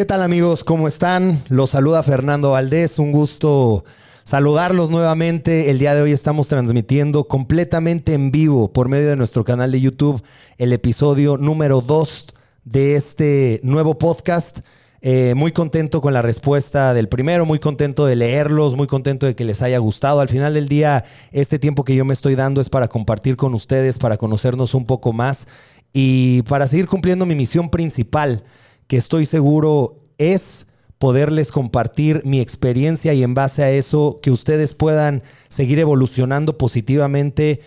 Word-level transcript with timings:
¿Qué 0.00 0.06
tal 0.06 0.22
amigos? 0.22 0.64
¿Cómo 0.64 0.88
están? 0.88 1.42
Los 1.50 1.68
saluda 1.68 2.02
Fernando 2.02 2.52
Valdés. 2.52 2.98
Un 2.98 3.12
gusto 3.12 3.84
saludarlos 4.24 4.88
nuevamente. 4.88 5.70
El 5.70 5.78
día 5.78 5.94
de 5.94 6.00
hoy 6.00 6.12
estamos 6.12 6.48
transmitiendo 6.48 7.24
completamente 7.24 8.14
en 8.14 8.30
vivo 8.30 8.72
por 8.72 8.88
medio 8.88 9.10
de 9.10 9.16
nuestro 9.16 9.44
canal 9.44 9.70
de 9.72 9.82
YouTube 9.82 10.22
el 10.56 10.72
episodio 10.72 11.36
número 11.36 11.82
2 11.82 12.28
de 12.64 12.96
este 12.96 13.60
nuevo 13.62 13.98
podcast. 13.98 14.60
Eh, 15.02 15.34
muy 15.36 15.52
contento 15.52 16.00
con 16.00 16.14
la 16.14 16.22
respuesta 16.22 16.94
del 16.94 17.10
primero, 17.10 17.44
muy 17.44 17.58
contento 17.58 18.06
de 18.06 18.16
leerlos, 18.16 18.76
muy 18.76 18.86
contento 18.86 19.26
de 19.26 19.34
que 19.36 19.44
les 19.44 19.60
haya 19.60 19.76
gustado. 19.76 20.20
Al 20.20 20.30
final 20.30 20.54
del 20.54 20.66
día, 20.66 21.04
este 21.30 21.58
tiempo 21.58 21.84
que 21.84 21.94
yo 21.94 22.06
me 22.06 22.14
estoy 22.14 22.36
dando 22.36 22.62
es 22.62 22.70
para 22.70 22.88
compartir 22.88 23.36
con 23.36 23.52
ustedes, 23.52 23.98
para 23.98 24.16
conocernos 24.16 24.72
un 24.72 24.86
poco 24.86 25.12
más 25.12 25.46
y 25.92 26.40
para 26.44 26.66
seguir 26.66 26.86
cumpliendo 26.86 27.26
mi 27.26 27.34
misión 27.34 27.68
principal, 27.68 28.44
que 28.90 28.96
estoy 28.96 29.24
seguro 29.24 29.99
es 30.20 30.66
poderles 30.98 31.50
compartir 31.50 32.20
mi 32.26 32.40
experiencia 32.40 33.14
y 33.14 33.22
en 33.22 33.32
base 33.32 33.64
a 33.64 33.70
eso 33.70 34.20
que 34.22 34.30
ustedes 34.30 34.74
puedan 34.74 35.22
seguir 35.48 35.78
evolucionando 35.78 36.58
positivamente 36.58 37.60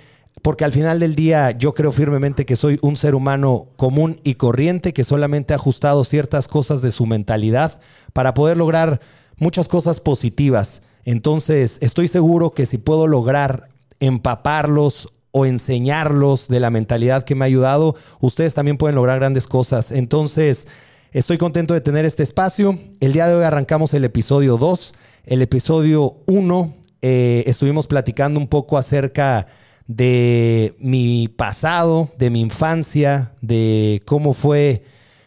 porque 0.43 0.63
al 0.63 0.71
final 0.71 0.99
del 0.99 1.15
día 1.15 1.51
yo 1.51 1.73
creo 1.73 1.91
firmemente 1.91 2.45
que 2.45 2.55
soy 2.55 2.77
un 2.83 2.95
ser 2.95 3.15
humano 3.15 3.69
común 3.75 4.19
y 4.23 4.35
corriente 4.35 4.93
que 4.93 5.03
solamente 5.03 5.53
ha 5.53 5.55
ajustado 5.55 6.03
ciertas 6.03 6.47
cosas 6.47 6.83
de 6.83 6.91
su 6.91 7.07
mentalidad 7.07 7.79
para 8.13 8.35
poder 8.35 8.57
lograr 8.57 9.01
muchas 9.37 9.67
cosas 9.67 9.99
positivas. 9.99 10.83
Entonces 11.03 11.79
estoy 11.81 12.07
seguro 12.07 12.51
que 12.51 12.67
si 12.67 12.77
puedo 12.77 13.07
lograr 13.07 13.69
empaparlos 13.99 15.09
o 15.31 15.47
enseñarlos 15.47 16.49
de 16.49 16.59
la 16.59 16.69
mentalidad 16.69 17.25
que 17.25 17.33
me 17.33 17.45
ha 17.45 17.47
ayudado, 17.47 17.95
ustedes 18.19 18.53
también 18.53 18.77
pueden 18.77 18.95
lograr 18.95 19.17
grandes 19.17 19.47
cosas. 19.47 19.91
Entonces, 19.91 20.67
estoy 21.13 21.37
contento 21.37 21.73
de 21.73 21.81
tener 21.81 22.05
este 22.05 22.23
espacio. 22.23 22.79
El 22.99 23.13
día 23.13 23.27
de 23.27 23.35
hoy 23.35 23.43
arrancamos 23.43 23.93
el 23.93 24.03
episodio 24.03 24.57
2. 24.57 24.93
El 25.25 25.41
episodio 25.43 26.17
1 26.25 26.73
eh, 27.01 27.43
estuvimos 27.45 27.87
platicando 27.87 28.39
un 28.39 28.47
poco 28.47 28.77
acerca 28.77 29.47
de 29.87 30.75
mi 30.79 31.27
pasado, 31.27 32.09
de 32.17 32.29
mi 32.31 32.41
infancia, 32.41 33.33
de 33.41 34.01
cómo 34.05 34.33
fue 34.33 34.83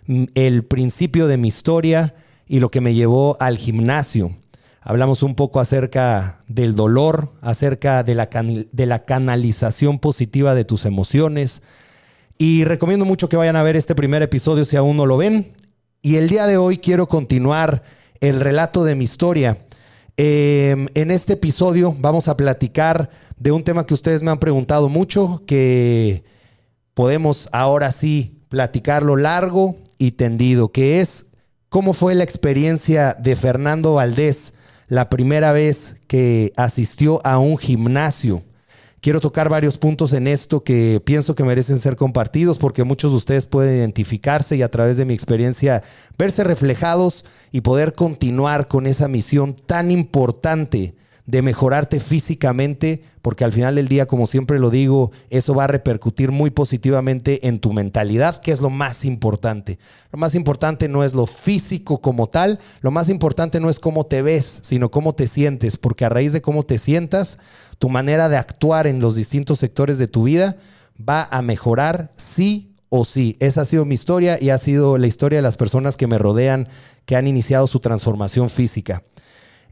mm, 0.07 0.25
el 0.35 0.65
principio 0.65 1.29
de 1.29 1.37
mi 1.37 1.49
historia 1.49 2.15
y 2.49 2.59
lo 2.59 2.71
que 2.71 2.81
me 2.81 2.95
llevó 2.95 3.37
al 3.39 3.57
gimnasio. 3.57 4.37
Hablamos 4.81 5.23
un 5.23 5.35
poco 5.35 5.61
acerca 5.61 6.41
del 6.49 6.75
dolor, 6.75 7.33
acerca 7.43 8.03
de 8.03 8.15
la, 8.15 8.29
de 8.73 8.87
la 8.87 9.05
canalización 9.05 9.99
positiva 9.99 10.55
de 10.55 10.65
tus 10.65 10.85
emociones. 10.85 11.63
Y 12.39 12.65
recomiendo 12.65 13.05
mucho 13.05 13.29
que 13.29 13.37
vayan 13.37 13.57
a 13.57 13.63
ver 13.63 13.77
este 13.77 13.95
primer 13.95 14.23
episodio 14.23 14.65
si 14.65 14.77
aún 14.77 14.97
no 14.97 15.07
lo 15.07 15.17
ven. 15.17 15.55
Y 16.07 16.19
el 16.19 16.29
día 16.29 16.47
de 16.47 16.57
hoy 16.57 16.79
quiero 16.79 17.09
continuar 17.09 17.83
el 18.21 18.39
relato 18.39 18.85
de 18.85 18.95
mi 18.95 19.03
historia. 19.03 19.59
Em, 20.17 20.87
en 20.95 21.11
este 21.11 21.33
episodio 21.33 21.97
vamos 21.99 22.29
a 22.29 22.37
platicar 22.37 23.11
de 23.37 23.51
un 23.51 23.65
tema 23.65 23.87
que 23.87 23.95
ustedes 23.95 24.23
me 24.23 24.31
han 24.31 24.39
preguntado 24.39 24.89
mucho, 24.89 25.43
que 25.49 26.23
podemos 26.95 27.49
ahora 27.51 27.91
sí 27.91 28.39
platicarlo 28.49 29.17
largo 29.17 29.79
y 29.99 30.13
tendido, 30.13 30.69
que 30.69 31.01
es 31.01 31.27
cómo 31.69 31.93
fue 31.93 32.15
la 32.15 32.23
experiencia 32.23 33.15
de 33.15 33.35
Fernando 33.35 33.95
Valdés 33.95 34.53
la 34.87 35.11
primera 35.11 35.51
vez 35.51 35.97
que 36.07 36.53
asistió 36.57 37.21
a 37.27 37.39
un 37.39 37.59
gimnasio. 37.59 38.45
Quiero 39.07 39.21
tocar 39.21 39.49
varios 39.49 39.79
puntos 39.79 40.13
en 40.15 40.27
esto 40.27 40.65
que 40.65 41.01
pienso 41.05 41.37
que 41.37 41.45
merecen 41.45 41.79
ser 41.79 41.95
compartidos 41.95 42.59
porque 42.59 42.83
muchos 42.83 43.13
de 43.13 43.19
ustedes 43.19 43.47
pueden 43.47 43.77
identificarse 43.77 44.57
y 44.57 44.63
a 44.63 44.69
través 44.69 44.97
de 44.97 45.05
mi 45.05 45.15
experiencia 45.15 45.85
verse 46.19 46.43
reflejados 46.43 47.25
y 47.53 47.61
poder 47.61 47.93
continuar 47.93 48.67
con 48.67 48.85
esa 48.85 49.07
misión 49.07 49.55
tan 49.55 49.93
importante 49.93 50.97
de 51.27 51.43
mejorarte 51.43 51.99
físicamente, 51.99 53.03
porque 53.21 53.45
al 53.45 53.53
final 53.53 53.75
del 53.75 53.89
día, 53.89 54.07
como 54.07 54.29
siempre 54.29 54.61
lo 54.61 54.71
digo, 54.71 55.11
eso 55.29 55.55
va 55.55 55.65
a 55.65 55.69
repercutir 55.69 56.31
muy 56.31 56.51
positivamente 56.51 57.49
en 57.49 57.59
tu 57.59 57.73
mentalidad, 57.73 58.41
que 58.41 58.53
es 58.53 58.61
lo 58.61 58.71
más 58.71 59.05
importante. 59.05 59.79
Lo 60.13 60.19
más 60.19 60.37
importante 60.37 60.89
no 60.89 61.03
es 61.03 61.15
lo 61.15 61.27
físico 61.27 62.01
como 62.01 62.29
tal, 62.29 62.61
lo 62.81 62.93
más 62.93 63.09
importante 63.09 63.59
no 63.59 63.69
es 63.69 63.81
cómo 63.81 64.07
te 64.07 64.23
ves, 64.23 64.61
sino 64.63 64.91
cómo 64.93 65.15
te 65.15 65.27
sientes, 65.27 65.77
porque 65.77 66.05
a 66.05 66.09
raíz 66.09 66.33
de 66.33 66.43
cómo 66.43 66.63
te 66.63 66.79
sientas, 66.79 67.39
tu 67.79 67.89
manera 67.89 68.29
de 68.29 68.37
actuar 68.37 68.87
en 68.87 69.01
los 69.01 69.17
distintos 69.17 69.59
sectores 69.59 69.99
de 69.99 70.07
tu 70.07 70.23
vida 70.23 70.57
va 70.97 71.29
a 71.31 71.43
mejorar 71.43 72.13
sí 72.15 72.77
o 72.89 73.05
sí. 73.05 73.37
Esa 73.41 73.63
ha 73.63 73.65
sido 73.65 73.85
mi 73.85 73.95
historia 73.95 74.39
y 74.41 74.51
ha 74.51 74.59
sido 74.59 74.97
la 74.97 75.09
historia 75.09 75.39
de 75.39 75.43
las 75.43 75.57
personas 75.57 75.97
que 75.97 76.07
me 76.07 76.19
rodean, 76.19 76.69
que 77.05 77.17
han 77.17 77.27
iniciado 77.27 77.67
su 77.67 77.81
transformación 77.81 78.49
física. 78.49 79.03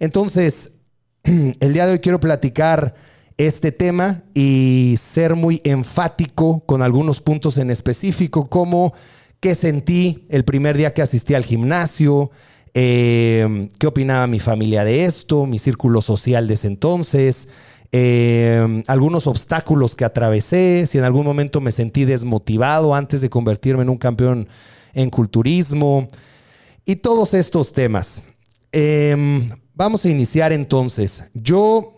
Entonces, 0.00 0.72
el 1.60 1.72
día 1.72 1.86
de 1.86 1.92
hoy 1.92 1.98
quiero 2.00 2.20
platicar 2.20 2.94
este 3.38 3.72
tema 3.72 4.22
y 4.34 4.94
ser 4.98 5.34
muy 5.34 5.60
enfático 5.64 6.60
con 6.66 6.82
algunos 6.82 7.20
puntos 7.20 7.56
en 7.56 7.70
específico, 7.70 8.48
como 8.48 8.92
qué 9.40 9.54
sentí 9.54 10.26
el 10.28 10.44
primer 10.44 10.76
día 10.76 10.92
que 10.92 11.02
asistí 11.02 11.34
al 11.34 11.44
gimnasio, 11.44 12.30
eh, 12.74 13.70
qué 13.78 13.86
opinaba 13.86 14.26
mi 14.26 14.38
familia 14.38 14.84
de 14.84 15.04
esto, 15.04 15.46
mi 15.46 15.58
círculo 15.58 16.02
social 16.02 16.46
de 16.46 16.54
ese 16.54 16.66
entonces, 16.66 17.48
eh, 17.90 18.82
algunos 18.86 19.26
obstáculos 19.26 19.94
que 19.94 20.04
atravesé, 20.04 20.86
si 20.86 20.98
en 20.98 21.04
algún 21.04 21.24
momento 21.24 21.62
me 21.62 21.72
sentí 21.72 22.04
desmotivado 22.04 22.94
antes 22.94 23.22
de 23.22 23.30
convertirme 23.30 23.82
en 23.82 23.88
un 23.88 23.98
campeón 23.98 24.48
en 24.92 25.08
culturismo 25.08 26.06
y 26.84 26.96
todos 26.96 27.32
estos 27.32 27.72
temas. 27.72 28.22
Em, 28.72 29.48
Vamos 29.76 30.04
a 30.04 30.08
iniciar 30.08 30.52
entonces. 30.52 31.24
Yo 31.34 31.96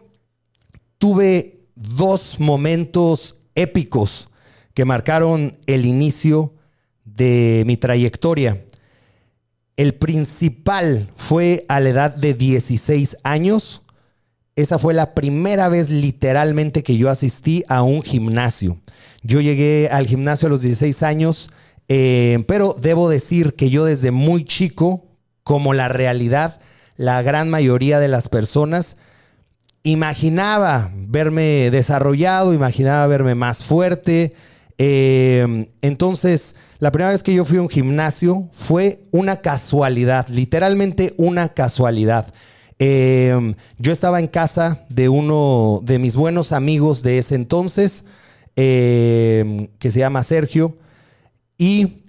tuve 0.97 1.66
dos 1.75 2.41
momentos 2.41 3.37
épicos 3.54 4.31
que 4.72 4.87
marcaron 4.87 5.59
el 5.66 5.84
inicio 5.84 6.54
de 7.04 7.64
mi 7.66 7.76
trayectoria. 7.76 8.64
El 9.76 9.94
principal 9.94 11.12
fue 11.16 11.66
a 11.69 11.81
la 11.81 11.91
edad 11.91 12.14
de 12.14 12.32
16 12.32 13.19
años. 13.25 13.82
Esa 14.54 14.78
fue 14.78 14.94
la 14.94 15.12
primera 15.12 15.69
vez 15.69 15.91
literalmente 15.91 16.82
que 16.82 16.97
yo 16.97 17.10
asistí 17.10 17.62
a 17.69 17.82
un 17.82 18.00
gimnasio. 18.00 18.81
Yo 19.22 19.43
llegué 19.43 19.91
al 19.93 20.06
gimnasio 20.06 20.47
a 20.47 20.50
los 20.50 20.62
16 20.62 21.03
años, 21.03 21.50
eh, 21.88 22.43
pero 22.48 22.75
debo 22.81 23.10
decir 23.10 23.54
que 23.54 23.69
yo 23.69 23.84
desde 23.84 24.12
muy 24.12 24.47
chico, 24.47 25.04
como 25.43 25.75
la 25.75 25.88
realidad, 25.88 26.58
la 26.97 27.23
gran 27.23 27.51
mayoría 27.51 28.01
de 28.01 28.09
las 28.09 28.29
personas 28.29 28.97
imaginaba 29.83 30.91
verme 30.95 31.71
desarrollado, 31.71 32.53
imaginaba 32.53 33.07
verme 33.07 33.34
más 33.34 33.62
fuerte. 33.62 34.34
Eh, 34.79 35.69
entonces, 35.81 36.56
la 36.79 36.91
primera 36.91 37.12
vez 37.12 37.23
que 37.23 37.35
yo 37.35 37.45
fui 37.45 37.59
a 37.59 37.62
un 37.62 37.69
gimnasio 37.69 38.49
fue 38.53 39.05
una 39.12 39.37
casualidad, 39.37 40.27
literalmente 40.29 41.15
una 41.19 41.51
casualidad. 41.51 42.33
Eh, 42.79 43.55
yo 43.79 43.93
estaba 43.93 44.19
en 44.19 44.27
casa 44.27 44.85
de 44.89 45.09
uno 45.09 45.81
de 45.83 45.99
mis 45.99 46.17
buenos 46.17 46.53
amigos 46.53 47.03
de 47.03 47.19
ese 47.19 47.37
entonces, 47.37 48.05
eh, 48.56 49.71
que 49.79 49.91
se 49.91 50.01
llama 50.01 50.23
Sergio, 50.25 50.77
y 51.56 52.03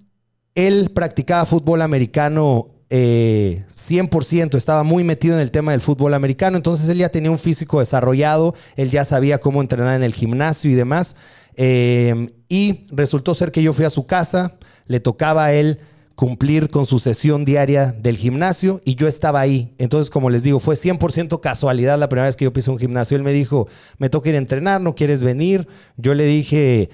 él 0.56 0.92
practicaba 0.94 1.46
fútbol 1.46 1.84
americano 1.84 2.77
100%, 2.90 4.56
eh, 4.56 4.58
estaba 4.58 4.84
muy 4.84 5.04
metido 5.04 5.36
en 5.36 5.42
el 5.42 5.52
tema 5.52 5.72
del 5.72 5.82
fútbol 5.82 6.14
americano, 6.14 6.58
entonces 6.58 6.88
él 6.90 7.00
ya 7.00 7.10
tenía 7.10 7.32
un 7.32 7.40
físico 7.40 7.80
desarrollado, 7.80 8.56
él 8.76 8.92
ya 8.92 9.04
sabía 9.06 9.40
cómo 9.40 9.62
entrenar 9.62 9.96
en 9.96 10.04
el 10.04 10.14
gimnasio 10.14 10.72
y 10.72 10.76
demás. 10.76 11.16
Eh, 11.56 12.30
y 12.50 12.86
resultó 12.92 13.34
ser 13.34 13.52
que 13.52 13.64
yo 13.64 13.74
fui 13.74 13.84
a 13.84 13.90
su 13.90 14.06
casa, 14.06 14.56
le 14.86 15.00
tocaba 15.00 15.46
a 15.46 15.54
él 15.54 15.80
cumplir 16.18 16.70
con 16.70 16.88
su 16.88 16.98
sesión 16.98 17.46
diaria 17.46 17.92
del 17.92 18.18
gimnasio 18.18 18.82
y 18.84 18.96
yo 18.96 19.08
estaba 19.08 19.40
ahí. 19.40 19.76
Entonces, 19.78 20.10
como 20.10 20.32
les 20.32 20.42
digo, 20.42 20.60
fue 20.60 20.76
100% 20.76 21.40
casualidad 21.42 22.00
la 22.00 22.10
primera 22.10 22.26
vez 22.26 22.36
que 22.36 22.46
yo 22.46 22.54
pisé 22.54 22.72
un 22.72 22.80
gimnasio. 22.80 23.18
Él 23.18 23.24
me 23.24 23.34
dijo, 23.34 23.68
me 24.00 24.10
toca 24.10 24.30
ir 24.30 24.36
a 24.36 24.40
entrenar, 24.40 24.82
¿no 24.82 24.96
quieres 24.96 25.22
venir? 25.22 25.68
Yo 25.96 26.16
le 26.16 26.26
dije, 26.26 26.90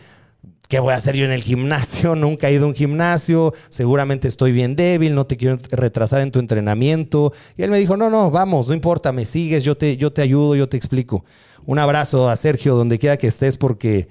¿Qué 0.68 0.80
voy 0.80 0.94
a 0.94 0.96
hacer 0.96 1.16
yo 1.16 1.26
en 1.26 1.32
el 1.32 1.44
gimnasio? 1.44 2.16
Nunca 2.18 2.50
he 2.50 2.54
ido 2.54 2.66
a 2.66 2.68
un 2.68 2.76
gimnasio, 2.76 3.54
seguramente 3.70 4.28
estoy 4.28 4.52
bien 4.52 4.76
débil, 4.76 5.14
no 5.14 5.26
te 5.26 5.38
quiero 5.38 5.60
retrasar 5.72 6.22
en 6.22 6.32
tu 6.32 6.40
entrenamiento. 6.40 7.34
Y 7.58 7.64
él 7.64 7.70
me 7.70 7.78
dijo, 7.78 7.98
no, 7.98 8.10
no, 8.10 8.32
vamos, 8.32 8.68
no 8.68 8.74
importa, 8.74 9.12
me 9.12 9.26
sigues, 9.26 9.64
yo 9.64 9.78
te, 9.78 9.98
yo 9.98 10.12
te 10.12 10.22
ayudo, 10.22 10.56
yo 10.56 10.70
te 10.70 10.78
explico. 10.78 11.26
Un 11.66 11.80
abrazo 11.80 12.30
a 12.30 12.36
Sergio, 12.36 12.76
donde 12.76 13.00
quiera 13.00 13.18
que 13.18 13.28
estés, 13.28 13.58
porque 13.58 14.08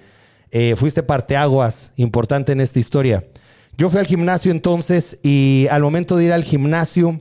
eh, 0.51 0.77
fuiste 0.77 1.03
parteaguas 1.03 1.93
importante 1.97 2.53
en 2.53 2.61
esta 2.61 2.79
historia. 2.79 3.25
Yo 3.77 3.89
fui 3.89 3.99
al 3.99 4.07
gimnasio 4.07 4.53
entonces 4.53 5.19
y 5.23 5.67
al 5.71 5.83
momento 5.83 6.17
de 6.17 6.25
ir 6.25 6.33
al 6.33 6.45
gimnasio, 6.45 7.21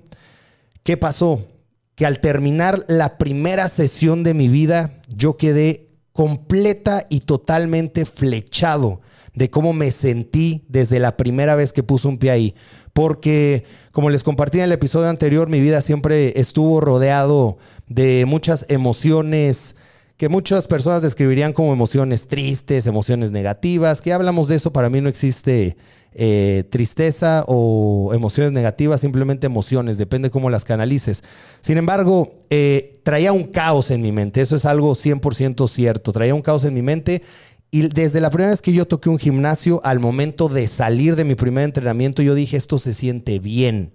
¿qué 0.84 0.98
pasó? 0.98 1.48
Que 1.96 2.06
al 2.06 2.20
terminar 2.20 2.86
la 2.88 3.18
primera 3.18 3.70
sesión 3.70 4.24
de 4.24 4.34
mi 4.34 4.50
vida, 4.50 4.98
yo 5.08 5.38
quedé 5.38 5.88
completa 6.12 7.06
y 7.10 7.22
totalmente 7.22 8.06
flechado 8.06 9.02
de 9.34 9.50
cómo 9.50 9.74
me 9.74 9.92
sentí 9.92 10.66
desde 10.68 11.00
la 11.00 11.18
primera 11.18 11.56
vez 11.56 11.74
que 11.74 11.84
puse 11.84 12.08
un 12.08 12.18
pie 12.18 12.32
ahí. 12.32 12.56
Porque, 12.94 13.64
como 13.92 14.10
les 14.10 14.24
compartí 14.24 14.58
en 14.58 14.66
el 14.66 14.72
episodio 14.72 15.10
anterior, 15.10 15.48
mi 15.48 15.60
vida 15.60 15.82
siempre 15.82 16.40
estuvo 16.40 16.82
rodeado 16.82 17.58
de 17.88 18.26
muchas 18.26 18.66
emociones 18.70 19.76
que 20.22 20.30
muchas 20.30 20.68
personas 20.68 21.02
describirían 21.02 21.52
como 21.52 21.74
emociones 21.74 22.28
tristes, 22.28 22.86
emociones 22.86 23.32
negativas, 23.32 24.02
que 24.02 24.14
hablamos 24.14 24.48
de 24.48 24.58
eso, 24.58 24.72
para 24.72 24.88
mí 24.88 25.02
no 25.02 25.10
existe 25.10 25.78
eh, 26.14 26.66
tristeza 26.70 27.44
o 27.48 28.12
emociones 28.14 28.52
negativas, 28.52 29.02
simplemente 29.02 29.48
emociones, 29.48 29.98
depende 29.98 30.30
cómo 30.30 30.52
las 30.52 30.64
canalices. 30.64 31.24
Sin 31.62 31.78
embargo, 31.78 32.36
eh, 32.52 33.00
traía 33.04 33.32
un 33.32 33.46
caos 33.46 33.90
en 33.90 34.04
mi 34.04 34.12
mente, 34.12 34.42
eso 34.42 34.56
es 34.56 34.66
algo 34.66 34.94
100% 34.94 35.68
cierto, 35.68 36.12
traía 36.12 36.36
un 36.36 36.44
caos 36.44 36.66
en 36.66 36.76
mi 36.76 36.84
mente 36.84 37.24
y 37.72 37.88
desde 37.88 38.20
la 38.20 38.30
primera 38.30 38.50
vez 38.50 38.62
que 38.62 38.74
yo 38.74 38.86
toqué 38.86 39.10
un 39.10 39.18
gimnasio, 39.18 39.80
al 39.86 40.00
momento 40.00 40.50
de 40.50 40.68
salir 40.68 41.16
de 41.16 41.24
mi 41.24 41.36
primer 41.36 41.64
entrenamiento, 41.64 42.22
yo 42.22 42.36
dije, 42.36 42.58
esto 42.58 42.78
se 42.78 42.94
siente 42.94 43.40
bien. 43.40 43.94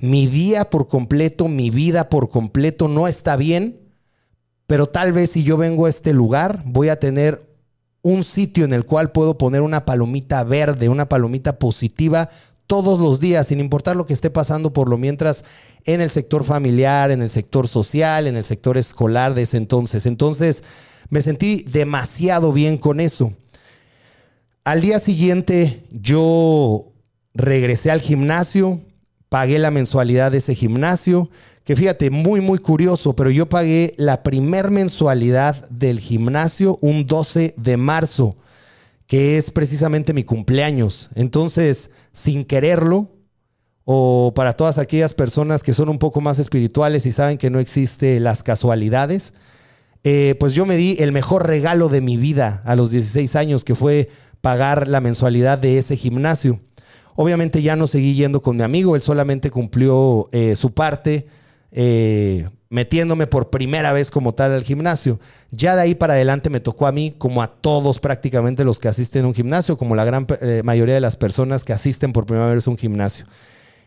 Mi 0.00 0.26
día 0.26 0.68
por 0.70 0.88
completo, 0.88 1.46
mi 1.46 1.70
vida 1.70 2.08
por 2.08 2.28
completo 2.28 2.88
no 2.88 3.06
está 3.06 3.36
bien, 3.36 3.78
pero 4.66 4.88
tal 4.88 5.12
vez 5.12 5.30
si 5.30 5.44
yo 5.44 5.56
vengo 5.56 5.86
a 5.86 5.88
este 5.88 6.12
lugar, 6.12 6.64
voy 6.66 6.88
a 6.88 6.98
tener 6.98 7.48
un 8.02 8.24
sitio 8.24 8.64
en 8.64 8.72
el 8.72 8.84
cual 8.84 9.12
puedo 9.12 9.38
poner 9.38 9.60
una 9.60 9.84
palomita 9.84 10.42
verde, 10.42 10.88
una 10.88 11.08
palomita 11.08 11.60
positiva 11.60 12.28
todos 12.66 13.00
los 13.00 13.20
días, 13.20 13.48
sin 13.48 13.60
importar 13.60 13.96
lo 13.96 14.06
que 14.06 14.12
esté 14.12 14.30
pasando 14.30 14.72
por 14.72 14.88
lo 14.88 14.98
mientras 14.98 15.44
en 15.84 16.00
el 16.00 16.10
sector 16.10 16.44
familiar, 16.44 17.10
en 17.10 17.22
el 17.22 17.30
sector 17.30 17.68
social, 17.68 18.26
en 18.26 18.36
el 18.36 18.44
sector 18.44 18.78
escolar 18.78 19.34
de 19.34 19.42
ese 19.42 19.56
entonces. 19.56 20.06
Entonces 20.06 20.64
me 21.10 21.22
sentí 21.22 21.64
demasiado 21.68 22.52
bien 22.52 22.78
con 22.78 23.00
eso. 23.00 23.32
Al 24.64 24.80
día 24.80 24.98
siguiente 24.98 25.84
yo 25.90 26.92
regresé 27.34 27.90
al 27.90 28.00
gimnasio, 28.00 28.80
pagué 29.28 29.58
la 29.58 29.70
mensualidad 29.70 30.32
de 30.32 30.38
ese 30.38 30.54
gimnasio 30.54 31.30
que 31.64 31.76
fíjate, 31.76 32.10
muy, 32.10 32.40
muy 32.40 32.58
curioso, 32.58 33.14
pero 33.14 33.30
yo 33.30 33.48
pagué 33.48 33.94
la 33.96 34.22
primer 34.22 34.70
mensualidad 34.70 35.68
del 35.68 36.00
gimnasio 36.00 36.78
un 36.80 37.06
12 37.06 37.54
de 37.56 37.76
marzo, 37.76 38.36
que 39.12 39.36
es 39.36 39.50
precisamente 39.50 40.14
mi 40.14 40.24
cumpleaños. 40.24 41.10
Entonces, 41.14 41.90
sin 42.12 42.46
quererlo, 42.46 43.10
o 43.84 44.32
para 44.34 44.54
todas 44.54 44.78
aquellas 44.78 45.12
personas 45.12 45.62
que 45.62 45.74
son 45.74 45.90
un 45.90 45.98
poco 45.98 46.22
más 46.22 46.38
espirituales 46.38 47.04
y 47.04 47.12
saben 47.12 47.36
que 47.36 47.50
no 47.50 47.58
existe 47.58 48.20
las 48.20 48.42
casualidades, 48.42 49.34
eh, 50.02 50.34
pues 50.40 50.54
yo 50.54 50.64
me 50.64 50.78
di 50.78 50.96
el 50.98 51.12
mejor 51.12 51.46
regalo 51.46 51.90
de 51.90 52.00
mi 52.00 52.16
vida 52.16 52.62
a 52.64 52.74
los 52.74 52.90
16 52.90 53.36
años, 53.36 53.64
que 53.64 53.74
fue 53.74 54.08
pagar 54.40 54.88
la 54.88 55.02
mensualidad 55.02 55.58
de 55.58 55.76
ese 55.76 55.98
gimnasio. 55.98 56.60
Obviamente 57.14 57.60
ya 57.60 57.76
no 57.76 57.88
seguí 57.88 58.14
yendo 58.14 58.40
con 58.40 58.56
mi 58.56 58.62
amigo, 58.62 58.96
él 58.96 59.02
solamente 59.02 59.50
cumplió 59.50 60.30
eh, 60.32 60.56
su 60.56 60.72
parte 60.72 61.26
eh, 61.70 62.48
metiéndome 62.72 63.26
por 63.26 63.50
primera 63.50 63.92
vez 63.92 64.10
como 64.10 64.32
tal 64.32 64.52
al 64.52 64.64
gimnasio. 64.64 65.20
Ya 65.50 65.76
de 65.76 65.82
ahí 65.82 65.94
para 65.94 66.14
adelante 66.14 66.48
me 66.48 66.58
tocó 66.58 66.86
a 66.86 66.92
mí, 66.92 67.14
como 67.18 67.42
a 67.42 67.48
todos 67.48 68.00
prácticamente 68.00 68.64
los 68.64 68.78
que 68.78 68.88
asisten 68.88 69.26
a 69.26 69.28
un 69.28 69.34
gimnasio, 69.34 69.76
como 69.76 69.94
la 69.94 70.06
gran 70.06 70.26
eh, 70.40 70.62
mayoría 70.64 70.94
de 70.94 71.02
las 71.02 71.16
personas 71.16 71.64
que 71.64 71.74
asisten 71.74 72.14
por 72.14 72.24
primera 72.24 72.52
vez 72.52 72.66
a 72.66 72.70
un 72.70 72.78
gimnasio. 72.78 73.26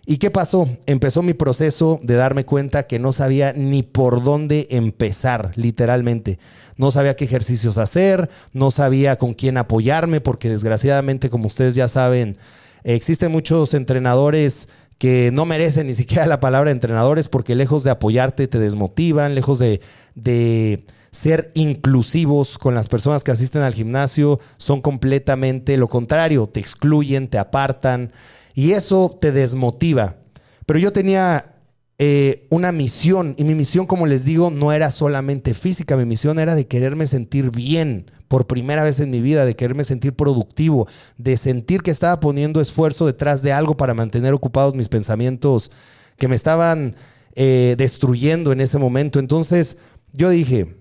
¿Y 0.06 0.18
qué 0.18 0.30
pasó? 0.30 0.70
Empezó 0.86 1.24
mi 1.24 1.34
proceso 1.34 2.00
de 2.04 2.14
darme 2.14 2.46
cuenta 2.46 2.84
que 2.84 3.00
no 3.00 3.12
sabía 3.12 3.54
ni 3.54 3.82
por 3.82 4.24
dónde 4.24 4.68
empezar, 4.70 5.52
literalmente. 5.56 6.38
No 6.78 6.92
sabía 6.92 7.16
qué 7.16 7.26
ejercicios 7.26 7.80
hacer, 7.80 8.30
no 8.54 8.70
sabía 8.70 9.18
con 9.18 9.34
quién 9.34 9.58
apoyarme, 9.58 10.22
porque 10.22 10.48
desgraciadamente, 10.48 11.32
como 11.32 11.48
ustedes 11.48 11.74
ya 11.74 11.88
saben, 11.88 12.38
existen 12.84 13.32
muchos 13.32 13.74
entrenadores 13.74 14.70
que 14.98 15.30
no 15.32 15.46
merecen 15.46 15.88
ni 15.88 15.94
siquiera 15.94 16.26
la 16.26 16.40
palabra 16.40 16.72
entrenadores 16.72 17.28
porque 17.28 17.56
lejos 17.56 17.84
de 17.84 17.92
apoyarte 17.92 18.48
te 18.48 18.60
desmotivan, 18.60 19.36
lejos 19.36 19.60
de, 19.60 19.82
de 20.16 20.86
ser 21.12 21.52
inclusivos 21.54 22.58
con 22.58 22.76
las 22.76 22.88
personas 22.88 23.24
que 23.24 23.32
asisten 23.32 23.62
al 23.62 23.74
gimnasio, 23.74 24.40
son 24.58 24.82
completamente 24.82 25.78
lo 25.78 25.88
contrario, 25.88 26.48
te 26.48 26.60
excluyen, 26.60 27.28
te 27.28 27.38
apartan 27.38 28.12
y 28.54 28.72
eso 28.72 29.18
te 29.20 29.32
desmotiva. 29.32 30.18
Pero 30.66 30.80
yo 30.80 30.92
tenía 30.92 31.55
eh, 31.98 32.46
una 32.50 32.74
misión 32.74 33.36
y 33.38 33.46
mi 33.46 33.56
misión, 33.56 33.86
como 33.86 34.06
les 34.06 34.26
digo, 34.26 34.52
no 34.52 34.74
era 34.74 34.92
solamente 34.92 35.54
física, 35.54 35.96
mi 35.96 36.04
misión 36.04 36.40
era 36.40 36.54
de 36.54 36.68
quererme 36.68 37.08
sentir 37.08 37.52
bien 37.52 38.12
por 38.28 38.48
primera 38.48 38.84
vez 38.84 39.00
en 39.00 39.12
mi 39.12 39.22
vida, 39.22 39.46
de 39.46 39.56
quererme 39.56 39.86
sentir 39.86 40.14
productivo, 40.14 40.88
de 41.18 41.38
sentir 41.38 41.84
que 41.84 41.92
estaba 41.92 42.20
poniendo 42.20 42.60
esfuerzo 42.60 43.06
detrás 43.06 43.42
de 43.42 43.54
algo 43.54 43.78
para 43.78 43.94
mantener 43.94 44.34
ocupados 44.34 44.76
mis 44.76 44.90
pensamientos 44.90 45.72
que 46.18 46.28
me 46.28 46.36
estaban 46.36 46.96
eh, 47.34 47.76
destruyendo 47.78 48.52
en 48.52 48.60
ese 48.60 48.78
momento. 48.78 49.20
Entonces 49.20 49.78
yo 50.12 50.30
dije, 50.30 50.76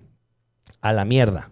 a 0.81 0.93
la 0.93 1.05
mierda. 1.05 1.51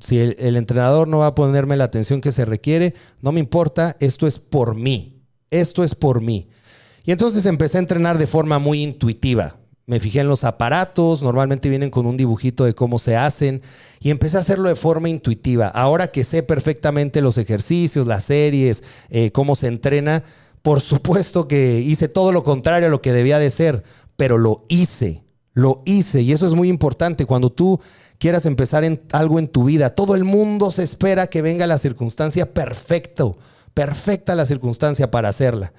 Si 0.00 0.18
el 0.18 0.56
entrenador 0.56 1.08
no 1.08 1.18
va 1.18 1.28
a 1.28 1.34
ponerme 1.34 1.76
la 1.76 1.84
atención 1.84 2.20
que 2.20 2.32
se 2.32 2.44
requiere, 2.44 2.94
no 3.22 3.32
me 3.32 3.40
importa, 3.40 3.96
esto 4.00 4.26
es 4.26 4.38
por 4.38 4.74
mí. 4.74 5.22
Esto 5.50 5.84
es 5.84 5.94
por 5.94 6.20
mí. 6.20 6.48
Y 7.04 7.12
entonces 7.12 7.44
empecé 7.46 7.76
a 7.76 7.80
entrenar 7.80 8.18
de 8.18 8.26
forma 8.26 8.58
muy 8.58 8.82
intuitiva. 8.82 9.56
Me 9.86 10.00
fijé 10.00 10.20
en 10.20 10.28
los 10.28 10.44
aparatos, 10.44 11.22
normalmente 11.22 11.68
vienen 11.68 11.90
con 11.90 12.06
un 12.06 12.16
dibujito 12.16 12.64
de 12.64 12.72
cómo 12.72 12.98
se 12.98 13.16
hacen 13.16 13.60
y 14.00 14.10
empecé 14.10 14.38
a 14.38 14.40
hacerlo 14.40 14.70
de 14.70 14.76
forma 14.76 15.10
intuitiva. 15.10 15.68
Ahora 15.68 16.08
que 16.08 16.24
sé 16.24 16.42
perfectamente 16.42 17.20
los 17.20 17.36
ejercicios, 17.36 18.06
las 18.06 18.24
series, 18.24 18.82
eh, 19.10 19.30
cómo 19.32 19.54
se 19.54 19.66
entrena, 19.66 20.24
por 20.62 20.80
supuesto 20.80 21.46
que 21.46 21.80
hice 21.80 22.08
todo 22.08 22.32
lo 22.32 22.42
contrario 22.42 22.88
a 22.88 22.90
lo 22.90 23.02
que 23.02 23.12
debía 23.12 23.38
de 23.38 23.50
ser, 23.50 23.84
pero 24.16 24.38
lo 24.38 24.64
hice, 24.70 25.24
lo 25.52 25.82
hice 25.84 26.22
y 26.22 26.32
eso 26.32 26.46
es 26.46 26.54
muy 26.54 26.70
importante. 26.70 27.26
Cuando 27.26 27.52
tú 27.52 27.78
quieras 28.18 28.46
empezar 28.46 28.84
algo 29.12 29.38
en 29.38 29.48
tu 29.48 29.64
vida, 29.64 29.94
todo 29.94 30.14
el 30.14 30.24
mundo 30.24 30.70
se 30.70 30.82
espera 30.82 31.26
que 31.26 31.42
venga 31.42 31.66
la 31.66 31.76
circunstancia 31.76 32.54
perfecto, 32.54 33.36
perfecta 33.74 34.34
la 34.34 34.46
circunstancia 34.46 35.10
para 35.10 35.28
hacerla. 35.28 35.74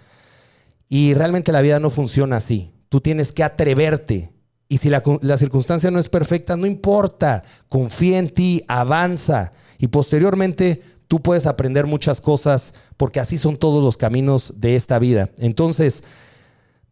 Y 0.89 1.13
realmente 1.13 1.51
la 1.51 1.61
vida 1.61 1.79
no 1.79 1.89
funciona 1.89 2.37
así. 2.37 2.71
Tú 2.89 3.01
tienes 3.01 3.31
que 3.31 3.43
atreverte. 3.43 4.31
Y 4.67 4.77
si 4.77 4.89
la, 4.89 5.03
circunstancia 5.37 5.91
no 5.91 5.99
es 5.99 6.09
perfecta, 6.09 6.57
no 6.57 6.65
importa. 6.65 7.43
Confía 7.69 8.19
en 8.19 8.29
ti, 8.29 8.63
avanza. 8.67 9.53
Y 9.77 9.87
posteriormente 9.87 10.81
tú 11.07 11.21
puedes 11.21 11.45
aprender 11.45 11.85
muchas 11.85 12.19
cosas 12.19 12.73
porque 12.97 13.19
así 13.19 13.37
son 13.37 13.57
todos 13.57 13.83
los 13.83 13.97
caminos 13.97 14.53
de 14.57 14.75
esta 14.75 14.97
vida. 14.97 15.29
Entonces, 15.37 16.03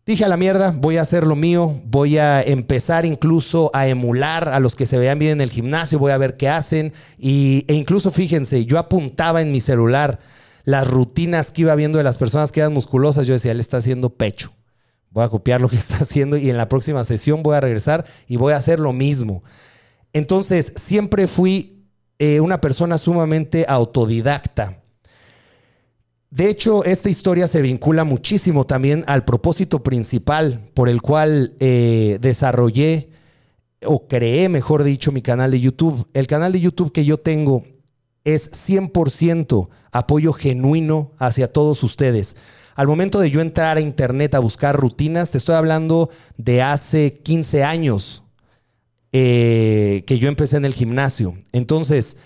dije 0.05 0.25
a 0.25 0.27
la 0.27 0.37
mierda, 0.37 0.71
voy 0.77 0.97
a 0.97 1.01
hacer 1.01 1.25
lo 1.25 1.35
mío, 1.35 1.81
voy 1.85 2.19
a 2.19 2.43
empezar 2.43 3.05
incluso 3.05 3.71
a 3.73 3.87
emular 3.87 4.49
a 4.49 4.59
los 4.59 4.75
que 4.75 4.85
se 4.85 4.99
vean 4.99 5.17
bien 5.17 5.31
en 5.33 5.41
el 5.41 5.49
gimnasio, 5.49 5.97
voy 5.97 6.11
a 6.11 6.17
ver 6.17 6.37
qué 6.37 6.49
hacen. 6.49 6.93
Y, 7.17 7.65
e 7.67 7.73
incluso 7.73 8.11
fíjense, 8.11 8.65
yo 8.65 8.77
apuntaba 8.77 9.41
en 9.41 9.51
mi 9.51 9.61
celular 9.61 10.19
las 10.63 10.87
rutinas 10.87 11.51
que 11.51 11.61
iba 11.61 11.75
viendo 11.75 11.97
de 11.97 12.03
las 12.03 12.17
personas 12.17 12.51
que 12.51 12.59
eran 12.59 12.73
musculosas. 12.73 13.27
Yo 13.27 13.33
decía, 13.33 13.51
él 13.51 13.59
está 13.59 13.77
haciendo 13.77 14.09
pecho 14.11 14.53
voy 15.13 15.23
a 15.23 15.29
copiar 15.29 15.61
lo 15.61 15.69
que 15.69 15.75
está 15.77 15.97
haciendo 15.97 16.37
y 16.37 16.49
en 16.49 16.57
la 16.57 16.67
próxima 16.67 17.03
sesión 17.05 17.43
voy 17.43 17.55
a 17.55 17.61
regresar 17.61 18.05
y 18.27 18.35
voy 18.35 18.53
a 18.53 18.57
hacer 18.57 18.79
lo 18.79 18.91
mismo. 18.91 19.43
Entonces, 20.11 20.73
siempre 20.75 21.27
fui 21.27 21.85
eh, 22.19 22.39
una 22.39 22.59
persona 22.61 22.97
sumamente 22.97 23.65
autodidacta. 23.67 24.79
De 26.29 26.49
hecho, 26.49 26.83
esta 26.83 27.09
historia 27.09 27.47
se 27.47 27.61
vincula 27.61 28.03
muchísimo 28.03 28.65
también 28.65 29.03
al 29.07 29.23
propósito 29.23 29.83
principal 29.83 30.65
por 30.73 30.89
el 30.89 31.01
cual 31.01 31.53
eh, 31.59 32.17
desarrollé 32.21 33.09
o 33.85 34.07
creé, 34.07 34.49
mejor 34.49 34.83
dicho, 34.83 35.11
mi 35.11 35.21
canal 35.21 35.51
de 35.51 35.59
YouTube. 35.59 36.07
El 36.13 36.25
canal 36.25 36.51
de 36.51 36.59
YouTube 36.59 36.91
que 36.91 37.05
yo 37.05 37.17
tengo 37.17 37.63
es 38.23 38.51
100% 38.51 39.69
apoyo 39.91 40.33
genuino 40.33 41.11
hacia 41.17 41.51
todos 41.51 41.83
ustedes. 41.83 42.35
Al 42.75 42.87
momento 42.87 43.19
de 43.19 43.29
yo 43.29 43.41
entrar 43.41 43.77
a 43.77 43.81
internet 43.81 44.33
a 44.33 44.39
buscar 44.39 44.75
rutinas, 44.75 45.31
te 45.31 45.37
estoy 45.37 45.55
hablando 45.55 46.09
de 46.37 46.61
hace 46.61 47.19
15 47.19 47.63
años 47.63 48.23
eh, 49.11 50.03
que 50.07 50.17
yo 50.17 50.27
empecé 50.27 50.57
en 50.57 50.65
el 50.65 50.73
gimnasio. 50.73 51.37
Entonces, 51.51 52.17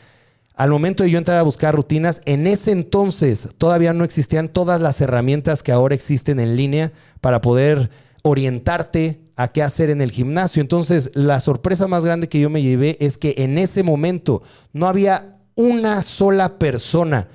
al 0.53 0.69
momento 0.69 1.03
de 1.03 1.11
yo 1.11 1.17
entrar 1.17 1.37
a 1.37 1.43
buscar 1.43 1.75
rutinas, 1.75 2.21
en 2.25 2.47
ese 2.47 2.71
entonces 2.71 3.49
todavía 3.57 3.93
no 3.93 4.05
existían 4.05 4.47
todas 4.47 4.81
las 4.81 5.01
herramientas 5.01 5.63
que 5.63 5.73
ahora 5.73 5.95
existen 5.95 6.39
en 6.39 6.55
línea 6.55 6.93
para 7.19 7.41
poder 7.41 7.89
orientarte 8.23 9.21
a 9.35 9.49
qué 9.49 9.61
hacer 9.61 9.89
en 9.89 10.01
el 10.01 10.11
gimnasio. 10.11 10.61
Entonces, 10.61 11.11
la 11.13 11.41
sorpresa 11.41 11.87
más 11.87 12.05
grande 12.05 12.29
que 12.29 12.39
yo 12.39 12.49
me 12.49 12.63
llevé 12.63 12.97
es 12.99 13.17
que 13.17 13.35
en 13.37 13.57
ese 13.57 13.83
momento 13.83 14.41
no 14.73 14.87
había 14.87 15.36
una 15.57 16.03
sola 16.03 16.57
persona 16.59 17.27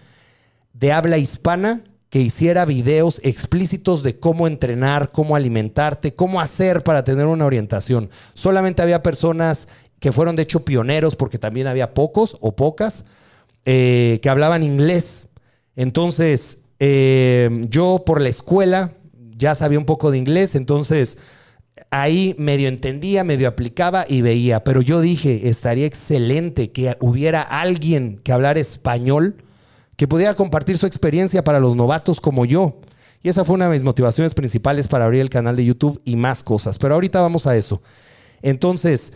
de 0.72 0.92
habla 0.92 1.18
hispana 1.18 1.82
que 2.08 2.20
hiciera 2.20 2.64
videos 2.64 3.20
explícitos 3.24 4.02
de 4.02 4.18
cómo 4.18 4.46
entrenar, 4.46 5.10
cómo 5.12 5.34
alimentarte, 5.34 6.14
cómo 6.14 6.40
hacer 6.40 6.82
para 6.84 7.04
tener 7.04 7.26
una 7.26 7.46
orientación. 7.46 8.10
Solamente 8.32 8.80
había 8.80 9.02
personas 9.02 9.68
que 9.98 10.12
fueron 10.12 10.36
de 10.36 10.44
hecho 10.44 10.64
pioneros, 10.64 11.16
porque 11.16 11.38
también 11.38 11.66
había 11.66 11.94
pocos 11.94 12.36
o 12.40 12.54
pocas, 12.54 13.04
eh, 13.64 14.18
que 14.22 14.28
hablaban 14.28 14.62
inglés. 14.62 15.28
Entonces, 15.74 16.58
eh, 16.78 17.66
yo 17.68 18.02
por 18.04 18.20
la 18.20 18.28
escuela 18.28 18.92
ya 19.36 19.54
sabía 19.54 19.78
un 19.78 19.84
poco 19.84 20.10
de 20.10 20.18
inglés, 20.18 20.54
entonces 20.54 21.18
ahí 21.90 22.34
medio 22.38 22.68
entendía, 22.68 23.24
medio 23.24 23.48
aplicaba 23.48 24.04
y 24.08 24.22
veía, 24.22 24.64
pero 24.64 24.82
yo 24.82 25.00
dije, 25.00 25.48
estaría 25.48 25.86
excelente 25.86 26.70
que 26.70 26.96
hubiera 27.00 27.42
alguien 27.42 28.20
que 28.22 28.32
hablara 28.32 28.60
español, 28.60 29.36
que 29.96 30.08
pudiera 30.08 30.34
compartir 30.34 30.78
su 30.78 30.86
experiencia 30.86 31.44
para 31.44 31.60
los 31.60 31.76
novatos 31.76 32.20
como 32.20 32.44
yo. 32.44 32.80
Y 33.22 33.28
esa 33.28 33.44
fue 33.44 33.54
una 33.54 33.66
de 33.66 33.74
mis 33.74 33.82
motivaciones 33.82 34.34
principales 34.34 34.88
para 34.88 35.04
abrir 35.04 35.20
el 35.20 35.30
canal 35.30 35.54
de 35.54 35.64
YouTube 35.64 36.00
y 36.04 36.16
más 36.16 36.42
cosas. 36.42 36.78
Pero 36.78 36.94
ahorita 36.94 37.20
vamos 37.20 37.46
a 37.46 37.56
eso. 37.56 37.80
Entonces, 38.42 39.12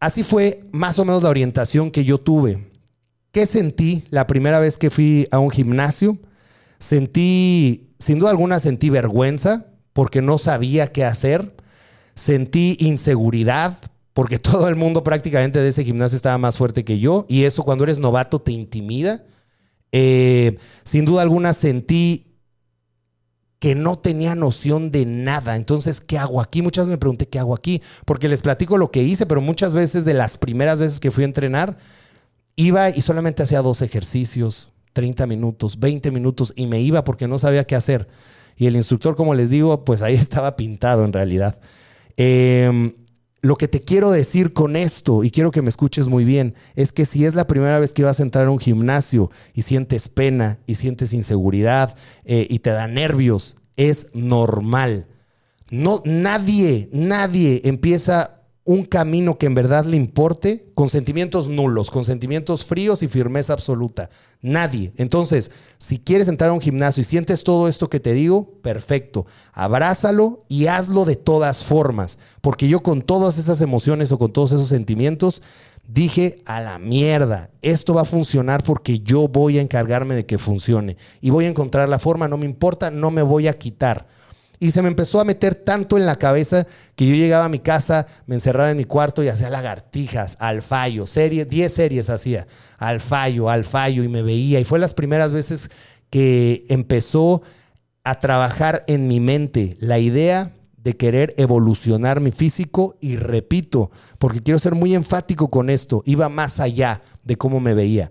así 0.00 0.24
fue 0.24 0.64
más 0.72 0.98
o 0.98 1.04
menos 1.04 1.22
la 1.22 1.28
orientación 1.28 1.90
que 1.90 2.04
yo 2.04 2.18
tuve. 2.18 2.66
¿Qué 3.30 3.46
sentí 3.46 4.04
la 4.10 4.26
primera 4.26 4.58
vez 4.58 4.76
que 4.76 4.90
fui 4.90 5.28
a 5.30 5.38
un 5.38 5.50
gimnasio? 5.50 6.18
Sentí, 6.80 7.92
sin 8.00 8.18
duda 8.18 8.30
alguna, 8.30 8.58
sentí 8.58 8.90
vergüenza 8.90 9.66
porque 9.92 10.20
no 10.20 10.38
sabía 10.38 10.88
qué 10.88 11.04
hacer. 11.04 11.54
Sentí 12.18 12.76
inseguridad 12.80 13.78
porque 14.12 14.38
todo 14.40 14.66
el 14.66 14.74
mundo 14.74 15.04
prácticamente 15.04 15.60
de 15.60 15.68
ese 15.68 15.84
gimnasio 15.84 16.16
estaba 16.16 16.36
más 16.36 16.56
fuerte 16.56 16.84
que 16.84 16.98
yo 16.98 17.26
y 17.28 17.44
eso 17.44 17.62
cuando 17.62 17.84
eres 17.84 18.00
novato 18.00 18.40
te 18.40 18.50
intimida. 18.50 19.24
Eh, 19.92 20.58
sin 20.82 21.04
duda 21.04 21.22
alguna 21.22 21.54
sentí 21.54 22.26
que 23.60 23.76
no 23.76 24.00
tenía 24.00 24.34
noción 24.34 24.90
de 24.90 25.06
nada. 25.06 25.54
Entonces, 25.54 26.00
¿qué 26.00 26.18
hago 26.18 26.40
aquí? 26.40 26.60
Muchas 26.60 26.86
veces 26.86 26.90
me 26.90 26.98
pregunté, 26.98 27.28
¿qué 27.28 27.38
hago 27.38 27.54
aquí? 27.54 27.82
Porque 28.04 28.28
les 28.28 28.42
platico 28.42 28.78
lo 28.78 28.90
que 28.90 29.04
hice, 29.04 29.24
pero 29.24 29.40
muchas 29.40 29.72
veces 29.72 30.04
de 30.04 30.14
las 30.14 30.36
primeras 30.38 30.80
veces 30.80 30.98
que 30.98 31.12
fui 31.12 31.22
a 31.22 31.26
entrenar, 31.26 31.78
iba 32.56 32.90
y 32.90 33.00
solamente 33.00 33.44
hacía 33.44 33.62
dos 33.62 33.80
ejercicios, 33.80 34.70
30 34.92 35.28
minutos, 35.28 35.78
20 35.78 36.10
minutos, 36.10 36.52
y 36.56 36.66
me 36.66 36.80
iba 36.80 37.04
porque 37.04 37.28
no 37.28 37.38
sabía 37.38 37.64
qué 37.64 37.76
hacer. 37.76 38.08
Y 38.56 38.66
el 38.66 38.74
instructor, 38.74 39.14
como 39.14 39.34
les 39.34 39.50
digo, 39.50 39.84
pues 39.84 40.02
ahí 40.02 40.14
estaba 40.16 40.56
pintado 40.56 41.04
en 41.04 41.12
realidad. 41.12 41.60
Em, 42.20 42.94
lo 43.42 43.54
que 43.56 43.68
te 43.68 43.82
quiero 43.82 44.10
decir 44.10 44.52
con 44.52 44.74
esto, 44.74 45.22
y 45.22 45.30
quiero 45.30 45.52
que 45.52 45.62
me 45.62 45.68
escuches 45.68 46.08
muy 46.08 46.24
bien, 46.24 46.56
es 46.74 46.92
que 46.92 47.06
si 47.06 47.24
es 47.24 47.36
la 47.36 47.46
primera 47.46 47.78
vez 47.78 47.92
que 47.92 48.02
vas 48.02 48.18
a 48.18 48.24
entrar 48.24 48.46
a 48.46 48.50
un 48.50 48.58
gimnasio 48.58 49.30
y 49.54 49.62
sientes 49.62 50.08
pena 50.08 50.58
y 50.66 50.74
sientes 50.74 51.12
inseguridad 51.12 51.94
eh, 52.24 52.44
y 52.50 52.58
te 52.58 52.70
da 52.70 52.88
nervios, 52.88 53.56
es 53.76 54.08
normal. 54.14 55.06
No, 55.70 56.02
nadie, 56.04 56.88
nadie 56.92 57.60
empieza 57.64 58.37
un 58.68 58.84
camino 58.84 59.38
que 59.38 59.46
en 59.46 59.54
verdad 59.54 59.86
le 59.86 59.96
importe 59.96 60.66
con 60.74 60.90
sentimientos 60.90 61.48
nulos, 61.48 61.90
con 61.90 62.04
sentimientos 62.04 62.66
fríos 62.66 63.02
y 63.02 63.08
firmeza 63.08 63.54
absoluta. 63.54 64.10
Nadie. 64.42 64.92
Entonces, 64.98 65.50
si 65.78 65.98
quieres 65.98 66.28
entrar 66.28 66.50
a 66.50 66.52
un 66.52 66.60
gimnasio 66.60 67.00
y 67.00 67.04
sientes 67.04 67.44
todo 67.44 67.66
esto 67.66 67.88
que 67.88 67.98
te 67.98 68.12
digo, 68.12 68.60
perfecto. 68.60 69.24
Abrázalo 69.54 70.44
y 70.48 70.66
hazlo 70.66 71.06
de 71.06 71.16
todas 71.16 71.64
formas. 71.64 72.18
Porque 72.42 72.68
yo 72.68 72.82
con 72.82 73.00
todas 73.00 73.38
esas 73.38 73.62
emociones 73.62 74.12
o 74.12 74.18
con 74.18 74.34
todos 74.34 74.52
esos 74.52 74.68
sentimientos 74.68 75.42
dije 75.86 76.42
a 76.44 76.60
la 76.60 76.78
mierda, 76.78 77.48
esto 77.62 77.94
va 77.94 78.02
a 78.02 78.04
funcionar 78.04 78.62
porque 78.64 79.00
yo 79.00 79.28
voy 79.28 79.56
a 79.56 79.62
encargarme 79.62 80.14
de 80.14 80.26
que 80.26 80.36
funcione. 80.36 80.98
Y 81.22 81.30
voy 81.30 81.46
a 81.46 81.48
encontrar 81.48 81.88
la 81.88 81.98
forma, 81.98 82.28
no 82.28 82.36
me 82.36 82.44
importa, 82.44 82.90
no 82.90 83.10
me 83.10 83.22
voy 83.22 83.48
a 83.48 83.56
quitar. 83.56 84.17
Y 84.60 84.72
se 84.72 84.82
me 84.82 84.88
empezó 84.88 85.20
a 85.20 85.24
meter 85.24 85.54
tanto 85.54 85.96
en 85.96 86.06
la 86.06 86.16
cabeza 86.16 86.66
que 86.96 87.06
yo 87.06 87.14
llegaba 87.14 87.44
a 87.44 87.48
mi 87.48 87.60
casa, 87.60 88.06
me 88.26 88.34
encerraba 88.34 88.70
en 88.70 88.76
mi 88.76 88.84
cuarto 88.84 89.22
y 89.22 89.28
hacía 89.28 89.50
lagartijas, 89.50 90.36
al 90.40 90.62
fallo, 90.62 91.06
series, 91.06 91.48
10 91.48 91.72
series 91.72 92.10
hacía, 92.10 92.46
al 92.76 93.00
fallo, 93.00 93.50
al 93.50 93.64
fallo, 93.64 94.02
y 94.02 94.08
me 94.08 94.22
veía. 94.22 94.58
Y 94.58 94.64
fue 94.64 94.78
las 94.78 94.94
primeras 94.94 95.30
veces 95.30 95.70
que 96.10 96.64
empezó 96.68 97.42
a 98.04 98.18
trabajar 98.20 98.84
en 98.88 99.06
mi 99.06 99.20
mente 99.20 99.76
la 99.80 99.98
idea 99.98 100.52
de 100.82 100.96
querer 100.96 101.34
evolucionar 101.36 102.20
mi 102.20 102.30
físico 102.30 102.96
y 103.00 103.16
repito, 103.16 103.90
porque 104.18 104.42
quiero 104.42 104.58
ser 104.58 104.74
muy 104.74 104.94
enfático 104.94 105.50
con 105.50 105.70
esto, 105.70 106.02
iba 106.06 106.28
más 106.28 106.60
allá 106.60 107.02
de 107.24 107.36
cómo 107.36 107.60
me 107.60 107.74
veía, 107.74 108.10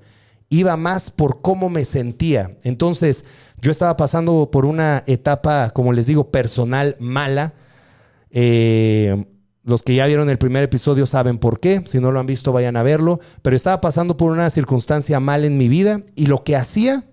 iba 0.49 0.77
más 0.77 1.09
por 1.09 1.41
cómo 1.41 1.69
me 1.69 1.85
sentía. 1.85 2.57
Entonces, 2.63 3.25
yo 3.61 3.71
estaba 3.71 3.97
pasando 3.97 4.49
por 4.51 4.65
una 4.65 5.03
etapa, 5.07 5.71
como 5.71 5.93
les 5.93 6.05
digo, 6.05 6.31
personal 6.31 6.95
mala. 6.99 7.53
Eh, 8.29 9.25
los 9.63 9.83
que 9.83 9.95
ya 9.95 10.05
vieron 10.05 10.29
el 10.29 10.37
primer 10.37 10.63
episodio 10.63 11.05
saben 11.05 11.39
por 11.39 11.59
qué. 11.59 11.81
Si 11.85 11.99
no 11.99 12.11
lo 12.11 12.19
han 12.19 12.27
visto, 12.27 12.51
vayan 12.53 12.77
a 12.77 12.83
verlo. 12.83 13.19
Pero 13.41 13.55
estaba 13.55 13.81
pasando 13.81 14.15
por 14.15 14.31
una 14.31 14.49
circunstancia 14.49 15.19
mal 15.19 15.43
en 15.43 15.57
mi 15.57 15.67
vida 15.67 16.01
y 16.15 16.27
lo 16.27 16.43
que 16.43 16.55
hacía 16.55 17.03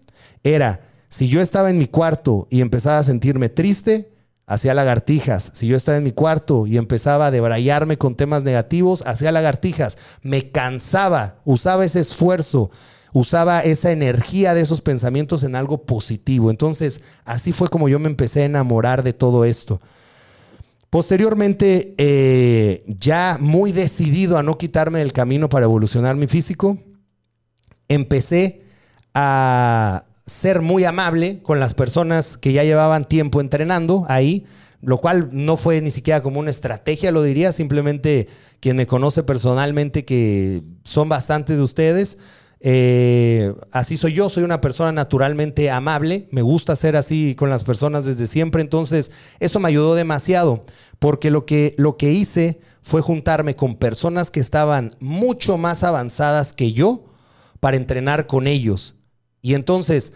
era, 0.43 0.83
si 1.09 1.29
yo 1.29 1.41
estaba 1.41 1.71
en 1.71 1.79
mi 1.79 1.89
cuarto 1.89 2.47
y 2.51 2.61
empezaba 2.61 2.99
a 2.99 3.05
sentirme 3.05 3.49
triste, 3.49 4.13
hacía 4.47 4.75
lagartijas. 4.75 5.51
Si 5.55 5.67
yo 5.67 5.77
estaba 5.77 5.97
en 5.97 6.05
mi 6.05 6.13
cuarto 6.13 6.67
y 6.67 6.77
empezaba 6.77 7.27
a 7.27 7.31
debrayarme 7.31 7.97
con 7.97 8.17
temas 8.17 8.45
negativos, 8.45 9.03
hacía 9.07 9.33
lagartijas. 9.33 9.97
Me 10.21 10.51
cansaba, 10.51 11.41
usaba 11.45 11.87
ese 11.87 12.01
esfuerzo 12.01 12.71
usaba 13.15 13.61
esa 13.61 13.93
energía 13.93 14.55
de 14.55 14.61
esos 14.61 14.83
pensamientos 14.83 15.45
en 15.45 15.55
algo 15.55 15.85
positivo. 15.87 16.51
Entonces, 16.51 17.01
así 17.25 17.53
fue 17.53 17.69
como 17.69 17.89
yo 17.89 18.01
me 18.01 18.09
empecé 18.09 18.43
a 18.43 18.47
enamorar 18.47 19.05
de 19.05 19.13
todo 19.13 19.45
esto. 19.45 19.81
Posteriormente, 20.91 21.95
eh, 21.97 22.85
ya 22.89 23.39
muy 23.41 23.71
decidido 23.71 24.37
a 24.37 24.43
no 24.43 24.59
quitarme 24.59 24.99
del 24.99 25.13
camino 25.13 25.49
para 25.49 25.65
evolucionar 25.65 26.17
mi 26.17 26.27
físico, 26.27 26.77
empecé 27.89 28.63
a 29.15 30.07
ser 30.27 30.61
muy 30.61 30.85
amable 30.85 31.41
con 31.43 31.61
las 31.61 31.73
personas 31.73 32.37
que 32.37 32.53
ya 32.53 32.65
llevaban 32.65 33.05
tiempo 33.05 33.41
entrenando 33.41 34.07
ahí, 34.09 34.45
lo 34.83 34.99
cual 34.99 35.29
no 35.31 35.57
fue 35.57 35.81
ni 35.81 35.93
siquiera 35.93 36.21
como 36.21 36.41
una 36.41 36.51
estrategia, 36.51 37.13
lo 37.13 37.23
diría, 37.23 37.53
simplemente 37.53 38.27
quien 38.59 38.77
me 38.77 38.87
conoce 38.87 39.23
personalmente, 39.23 40.05
que 40.05 40.65
son 40.83 41.09
bastantes 41.09 41.57
de 41.57 41.63
ustedes, 41.63 42.19
eh, 42.67 43.53
así 43.73 43.99
soy 43.99 44.15
yo, 44.15 44.31
soy 44.31 44.43
una 44.43 44.63
persona 44.63 44.91
naturalmente 44.91 45.71
amable, 45.71 46.29
me 46.31 46.41
gusta 46.41 46.75
ser 46.77 46.97
así 46.97 47.35
con 47.35 47.51
las 47.51 47.63
personas 47.63 48.07
desde 48.07 48.27
siempre, 48.27 48.63
entonces 48.63 49.13
eso 49.39 49.61
me 49.61 49.69
ayudó 49.69 49.95
demasiado, 49.95 50.65
porque 50.99 51.31
lo 51.31 51.45
que, 51.45 51.75
lo 51.77 51.99
que 51.99 52.13
hice 52.13 52.61
fue 52.81 53.03
juntarme 53.03 53.55
con 53.55 53.75
personas 53.77 54.31
que 54.31 54.41
estaban 54.41 54.97
mucho 54.99 55.59
más 55.59 55.83
avanzadas 55.83 56.55
que 56.55 56.73
yo 56.73 57.05
para 57.61 57.77
entrenar 57.77 58.27
con 58.27 58.47
ellos. 58.47 58.95
Y 59.43 59.53
entonces, 59.53 60.15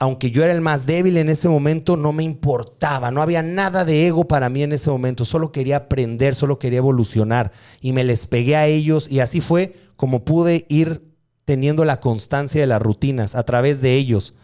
aunque 0.00 0.32
yo 0.32 0.42
era 0.42 0.52
el 0.52 0.60
más 0.60 0.86
débil 0.86 1.16
en 1.16 1.28
ese 1.28 1.48
momento, 1.48 1.96
no 1.96 2.12
me 2.12 2.24
importaba, 2.24 3.12
no 3.12 3.22
había 3.22 3.44
nada 3.44 3.84
de 3.84 4.08
ego 4.08 4.26
para 4.26 4.48
mí 4.48 4.64
en 4.64 4.72
ese 4.72 4.90
momento, 4.90 5.24
solo 5.24 5.52
quería 5.52 5.76
aprender, 5.76 6.34
solo 6.34 6.58
quería 6.58 6.78
evolucionar 6.78 7.52
y 7.80 7.92
me 7.92 8.02
les 8.02 8.26
pegué 8.26 8.56
a 8.56 8.66
ellos 8.66 9.08
y 9.08 9.20
así 9.20 9.40
fue 9.40 9.74
como 9.94 10.24
pude 10.24 10.66
ir 10.68 11.13
teniendo 11.44 11.84
la 11.84 12.00
constancia 12.00 12.60
de 12.60 12.66
las 12.66 12.80
rutinas 12.80 13.34
a 13.34 13.44
través 13.44 13.80
de 13.80 13.94
ellos, 13.94 14.34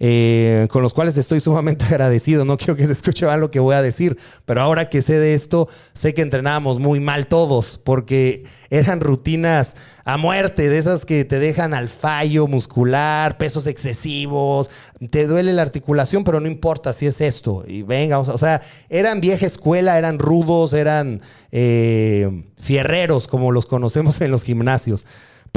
eh, 0.00 0.68
con 0.70 0.80
los 0.82 0.94
cuales 0.94 1.16
estoy 1.16 1.40
sumamente 1.40 1.84
agradecido. 1.90 2.44
No 2.44 2.56
quiero 2.56 2.76
que 2.76 2.86
se 2.86 2.92
escuche 2.92 3.26
mal 3.26 3.40
lo 3.40 3.50
que 3.50 3.58
voy 3.58 3.74
a 3.74 3.82
decir, 3.82 4.16
pero 4.44 4.60
ahora 4.60 4.88
que 4.88 5.02
sé 5.02 5.18
de 5.18 5.34
esto, 5.34 5.68
sé 5.92 6.14
que 6.14 6.22
entrenábamos 6.22 6.78
muy 6.78 7.00
mal 7.00 7.26
todos, 7.26 7.80
porque 7.82 8.44
eran 8.70 9.00
rutinas 9.00 9.76
a 10.04 10.16
muerte, 10.16 10.68
de 10.68 10.78
esas 10.78 11.04
que 11.04 11.24
te 11.24 11.40
dejan 11.40 11.74
al 11.74 11.88
fallo 11.88 12.46
muscular, 12.46 13.38
pesos 13.38 13.66
excesivos, 13.66 14.70
te 15.10 15.26
duele 15.26 15.52
la 15.52 15.62
articulación, 15.62 16.22
pero 16.22 16.38
no 16.38 16.46
importa 16.46 16.92
si 16.92 17.06
es 17.06 17.20
esto. 17.20 17.64
Y 17.66 17.82
venga, 17.82 18.20
o 18.20 18.38
sea, 18.38 18.62
eran 18.88 19.20
vieja 19.20 19.46
escuela, 19.46 19.98
eran 19.98 20.20
rudos, 20.20 20.74
eran 20.74 21.20
eh, 21.50 22.44
fierreros, 22.60 23.26
como 23.26 23.50
los 23.50 23.66
conocemos 23.66 24.20
en 24.20 24.30
los 24.30 24.44
gimnasios. 24.44 25.04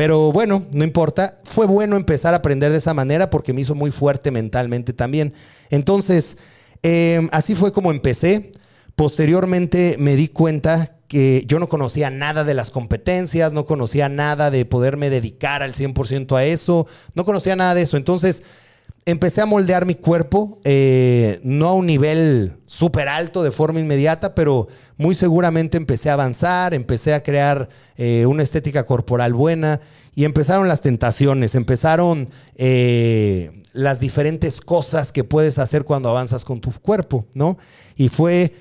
Pero 0.01 0.31
bueno, 0.31 0.65
no 0.73 0.83
importa. 0.83 1.37
Fue 1.43 1.67
bueno 1.67 1.95
empezar 1.95 2.33
a 2.33 2.37
aprender 2.37 2.71
de 2.71 2.79
esa 2.79 2.95
manera 2.95 3.29
porque 3.29 3.53
me 3.53 3.61
hizo 3.61 3.75
muy 3.75 3.91
fuerte 3.91 4.31
mentalmente 4.31 4.93
también. 4.93 5.31
Entonces, 5.69 6.39
em, 6.81 7.29
así 7.31 7.53
fue 7.53 7.71
como 7.71 7.91
empecé. 7.91 8.51
Posteriormente 8.95 9.97
me 9.99 10.15
di 10.15 10.27
cuenta 10.27 10.97
que 11.07 11.43
yo 11.45 11.59
no 11.59 11.69
conocía 11.69 12.09
nada 12.09 12.43
de 12.43 12.55
las 12.55 12.71
competencias, 12.71 13.53
no 13.53 13.67
conocía 13.67 14.09
nada 14.09 14.49
de 14.49 14.65
poderme 14.65 15.11
dedicar 15.11 15.61
al 15.61 15.75
100% 15.75 16.35
a 16.35 16.45
eso, 16.45 16.87
no 17.13 17.23
conocía 17.23 17.55
nada 17.55 17.75
de 17.75 17.83
eso. 17.83 17.95
Entonces, 17.95 18.41
empecé 19.05 19.41
a 19.41 19.45
moldear 19.45 19.85
mi 19.85 19.95
cuerpo, 19.95 20.59
eh, 20.63 21.39
no 21.43 21.69
a 21.69 21.73
un 21.73 21.85
nivel 21.85 22.57
súper 22.65 23.07
alto 23.07 23.43
de 23.43 23.51
forma 23.51 23.79
inmediata, 23.79 24.35
pero 24.35 24.67
muy 24.97 25.15
seguramente 25.15 25.77
empecé 25.77 26.09
a 26.09 26.13
avanzar, 26.13 26.73
empecé 26.73 27.13
a 27.13 27.23
crear 27.23 27.69
eh, 27.97 28.25
una 28.27 28.43
estética 28.43 28.85
corporal 28.85 29.33
buena 29.33 29.79
y 30.13 30.25
empezaron 30.25 30.67
las 30.67 30.81
tentaciones, 30.81 31.55
empezaron 31.55 32.29
eh, 32.55 33.63
las 33.73 33.99
diferentes 33.99 34.61
cosas 34.61 35.11
que 35.11 35.23
puedes 35.23 35.57
hacer 35.57 35.83
cuando 35.83 36.09
avanzas 36.09 36.45
con 36.45 36.61
tu 36.61 36.71
cuerpo, 36.81 37.25
¿no? 37.33 37.57
Y 37.95 38.09
fue 38.09 38.53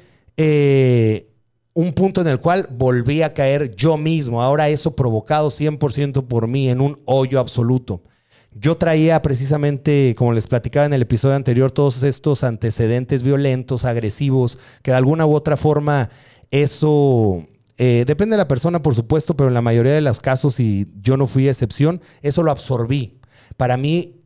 un 1.75 1.93
punto 1.93 2.23
en 2.23 2.29
el 2.29 2.41
cual 2.41 2.67
volví 2.71 3.21
a 3.21 3.35
caer 3.35 3.77
yo 3.77 3.99
mismo, 3.99 4.43
ahora 4.43 4.71
eso 4.71 4.97
provocado 4.97 5.51
100% 5.51 6.27
por 6.27 6.49
mí 6.49 6.71
en 6.71 6.81
un 6.81 6.99
hoyo 7.05 7.39
absoluto. 7.41 8.03
Yo 8.53 8.77
traía 8.77 9.23
precisamente, 9.23 10.15
como 10.17 10.33
les 10.33 10.47
platicaba 10.47 10.87
en 10.87 10.93
el 10.93 11.03
episodio 11.03 11.37
anterior, 11.37 11.71
todos 11.71 12.03
estos 12.03 12.43
antecedentes 12.45 13.23
violentos, 13.23 13.85
agresivos, 13.85 14.59
que 14.83 14.91
de 14.91 14.97
alguna 14.97 15.27
u 15.27 15.35
otra 15.35 15.57
forma 15.57 16.11
eso 16.51 17.47
eh, 17.79 18.05
depende 18.07 18.35
de 18.35 18.39
la 18.39 18.49
persona, 18.49 18.83
por 18.83 18.95
supuesto, 18.95 19.37
pero 19.37 19.49
en 19.49 19.55
la 19.55 19.63
mayoría 19.63 19.93
de 19.93 20.01
los 20.01 20.21
casos, 20.21 20.59
y 20.61 20.89
yo 21.01 21.17
no 21.17 21.27
fui 21.27 21.49
excepción, 21.49 22.03
eso 22.23 22.43
lo 22.43 22.51
absorbí. 22.51 23.21
Para 23.57 23.77
mí, 23.77 24.23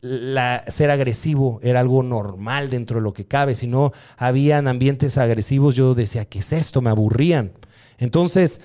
ser 0.69 0.91
agresivo 0.91 1.59
era 1.63 1.81
algo 1.81 2.03
normal 2.03 2.71
dentro 2.71 2.97
de 2.97 3.03
lo 3.03 3.13
que 3.13 3.27
cabe. 3.27 3.55
Si 3.55 3.67
no 3.67 3.93
habían 4.17 4.69
ambientes 4.69 5.19
agresivos, 5.19 5.75
yo 5.75 5.95
decía, 5.95 6.25
¿qué 6.25 6.39
es 6.39 6.53
esto? 6.53 6.83
Me 6.83 6.91
aburrían. 6.91 7.53
Entonces, 7.99 8.61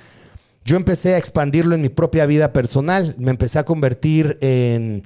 yo 0.65 0.75
empecé 0.75 1.15
a 1.15 1.17
expandirlo 1.17 1.75
en 1.75 1.81
mi 1.81 1.89
propia 1.89 2.25
vida 2.25 2.53
personal. 2.53 3.15
Me 3.17 3.31
empecé 3.31 3.57
a 3.57 3.65
convertir 3.65 4.37
en 4.41 5.03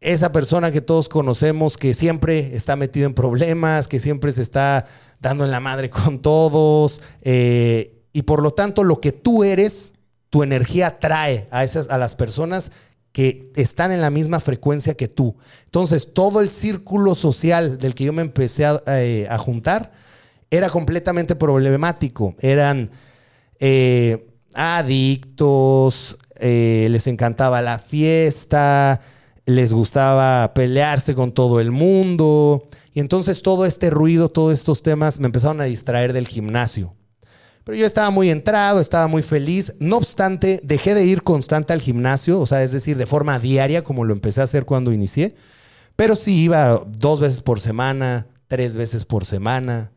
esa 0.00 0.32
persona 0.32 0.72
que 0.72 0.80
todos 0.80 1.08
conocemos 1.08 1.76
que 1.76 1.92
siempre 1.92 2.56
está 2.56 2.74
metido 2.74 3.06
en 3.06 3.14
problemas, 3.14 3.86
que 3.86 4.00
siempre 4.00 4.32
se 4.32 4.42
está 4.42 4.86
dando 5.20 5.44
en 5.44 5.50
la 5.50 5.60
madre 5.60 5.90
con 5.90 6.20
todos. 6.20 7.02
Eh, 7.22 8.02
y 8.12 8.22
por 8.22 8.42
lo 8.42 8.52
tanto, 8.52 8.82
lo 8.82 9.00
que 9.00 9.12
tú 9.12 9.44
eres, 9.44 9.92
tu 10.30 10.42
energía 10.42 10.88
atrae 10.88 11.46
a, 11.50 11.64
esas, 11.64 11.88
a 11.90 11.98
las 11.98 12.14
personas 12.14 12.72
que 13.12 13.52
están 13.56 13.92
en 13.92 14.00
la 14.00 14.10
misma 14.10 14.40
frecuencia 14.40 14.94
que 14.94 15.08
tú. 15.08 15.36
Entonces, 15.64 16.14
todo 16.14 16.40
el 16.40 16.48
círculo 16.48 17.14
social 17.14 17.76
del 17.78 17.94
que 17.94 18.04
yo 18.04 18.12
me 18.12 18.22
empecé 18.22 18.64
a, 18.64 18.80
eh, 18.86 19.28
juntar 19.38 19.92
era 20.50 20.70
completamente 20.70 21.34
problemático. 21.34 22.36
Eran 22.40 22.90
eh, 23.58 24.28
adictos, 24.54 26.16
les 26.40 27.06
encantaba 27.06 27.60
la 27.62 27.78
fiesta, 27.78 29.00
les 29.46 29.72
gustaba 29.72 30.52
pelearse 30.54 31.14
con 31.14 31.32
todo 31.32 31.60
el 31.60 31.70
mundo. 31.70 32.68
Y 32.92 33.00
entonces 33.00 33.42
todo 33.42 33.64
este 33.66 33.90
ruido, 33.90 34.28
todos 34.28 34.52
estos 34.52 34.82
temas 34.82 35.20
me 35.20 35.26
empezaron 35.26 35.60
a 35.60 35.64
distraer 35.64 36.12
del 36.12 36.28
gimnasio. 36.28 36.94
Pero 37.64 37.76
yo 37.76 37.86
estaba 37.86 38.10
muy 38.10 38.30
entrado, 38.30 38.80
estaba 38.80 39.06
muy 39.06 39.22
feliz. 39.22 39.74
No 39.78 39.96
obstante, 39.96 40.60
dejé 40.64 40.94
de 40.94 41.04
ir 41.04 41.22
constante 41.22 41.72
al 41.72 41.80
gimnasio, 41.80 42.40
o 42.40 42.46
sea, 42.46 42.62
es 42.62 42.72
decir, 42.72 42.96
de 42.96 43.06
forma 43.06 43.38
diaria, 43.38 43.84
como 43.84 44.04
lo 44.04 44.12
empecé 44.12 44.40
a 44.40 44.44
hacer 44.44 44.64
cuando 44.64 44.92
inicié. 44.92 45.34
Pero 45.96 46.16
sí 46.16 46.42
iba 46.42 46.82
dos 46.86 47.20
veces 47.20 47.42
por 47.42 47.60
semana, 47.60 48.26
tres 48.48 48.76
veces 48.76 49.04
por 49.04 49.24
semana. 49.24 49.92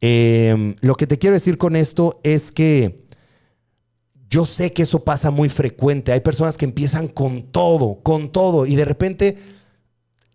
Em, 0.00 0.76
lo 0.80 0.94
que 0.96 1.06
te 1.06 1.18
quiero 1.18 1.34
decir 1.34 1.56
con 1.56 1.76
esto 1.76 2.20
es 2.22 2.52
que 2.52 3.05
yo 4.28 4.44
sé 4.44 4.72
que 4.72 4.82
eso 4.82 5.04
pasa 5.04 5.30
muy 5.30 5.48
frecuente. 5.48 6.12
Hay 6.12 6.20
personas 6.20 6.56
que 6.56 6.64
empiezan 6.64 7.08
con 7.08 7.42
todo, 7.52 8.00
con 8.02 8.30
todo, 8.30 8.66
y 8.66 8.76
de 8.76 8.84
repente 8.84 9.36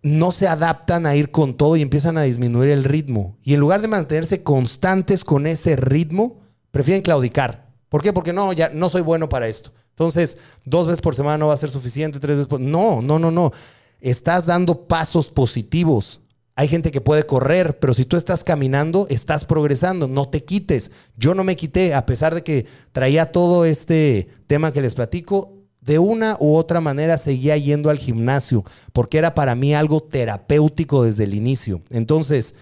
no 0.01 0.31
se 0.31 0.47
adaptan 0.47 1.05
a 1.05 1.15
ir 1.15 1.31
con 1.31 1.55
todo 1.55 1.75
y 1.75 1.81
empiezan 1.81 2.17
a 2.17 2.23
disminuir 2.23 2.69
el 2.69 2.83
ritmo. 2.83 3.37
Y 3.43 3.53
en 3.53 3.59
lugar 3.59 3.81
de 3.81 3.87
mantenerse 3.87 4.43
constantes 4.43 5.23
con 5.23 5.45
ese 5.45 5.75
ritmo, 5.75 6.39
prefieren 6.71 7.03
claudicar. 7.03 7.69
¿Por 7.89 8.01
qué? 8.01 8.13
Porque 8.13 8.33
no, 8.33 8.53
ya 8.53 8.69
no 8.69 8.89
soy 8.89 9.01
bueno 9.01 9.29
para 9.29 9.47
esto. 9.47 9.71
Entonces, 9.89 10.37
dos 10.65 10.87
veces 10.87 11.01
por 11.01 11.15
semana 11.15 11.37
no 11.37 11.47
va 11.47 11.53
a 11.53 11.57
ser 11.57 11.69
suficiente, 11.69 12.19
tres 12.19 12.37
veces 12.37 12.47
por... 12.47 12.59
No, 12.59 13.01
no, 13.01 13.19
no, 13.19 13.29
no. 13.29 13.51
Estás 13.99 14.45
dando 14.45 14.87
pasos 14.87 15.29
positivos. 15.29 16.20
Hay 16.55 16.67
gente 16.67 16.91
que 16.91 17.01
puede 17.01 17.25
correr, 17.25 17.79
pero 17.79 17.93
si 17.93 18.05
tú 18.05 18.17
estás 18.17 18.43
caminando, 18.43 19.07
estás 19.09 19.45
progresando, 19.45 20.07
no 20.07 20.29
te 20.29 20.43
quites. 20.43 20.91
Yo 21.15 21.33
no 21.33 21.43
me 21.43 21.55
quité, 21.55 21.93
a 21.93 22.05
pesar 22.05 22.35
de 22.35 22.43
que 22.43 22.65
traía 22.91 23.31
todo 23.31 23.65
este 23.65 24.27
tema 24.47 24.73
que 24.73 24.81
les 24.81 24.95
platico, 24.95 25.61
de 25.81 25.97
una 25.97 26.37
u 26.39 26.55
otra 26.55 26.79
manera 26.79 27.17
seguía 27.17 27.57
yendo 27.57 27.89
al 27.89 27.97
gimnasio, 27.97 28.63
porque 28.93 29.17
era 29.17 29.33
para 29.33 29.55
mí 29.55 29.73
algo 29.73 30.01
terapéutico 30.01 31.03
desde 31.03 31.23
el 31.23 31.33
inicio. 31.33 31.81
Entonces, 31.89 32.55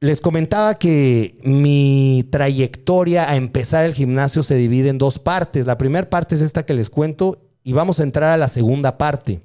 les 0.00 0.20
comentaba 0.20 0.74
que 0.74 1.38
mi 1.44 2.28
trayectoria 2.30 3.30
a 3.30 3.36
empezar 3.36 3.84
el 3.84 3.94
gimnasio 3.94 4.42
se 4.42 4.54
divide 4.54 4.88
en 4.88 4.98
dos 4.98 5.18
partes. 5.18 5.66
La 5.66 5.78
primera 5.78 6.08
parte 6.08 6.34
es 6.34 6.42
esta 6.42 6.64
que 6.64 6.74
les 6.74 6.90
cuento 6.90 7.42
y 7.62 7.72
vamos 7.72 8.00
a 8.00 8.02
entrar 8.02 8.30
a 8.30 8.36
la 8.36 8.48
segunda 8.48 8.98
parte, 8.98 9.42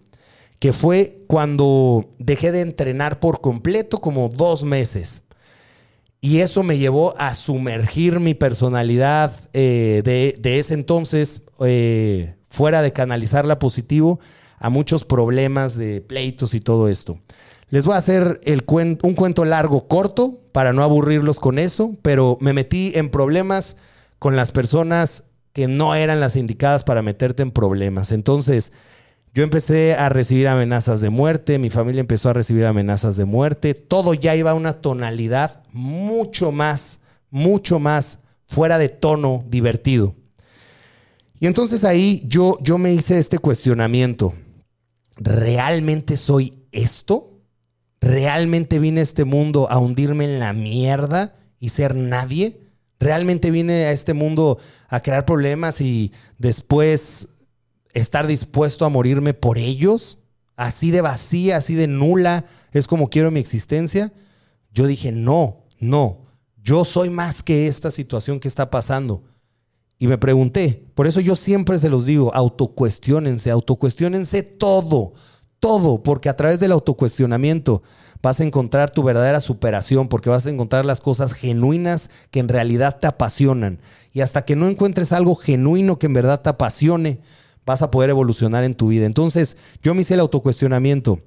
que 0.60 0.74
fue 0.74 1.24
cuando 1.28 2.10
dejé 2.20 2.52
de 2.52 2.62
entrenar 2.62 3.20
por 3.20 3.42
completo 3.42 4.00
como 4.00 4.30
dos 4.30 4.64
meses. 4.64 5.24
Y 6.22 6.40
eso 6.40 6.64
me 6.64 6.78
llevó 6.78 7.16
a 7.18 7.34
sumergir 7.34 8.20
mi 8.20 8.34
personalidad 8.34 9.34
eh, 9.54 10.02
de, 10.04 10.60
ese 10.60 10.74
entonces, 10.74 11.46
eh, 11.62 12.36
fuera 12.50 12.82
de 12.82 12.92
canalizarla 12.92 13.58
positivo, 13.58 14.20
a 14.58 14.70
muchos 14.70 15.06
problemas 15.06 15.78
de 15.78 16.02
pleitos 16.02 16.54
y 16.54 16.60
todo 16.60 16.90
esto. 16.90 17.20
Les 17.70 17.86
voy 17.86 17.94
a 17.94 18.00
hacer 18.00 18.42
el 18.44 18.66
un 18.68 19.14
cuento 19.14 19.46
largo, 19.46 19.88
corto, 19.88 20.38
para 20.52 20.74
no 20.74 20.84
aburrirlos 20.84 21.40
con 21.40 21.58
eso, 21.58 21.94
pero 22.02 22.38
me 22.42 22.52
metí 22.52 22.92
en 22.96 23.10
problemas 23.10 23.78
con 24.18 24.36
las 24.36 24.52
personas 24.52 25.24
que 25.54 25.68
no 25.68 25.96
eran 25.96 26.20
las 26.20 26.36
indicadas 26.36 26.84
para 26.84 27.02
meterte 27.02 27.44
en 27.44 27.52
problemas. 27.52 28.12
Entonces, 28.12 28.74
yo 29.34 29.44
empecé 29.44 29.94
a 29.94 30.10
recibir 30.10 30.48
amenazas 30.48 31.02
de 31.02 31.10
muerte, 31.10 31.60
mi 31.60 31.70
familia 31.70 32.00
empezó 32.00 32.30
a 32.30 32.34
recibir 32.34 32.66
amenazas 32.66 33.16
de 33.16 33.26
muerte, 33.26 33.74
todo 33.74 34.14
ya 34.14 34.36
iba 34.36 34.52
a 34.52 34.56
una 34.56 34.82
tonalidad 34.82 35.64
mucho 35.72 36.52
más, 36.52 37.00
mucho 37.30 37.80
más 37.80 38.20
fuera 38.48 38.78
de 38.78 38.90
tono 38.90 39.46
divertido. 39.48 40.16
Y 41.40 41.48
entonces 41.48 41.84
ahí 41.84 42.24
yo, 42.28 42.58
yo 42.62 42.78
me 42.78 42.94
hice 42.94 43.20
este 43.20 43.38
cuestionamiento. 43.38 44.34
¿Realmente 45.16 46.18
soy 46.18 46.66
esto? 46.72 47.40
¿Realmente 48.02 48.80
vine 48.80 49.02
a 49.02 49.04
este 49.04 49.26
mundo 49.26 49.70
a 49.70 49.78
hundirme 49.78 50.26
en 50.26 50.40
la 50.40 50.54
mierda 50.54 51.36
y 51.60 51.70
ser 51.70 51.96
nadie? 51.96 52.60
¿Realmente 53.00 53.52
vine 53.52 53.86
a 53.86 53.92
este 53.92 54.14
mundo 54.14 54.58
a 54.90 55.00
crear 55.02 55.26
problemas 55.26 55.80
y 55.80 56.12
después 56.38 57.39
estar 57.94 58.28
dispuesto 58.28 58.86
a 58.86 58.90
morirme 58.90 59.34
por 59.34 59.58
ellos? 59.58 60.20
Así 60.56 60.92
de 60.92 61.02
vacía, 61.02 61.58
así 61.58 61.76
de 61.76 61.88
nula 61.88 62.46
es 62.72 62.88
como 62.88 63.10
quiero 63.10 63.32
mi 63.32 63.40
existencia. 63.40 64.12
Yo 64.72 64.88
dije, 64.88 65.12
no, 65.12 65.66
no, 65.80 66.22
yo 66.62 66.86
soy 66.86 67.10
más 67.10 67.42
que 67.44 67.68
esta 67.68 67.92
situación 67.92 68.40
que 68.40 68.48
está 68.48 68.70
pasando. 68.70 69.24
Y 69.98 70.08
me 70.08 70.18
pregunté, 70.18 70.86
por 70.96 71.08
eso 71.08 71.20
yo 71.20 71.36
siempre 71.36 71.80
se 71.80 71.90
los 71.90 72.06
digo, 72.06 72.34
autocuestionense, 72.34 73.52
autocuestionense 73.52 74.44
todo, 74.44 75.14
todo, 75.60 76.04
porque 76.04 76.30
a 76.30 76.38
través 76.38 76.60
del 76.60 76.72
autocuestionamiento 76.72 77.84
vas 78.22 78.40
a 78.40 78.44
encontrar 78.44 78.92
tu 78.92 79.04
verdadera 79.04 79.42
superación, 79.42 80.08
porque 80.08 80.30
vas 80.30 80.46
a 80.46 80.50
encontrar 80.50 80.86
las 80.86 81.02
cosas 81.02 81.34
genuinas 81.34 82.10
que 82.32 82.40
en 82.40 82.48
realidad 82.48 82.98
te 83.00 83.08
apasionan. 83.08 83.80
Y 84.14 84.22
hasta 84.22 84.44
que 84.44 84.56
no 84.56 84.70
encuentres 84.70 85.12
algo 85.12 85.36
genuino 85.36 86.00
que 86.00 86.06
en 86.06 86.14
verdad 86.14 86.42
te 86.42 86.50
apasione, 86.50 87.20
vas 87.70 87.84
a 87.84 87.92
poder 87.92 88.10
evolucionar 88.10 88.64
en 88.64 88.74
tu 88.74 88.88
vida. 88.88 89.06
Entonces, 89.06 89.56
yo 89.84 89.94
me 89.94 90.02
hice 90.02 90.16
el 90.16 90.22
autocuestionamiento. 90.22 91.22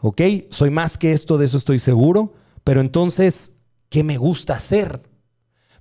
Ok, 0.00 0.20
soy 0.48 0.70
más 0.70 0.96
que 0.96 1.12
esto, 1.12 1.38
de 1.38 1.46
eso 1.46 1.56
estoy 1.56 1.80
seguro, 1.80 2.34
pero 2.62 2.80
entonces, 2.80 3.56
¿qué 3.88 4.04
me 4.04 4.16
gusta 4.16 4.54
hacer? 4.54 5.02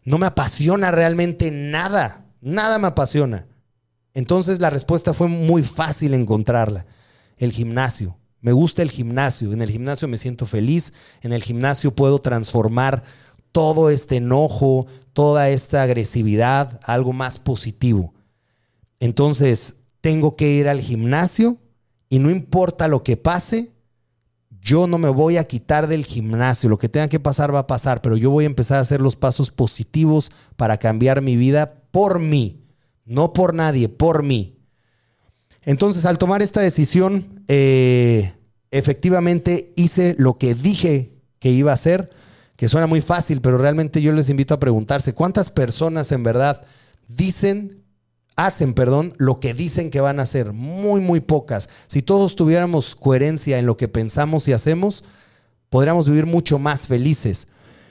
No 0.04 0.18
me 0.18 0.26
apasiona 0.26 0.90
realmente 0.90 1.52
nada, 1.52 2.26
nada 2.42 2.80
me 2.80 2.88
apasiona. 2.88 3.46
Entonces 4.16 4.60
la 4.60 4.72
respuesta 4.72 5.14
fue 5.14 5.28
muy 5.28 5.62
fácil 5.62 6.16
encontrarla 6.16 6.88
el 7.38 7.52
gimnasio. 7.52 8.18
Me 8.40 8.54
gusta 8.54 8.82
el 8.82 8.90
gimnasio. 8.90 9.54
En 9.54 9.62
el 9.62 9.70
gimnasio 9.70 10.08
me 10.08 10.18
siento 10.18 10.48
feliz. 10.48 10.94
En 11.22 11.32
el 11.32 11.44
gimnasio 11.44 11.96
puedo 11.96 12.18
transformar 12.18 13.04
todo 13.52 13.92
este 13.92 14.16
enojo, 14.16 14.88
toda 15.14 15.50
esta 15.50 15.84
agresividad 15.84 16.80
a 16.84 16.94
algo 16.94 17.14
más 17.14 17.38
positivo. 17.38 18.16
Entonces, 19.02 19.76
tengo 20.02 20.36
que 20.36 20.50
ir 20.50 20.68
al 20.68 20.82
gimnasio 20.82 21.58
y 22.10 22.20
no 22.20 22.30
importa 22.30 22.88
lo 22.88 23.04
que 23.04 23.18
pase, 23.18 23.72
yo 24.62 24.86
no 24.86 24.98
me 24.98 25.10
voy 25.10 25.38
a 25.38 25.46
quitar 25.46 25.88
del 25.88 26.06
gimnasio. 26.06 26.70
Lo 26.70 26.78
que 26.78 26.90
tenga 26.90 27.08
que 27.08 27.20
pasar 27.20 27.54
va 27.54 27.60
a 27.60 27.68
pasar, 27.68 28.02
pero 28.02 28.18
yo 28.18 28.30
voy 28.30 28.44
a 28.44 28.48
empezar 28.48 28.78
a 28.78 28.82
hacer 28.82 29.02
los 29.02 29.16
pasos 29.16 29.50
positivos 29.52 30.32
para 30.56 30.78
cambiar 30.78 31.22
mi 31.22 31.36
vida 31.36 31.82
por 31.92 32.20
mí, 32.20 32.64
no 33.06 33.34
por 33.34 33.54
nadie, 33.54 33.90
por 33.90 34.24
mí. 34.24 34.58
Entonces, 35.64 36.06
al 36.06 36.18
tomar 36.18 36.42
esta 36.42 36.62
decisión, 36.62 37.44
eh, 37.48 38.34
efectivamente 38.72 39.74
hice 39.76 40.16
lo 40.18 40.38
que 40.38 40.56
dije 40.56 41.14
que 41.40 41.52
iba 41.52 41.72
a 41.72 41.76
hacer, 41.76 42.10
que 42.56 42.68
suena 42.68 42.88
muy 42.88 43.02
fácil, 43.02 43.42
pero 43.42 43.58
realmente 43.58 44.02
yo 44.02 44.12
les 44.12 44.30
invito 44.30 44.54
a 44.54 44.60
preguntarse, 44.60 45.14
¿cuántas 45.14 45.50
personas 45.50 46.12
en 46.12 46.24
verdad 46.24 46.64
dicen, 47.08 47.81
hacen, 48.46 48.74
perdón, 48.74 49.14
lo 49.18 49.40
que 49.40 49.54
dicen 49.54 49.90
que 49.90 50.02
van 50.02 50.20
a 50.20 50.24
hacer? 50.24 50.54
Muy, 50.54 51.02
muy 51.02 51.20
pocas. 51.20 51.70
Si 51.88 52.02
todos 52.02 52.36
tuviéramos 52.36 52.96
coherencia 52.96 53.60
en 53.60 53.66
lo 53.66 53.78
que 53.78 53.88
pensamos 53.88 54.48
y 54.48 54.54
hacemos, 54.54 55.04
podríamos 55.70 56.08
vivir 56.08 56.26
mucho 56.26 56.60
más 56.60 56.88
felices. 56.88 57.48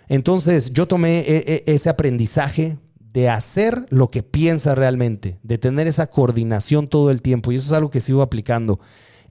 Entonces, 0.09 0.73
yo 0.73 0.87
tomé 0.87 1.21
e, 1.21 1.65
e, 1.67 1.73
ese 1.73 1.89
aprendizaje, 1.89 2.79
de 3.13 3.29
hacer 3.29 3.87
lo 3.91 4.11
que 4.11 4.23
piensa 4.23 4.75
realmente, 4.75 5.39
de 5.43 5.59
tener 5.59 5.87
esa 5.87 6.09
coordinación 6.09 6.89
todo 6.89 7.11
el 7.11 7.23
tiempo. 7.23 7.51
Y 7.51 7.57
eso 7.57 7.67
es 7.67 7.73
algo 7.73 7.91
que 7.91 8.01
sigo 8.01 8.23
aplicando. 8.23 8.79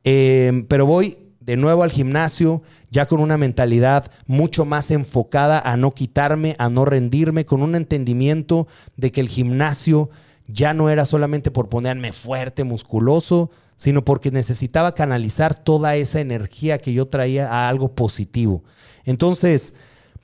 Eh, 0.04 0.66
pero 0.68 0.86
voy 0.86 1.18
de 1.40 1.58
nuevo 1.58 1.84
al 1.84 1.92
gimnasio, 1.92 2.62
ya 2.92 3.08
con 3.08 3.22
una 3.22 3.38
mentalidad 3.38 4.12
mucho 4.28 4.66
más 4.66 4.92
enfocada 4.92 5.60
a 5.60 5.78
no 5.78 5.92
quitarme, 5.92 6.56
a 6.60 6.70
no 6.70 6.86
rendirme, 6.86 7.46
con 7.46 7.62
un 7.62 7.76
entendimiento 7.76 8.68
de 8.98 9.12
que 9.12 9.22
el 9.22 9.30
gimnasio 9.30 10.10
ya 10.52 10.74
no 10.74 10.90
era 10.90 11.06
solamente 11.06 11.52
por 11.52 11.70
ponerme 11.70 12.12
fuerte, 12.12 12.64
musculoso, 12.64 13.52
sino 13.76 14.04
porque 14.04 14.32
necesitaba 14.32 14.96
canalizar 14.96 15.54
toda 15.54 15.96
esa 15.96 16.20
energía 16.20 16.80
que 16.80 16.92
yo 16.92 17.08
traía 17.08 17.50
a 17.50 17.70
algo 17.70 17.94
positivo. 17.94 18.64
Entonces, 19.06 19.76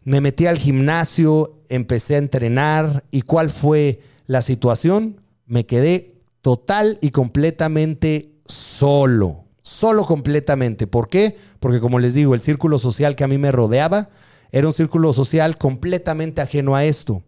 me 0.04 0.22
metí 0.22 0.48
al 0.48 0.58
gimnasio, 0.58 1.62
empecé 1.70 2.16
a 2.16 2.20
entrenar 2.20 3.04
y 3.12 3.22
¿cuál 3.22 3.50
fue 3.50 4.02
la 4.26 4.42
situación? 4.42 5.22
Me 5.46 5.66
quedé 5.66 6.16
total 6.42 6.98
y 7.02 7.12
completamente 7.12 8.34
solo, 8.48 9.46
solo 9.62 10.06
completamente. 10.06 10.88
¿Por 10.88 11.08
qué? 11.08 11.38
Porque 11.60 11.80
como 11.80 12.00
les 12.00 12.14
digo, 12.14 12.36
el 12.36 12.42
círculo 12.42 12.80
social 12.80 13.16
que 13.16 13.24
a 13.24 13.28
mí 13.28 13.38
me 13.38 13.52
rodeaba 13.52 14.10
era 14.52 14.68
un 14.68 14.74
círculo 14.74 15.14
social 15.14 15.58
completamente 15.58 16.42
ajeno 16.42 16.76
a 16.76 16.84
esto. 16.84 17.24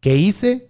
¿Qué 0.00 0.16
hice? 0.16 0.69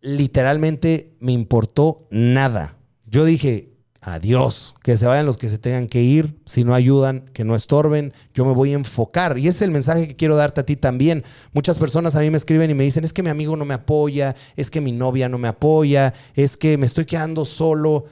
Literalmente 0.00 1.16
me 1.20 1.32
importó 1.32 2.06
nada. 2.10 2.76
Yo 3.04 3.24
dije, 3.24 3.72
adiós, 4.00 4.76
que 4.82 4.96
se 4.96 5.06
vayan 5.06 5.26
los 5.26 5.38
que 5.38 5.48
se 5.48 5.58
tengan 5.58 5.86
que 5.86 6.02
ir, 6.02 6.38
si 6.46 6.62
no 6.62 6.74
ayudan, 6.74 7.24
que 7.32 7.44
no 7.44 7.56
estorben, 7.56 8.12
yo 8.32 8.44
me 8.44 8.52
voy 8.52 8.72
a 8.72 8.76
enfocar. 8.76 9.38
Y 9.38 9.48
ese 9.48 9.56
es 9.58 9.62
el 9.62 9.70
mensaje 9.70 10.06
que 10.06 10.16
quiero 10.16 10.36
darte 10.36 10.60
a 10.60 10.66
ti 10.66 10.76
también. 10.76 11.24
Muchas 11.52 11.78
personas 11.78 12.14
a 12.14 12.20
mí 12.20 12.30
me 12.30 12.36
escriben 12.36 12.70
y 12.70 12.74
me 12.74 12.84
dicen, 12.84 13.04
es 13.04 13.12
que 13.12 13.22
mi 13.22 13.30
amigo 13.30 13.56
no 13.56 13.64
me 13.64 13.74
apoya, 13.74 14.36
es 14.56 14.70
que 14.70 14.80
mi 14.80 14.92
novia 14.92 15.28
no 15.28 15.38
me 15.38 15.48
apoya, 15.48 16.14
es 16.34 16.56
que 16.56 16.78
me 16.78 16.86
estoy 16.86 17.04
quedando 17.04 17.44
solo. 17.44 18.04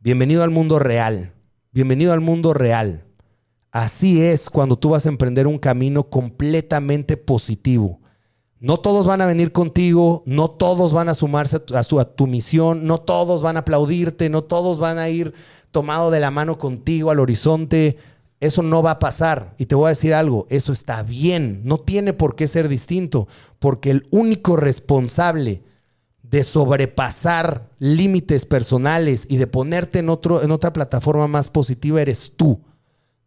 Bienvenido 0.00 0.42
al 0.42 0.50
mundo 0.50 0.78
real. 0.78 1.32
Bienvenido 1.72 2.12
al 2.12 2.20
mundo 2.20 2.52
real. 2.52 3.04
Así 3.72 4.20
es 4.20 4.50
cuando 4.50 4.76
tú 4.76 4.90
vas 4.90 5.06
a 5.06 5.10
emprender 5.10 5.46
un 5.46 5.58
camino 5.58 6.10
completamente 6.10 7.16
positivo. 7.16 7.99
No 8.60 8.78
todos 8.78 9.06
van 9.06 9.22
a 9.22 9.26
venir 9.26 9.52
contigo, 9.52 10.22
no 10.26 10.50
todos 10.50 10.92
van 10.92 11.08
a 11.08 11.14
sumarse 11.14 11.56
a 11.56 11.82
tu, 11.82 11.98
a 11.98 12.04
tu, 12.04 12.26
misión, 12.26 12.84
no 12.84 13.00
todos 13.00 13.40
van 13.40 13.56
a 13.56 13.60
aplaudirte, 13.60 14.28
no 14.28 14.44
todos 14.44 14.78
van 14.78 14.98
a 14.98 15.08
ir 15.08 15.32
tomado 15.70 16.10
de 16.10 16.20
la 16.20 16.30
mano 16.30 16.58
contigo 16.58 17.10
al 17.10 17.20
horizonte. 17.20 17.96
Eso 18.38 18.62
no 18.62 18.82
va 18.82 18.92
a 18.92 18.98
pasar. 18.98 19.54
Y 19.56 19.64
te 19.64 19.74
voy 19.74 19.86
a 19.86 19.90
decir 19.90 20.12
algo, 20.12 20.46
eso 20.50 20.72
está 20.72 21.02
bien, 21.02 21.62
no 21.64 21.78
tiene 21.78 22.12
por 22.12 22.36
qué 22.36 22.46
ser 22.46 22.68
distinto, 22.68 23.28
porque 23.58 23.90
el 23.90 24.06
único 24.10 24.56
responsable 24.56 25.62
de 26.22 26.44
sobrepasar 26.44 27.70
límites 27.78 28.44
personales 28.44 29.26
y 29.30 29.38
de 29.38 29.46
ponerte 29.46 30.00
en, 30.00 30.10
otro, 30.10 30.42
en 30.42 30.50
otra 30.50 30.74
plataforma 30.74 31.26
más 31.28 31.48
positiva 31.48 32.02
eres 32.02 32.34
tú. 32.36 32.60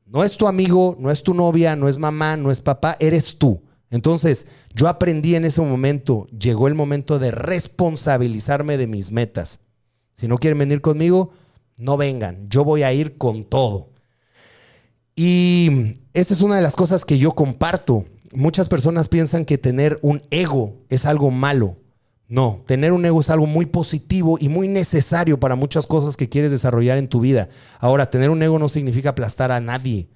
No 0.06 0.24
es 0.24 0.38
tu 0.38 0.46
amigo, 0.46 0.96
no 1.00 1.10
es 1.10 1.24
tu 1.24 1.34
novia, 1.34 1.76
no 1.76 1.90
es 1.90 1.98
mamá, 1.98 2.38
no 2.38 2.52
es 2.52 2.62
papá, 2.62 2.96
eres 3.00 3.36
tú. 3.40 3.60
Entonces, 3.94 4.48
yo 4.74 4.88
aprendí 4.88 5.36
en 5.36 5.46
ese 5.46 5.62
momento, 5.62 6.26
llegó 6.30 6.68
el 6.68 6.74
momento 6.74 7.20
de 7.20 7.30
responsabilizarme 7.30 8.76
de 8.76 8.88
mis 8.88 9.12
metas. 9.12 9.60
Si 10.16 10.28
no 10.28 10.40
quieren 10.40 10.58
venir 10.58 10.82
conmigo, 10.82 11.30
no 11.78 11.96
vengan, 11.96 12.50
yo 12.50 12.64
voy 12.64 12.82
a 12.82 12.92
ir 12.92 13.20
con 13.20 13.44
todo. 13.44 13.92
Y 15.16 16.00
esa 16.14 16.34
es 16.34 16.42
una 16.42 16.56
de 16.56 16.64
las 16.64 16.76
cosas 16.76 17.06
que 17.06 17.20
yo 17.20 17.34
comparto. 17.34 18.06
Muchas 18.34 18.68
personas 18.68 19.10
piensan 19.10 19.46
que 19.46 19.60
tener 19.60 20.00
un 20.02 20.24
ego 20.32 20.74
es 20.90 21.06
algo 21.06 21.30
malo. 21.30 21.78
No, 22.28 22.64
tener 22.66 22.94
un 22.94 23.06
ego 23.06 23.22
es 23.22 23.30
algo 23.30 23.46
muy 23.46 23.68
positivo 23.68 24.40
y 24.42 24.50
muy 24.50 24.70
necesario 24.70 25.40
para 25.40 25.56
muchas 25.56 25.86
cosas 25.86 26.18
que 26.18 26.30
quieres 26.30 26.50
desarrollar 26.50 26.98
en 26.98 27.10
tu 27.10 27.20
vida. 27.20 27.48
Ahora, 27.78 28.10
tener 28.10 28.32
un 28.32 28.42
ego 28.42 28.58
no 28.58 28.70
significa 28.70 29.10
aplastar 29.10 29.52
a 29.52 29.60
nadie. 29.60 30.10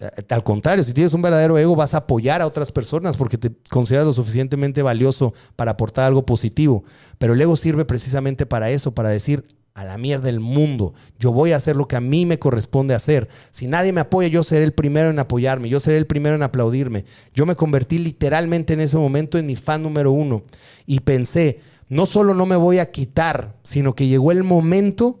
Eh, 0.00 0.08
al 0.30 0.42
contrario, 0.42 0.82
si 0.82 0.92
tienes 0.92 1.12
un 1.12 1.22
verdadero 1.22 1.58
ego, 1.58 1.76
vas 1.76 1.94
a 1.94 1.98
apoyar 1.98 2.40
a 2.40 2.46
otras 2.46 2.72
personas 2.72 3.16
porque 3.16 3.38
te 3.38 3.52
consideras 3.70 4.06
lo 4.06 4.12
suficientemente 4.12 4.82
valioso 4.82 5.34
para 5.56 5.72
aportar 5.72 6.06
algo 6.06 6.24
positivo. 6.24 6.84
Pero 7.18 7.34
el 7.34 7.40
ego 7.40 7.56
sirve 7.56 7.84
precisamente 7.84 8.46
para 8.46 8.70
eso, 8.70 8.94
para 8.94 9.10
decir, 9.10 9.46
a 9.74 9.84
la 9.84 9.98
mierda 9.98 10.26
del 10.26 10.40
mundo. 10.40 10.94
Yo 11.18 11.32
voy 11.32 11.52
a 11.52 11.56
hacer 11.56 11.76
lo 11.76 11.86
que 11.86 11.96
a 11.96 12.00
mí 12.00 12.26
me 12.26 12.38
corresponde 12.38 12.94
hacer. 12.94 13.28
Si 13.50 13.66
nadie 13.66 13.92
me 13.92 14.00
apoya, 14.00 14.28
yo 14.28 14.42
seré 14.42 14.64
el 14.64 14.72
primero 14.72 15.10
en 15.10 15.18
apoyarme, 15.18 15.68
yo 15.68 15.80
seré 15.80 15.96
el 15.96 16.06
primero 16.06 16.34
en 16.34 16.42
aplaudirme. 16.42 17.04
Yo 17.34 17.46
me 17.46 17.54
convertí 17.54 17.98
literalmente 17.98 18.72
en 18.72 18.80
ese 18.80 18.96
momento 18.96 19.38
en 19.38 19.46
mi 19.46 19.56
fan 19.56 19.82
número 19.82 20.12
uno 20.12 20.42
y 20.86 21.00
pensé, 21.00 21.60
no 21.88 22.06
solo 22.06 22.34
no 22.34 22.46
me 22.46 22.56
voy 22.56 22.78
a 22.78 22.90
quitar, 22.90 23.56
sino 23.62 23.94
que 23.94 24.06
llegó 24.06 24.32
el 24.32 24.44
momento 24.44 25.20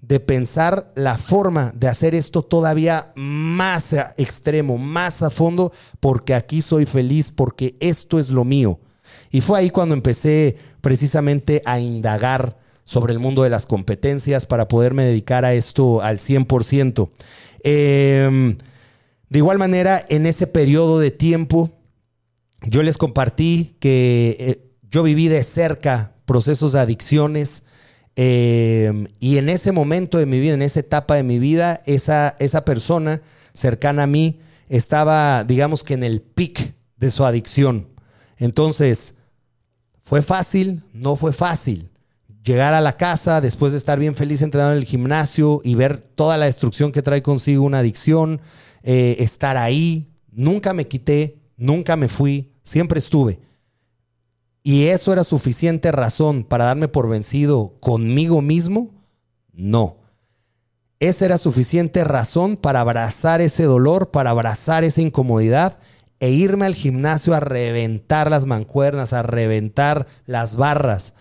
de 0.00 0.20
pensar 0.20 0.92
la 0.94 1.18
forma 1.18 1.72
de 1.74 1.88
hacer 1.88 2.14
esto 2.14 2.42
todavía 2.42 3.12
más 3.16 3.92
extremo, 4.16 4.78
más 4.78 5.22
a 5.22 5.30
fondo, 5.30 5.72
porque 6.00 6.34
aquí 6.34 6.62
soy 6.62 6.86
feliz, 6.86 7.30
porque 7.30 7.76
esto 7.80 8.18
es 8.18 8.30
lo 8.30 8.44
mío. 8.44 8.78
Y 9.30 9.40
fue 9.40 9.58
ahí 9.58 9.70
cuando 9.70 9.94
empecé 9.94 10.56
precisamente 10.80 11.62
a 11.66 11.80
indagar 11.80 12.56
sobre 12.84 13.12
el 13.12 13.18
mundo 13.18 13.42
de 13.42 13.50
las 13.50 13.66
competencias 13.66 14.46
para 14.46 14.68
poderme 14.68 15.04
dedicar 15.04 15.44
a 15.44 15.52
esto 15.52 16.00
al 16.00 16.20
100%. 16.20 17.10
Em, 17.62 18.56
de 19.28 19.38
igual 19.38 19.58
manera, 19.58 20.02
en 20.08 20.24
ese 20.24 20.46
periodo 20.46 20.98
de 20.98 21.10
tiempo, 21.10 21.70
yo 22.62 22.82
les 22.82 22.96
compartí 22.96 23.76
que 23.78 24.36
eh, 24.38 24.70
yo 24.90 25.02
viví 25.02 25.28
de 25.28 25.42
cerca 25.42 26.14
procesos 26.24 26.72
de 26.72 26.80
adicciones 26.80 27.64
em, 28.20 29.06
y 29.20 29.38
en 29.38 29.48
ese 29.48 29.70
momento 29.70 30.18
de 30.18 30.26
mi 30.26 30.40
vida, 30.40 30.54
en 30.54 30.62
esa 30.62 30.80
etapa 30.80 31.14
de 31.14 31.22
mi 31.22 31.38
vida, 31.38 31.82
esa, 31.86 32.36
esa 32.38 32.64
persona 32.64 33.22
cercana 33.52 34.02
a 34.02 34.06
mí 34.06 34.40
estaba, 34.68 35.44
digamos 35.44 35.84
que 35.84 35.94
en 35.94 36.02
el 36.02 36.20
pic 36.20 36.74
de 36.96 37.10
su 37.10 37.24
adicción. 37.24 37.88
Entonces, 38.36 39.14
¿fue 40.02 40.22
fácil? 40.22 40.82
No 40.92 41.16
fue 41.16 41.32
fácil 41.32 41.90
llegar 42.48 42.72
a 42.72 42.80
la 42.80 42.96
casa 42.96 43.42
después 43.42 43.72
de 43.72 43.78
estar 43.78 43.98
bien 43.98 44.14
feliz 44.14 44.40
entrenando 44.40 44.72
en 44.72 44.78
el 44.78 44.84
gimnasio 44.84 45.60
y 45.64 45.74
ver 45.74 45.98
toda 45.98 46.38
la 46.38 46.46
destrucción 46.46 46.92
que 46.92 47.02
trae 47.02 47.22
consigo 47.22 47.62
una 47.62 47.80
adicción, 47.80 48.40
eh, 48.82 49.16
estar 49.18 49.58
ahí. 49.58 50.08
Nunca 50.32 50.72
me 50.72 50.88
quité, 50.88 51.38
nunca 51.58 51.94
me 51.96 52.08
fui, 52.08 52.52
siempre 52.62 52.98
estuve. 53.00 53.38
¿Y 54.62 54.86
eso 54.86 55.12
era 55.12 55.24
suficiente 55.24 55.92
razón 55.92 56.44
para 56.44 56.66
darme 56.66 56.88
por 56.88 57.08
vencido 57.08 57.74
conmigo 57.80 58.42
mismo? 58.42 58.90
No. 59.52 59.96
Esa 61.00 61.26
era 61.26 61.38
suficiente 61.38 62.02
razón 62.04 62.56
para 62.56 62.80
abrazar 62.80 63.40
ese 63.40 63.64
dolor, 63.64 64.10
para 64.10 64.30
abrazar 64.30 64.84
esa 64.84 65.00
incomodidad 65.00 65.78
e 66.20 66.30
irme 66.30 66.66
al 66.66 66.74
gimnasio 66.74 67.34
a 67.34 67.40
reventar 67.40 68.30
las 68.30 68.46
mancuernas, 68.46 69.12
a 69.12 69.22
reventar 69.22 70.06
las 70.26 70.56
barras 70.56 71.14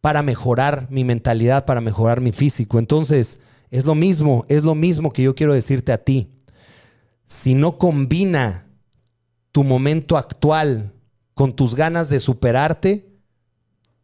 para 0.00 0.22
mejorar 0.22 0.88
mi 0.90 1.04
mentalidad, 1.04 1.64
para 1.64 1.80
mejorar 1.80 2.20
mi 2.20 2.32
físico. 2.32 2.78
Entonces, 2.78 3.38
es 3.70 3.84
lo 3.84 3.94
mismo, 3.94 4.44
es 4.48 4.64
lo 4.64 4.74
mismo 4.74 5.12
que 5.12 5.22
yo 5.22 5.34
quiero 5.34 5.54
decirte 5.54 5.92
a 5.92 6.02
ti. 6.02 6.30
Si 7.26 7.54
no 7.54 7.78
combina 7.78 8.66
tu 9.52 9.62
momento 9.62 10.16
actual 10.16 10.92
con 11.34 11.54
tus 11.54 11.74
ganas 11.74 12.08
de 12.08 12.20
superarte, 12.20 13.10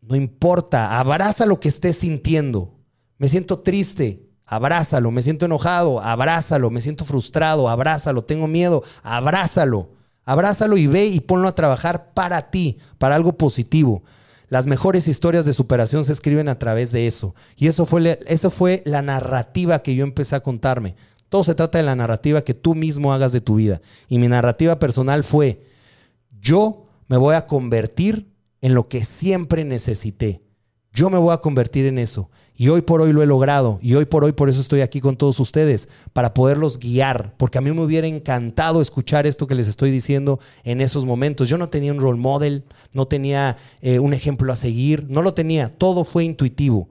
no 0.01 0.17
importa, 0.17 0.99
abraza 0.99 1.45
lo 1.47 1.61
que 1.61 1.69
estés 1.69 1.99
sintiendo. 1.99 2.79
Me 3.19 3.29
siento 3.29 3.61
triste, 3.61 4.29
abrázalo, 4.47 5.11
me 5.11 5.23
siento 5.23 5.45
enojado, 5.45 6.01
abrázalo, 6.01 6.71
me 6.71 6.81
siento 6.81 7.05
frustrado, 7.05 7.69
abrázalo, 7.69 8.25
tengo 8.25 8.47
miedo, 8.47 8.83
abrázalo. 9.03 9.91
Abrázalo 10.25 10.77
y 10.77 10.87
ve 10.87 11.07
y 11.07 11.21
ponlo 11.21 11.49
a 11.49 11.55
trabajar 11.55 12.13
para 12.13 12.51
ti, 12.51 12.77
para 12.99 13.15
algo 13.15 13.39
positivo. 13.39 14.03
Las 14.49 14.67
mejores 14.67 15.09
historias 15.09 15.47
de 15.47 15.55
superación 15.55 16.05
se 16.05 16.13
escriben 16.13 16.51
a 16.51 16.59
través 16.59 16.91
de 16.93 17.07
eso. 17.07 17.35
Y 17.57 17.67
eso 17.67 17.87
fue, 17.87 18.19
eso 18.27 18.51
fue 18.51 18.83
la 18.85 19.01
narrativa 19.01 19.79
que 19.79 19.95
yo 19.95 20.05
empecé 20.05 20.37
a 20.37 20.41
contarme. 20.41 20.97
Todo 21.31 21.45
se 21.45 21.55
trata 21.55 21.79
de 21.79 21.85
la 21.85 21.97
narrativa 21.97 22.43
que 22.43 22.53
tú 22.53 22.75
mismo 22.75 23.15
hagas 23.15 23.33
de 23.33 23.41
tu 23.41 23.55
vida. 23.55 23.81
Y 24.07 24.19
mi 24.19 24.29
narrativa 24.29 24.79
personal 24.79 25.25
fue, 25.25 25.67
yo 26.41 26.85
me 27.09 27.17
voy 27.17 27.35
a 27.35 27.47
convertir 27.47 28.31
en 28.61 28.75
lo 28.75 28.89
que 28.89 29.05
siempre 29.05 29.65
necesité. 29.65 30.43
Yo 30.93 31.11
me 31.11 31.19
voy 31.19 31.33
a 31.33 31.39
convertir 31.39 31.87
en 31.87 31.99
eso. 31.99 32.31
Y 32.57 32.71
hoy 32.71 32.83
por 32.83 33.01
hoy 33.01 33.13
lo 33.13 33.23
he 33.23 33.27
logrado. 33.27 33.79
Y 33.81 33.95
hoy 33.95 34.05
por 34.05 34.25
hoy 34.25 34.33
por 34.33 34.49
eso 34.49 34.61
estoy 34.61 34.81
aquí 34.81 35.01
con 35.01 35.17
todos 35.17 35.39
ustedes, 35.39 35.89
para 36.13 36.35
poderlos 36.35 36.79
guiar. 36.79 37.35
Porque 37.37 37.59
a 37.59 37.61
mí 37.61 37.71
me 37.71 37.83
hubiera 37.83 38.09
encantado 38.09 38.83
escuchar 38.83 39.27
esto 39.27 39.47
que 39.47 39.55
les 39.55 39.69
estoy 39.69 39.93
diciendo 39.93 40.41
en 40.65 40.81
esos 40.81 41.05
momentos. 41.05 41.49
Yo 41.49 41.57
no 41.57 41.69
tenía 41.69 41.93
un 41.93 42.01
role 42.01 42.19
model, 42.19 42.65
no 42.95 43.07
tenía 43.07 43.57
eh, 43.81 44.01
un 44.01 44.13
ejemplo 44.13 44.53
a 44.53 44.57
seguir, 44.57 45.07
no 45.09 45.23
lo 45.23 45.35
tenía. 45.35 45.69
Todo 45.69 46.03
fue 46.03 46.25
intuitivo. 46.25 46.89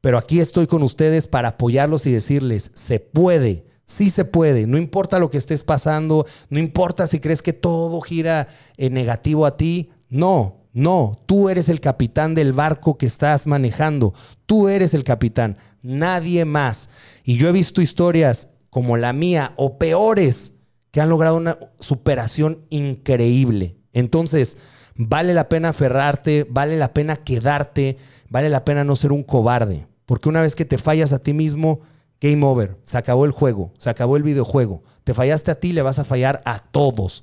Pero 0.00 0.18
aquí 0.18 0.40
estoy 0.40 0.66
con 0.66 0.82
ustedes 0.82 1.28
para 1.28 1.50
apoyarlos 1.50 2.06
y 2.06 2.12
decirles, 2.12 2.72
se 2.74 2.98
puede. 2.98 3.67
Sí 3.88 4.10
se 4.10 4.26
puede, 4.26 4.66
no 4.66 4.76
importa 4.76 5.18
lo 5.18 5.30
que 5.30 5.38
estés 5.38 5.62
pasando, 5.62 6.26
no 6.50 6.58
importa 6.58 7.06
si 7.06 7.20
crees 7.20 7.40
que 7.40 7.54
todo 7.54 8.02
gira 8.02 8.46
en 8.76 8.92
negativo 8.92 9.46
a 9.46 9.56
ti, 9.56 9.88
no, 10.10 10.56
No, 10.74 11.22
tú 11.24 11.48
eres 11.48 11.70
el 11.70 11.80
capitán 11.80 12.34
del 12.34 12.52
barco 12.52 12.98
que 12.98 13.06
estás 13.06 13.46
manejando. 13.46 14.12
Tú 14.44 14.68
eres 14.68 14.92
el 14.92 15.04
capitán, 15.04 15.56
nadie 15.82 16.44
más. 16.44 16.90
Y 17.24 17.38
yo 17.38 17.48
he 17.48 17.52
visto 17.52 17.80
historias 17.80 18.50
como 18.68 18.98
la 18.98 19.14
mía 19.14 19.54
o 19.56 19.78
peores 19.78 20.52
que 20.90 21.00
han 21.00 21.08
logrado 21.08 21.38
una 21.38 21.58
superación 21.80 22.66
increíble. 22.68 23.78
Entonces, 23.94 24.58
vale 24.94 25.32
la 25.32 25.48
pena 25.48 25.70
aferrarte, 25.70 26.46
vale 26.48 26.76
la 26.76 26.92
pena 26.92 27.16
quedarte, 27.16 27.96
vale 28.28 28.50
la 28.50 28.66
pena 28.66 28.84
no 28.84 28.94
ser 28.96 29.12
un 29.12 29.22
cobarde. 29.22 29.86
Porque 30.04 30.28
una 30.28 30.42
vez 30.42 30.54
que 30.54 30.66
te 30.66 30.78
fallas 30.78 31.12
a 31.12 31.18
ti 31.18 31.32
mismo, 31.32 31.80
game 32.20 32.44
over, 32.44 32.76
se 32.84 32.98
acabó 32.98 33.24
el 33.24 33.30
juego, 33.30 33.72
se 33.78 33.90
acabó 33.90 34.16
el 34.16 34.22
videojuego. 34.22 34.82
Te 35.04 35.14
fallaste 35.14 35.50
a 35.50 35.60
ti, 35.60 35.72
le 35.72 35.82
vas 35.82 35.98
a 35.98 36.04
fallar 36.04 36.42
a 36.44 36.58
todos. 36.58 37.22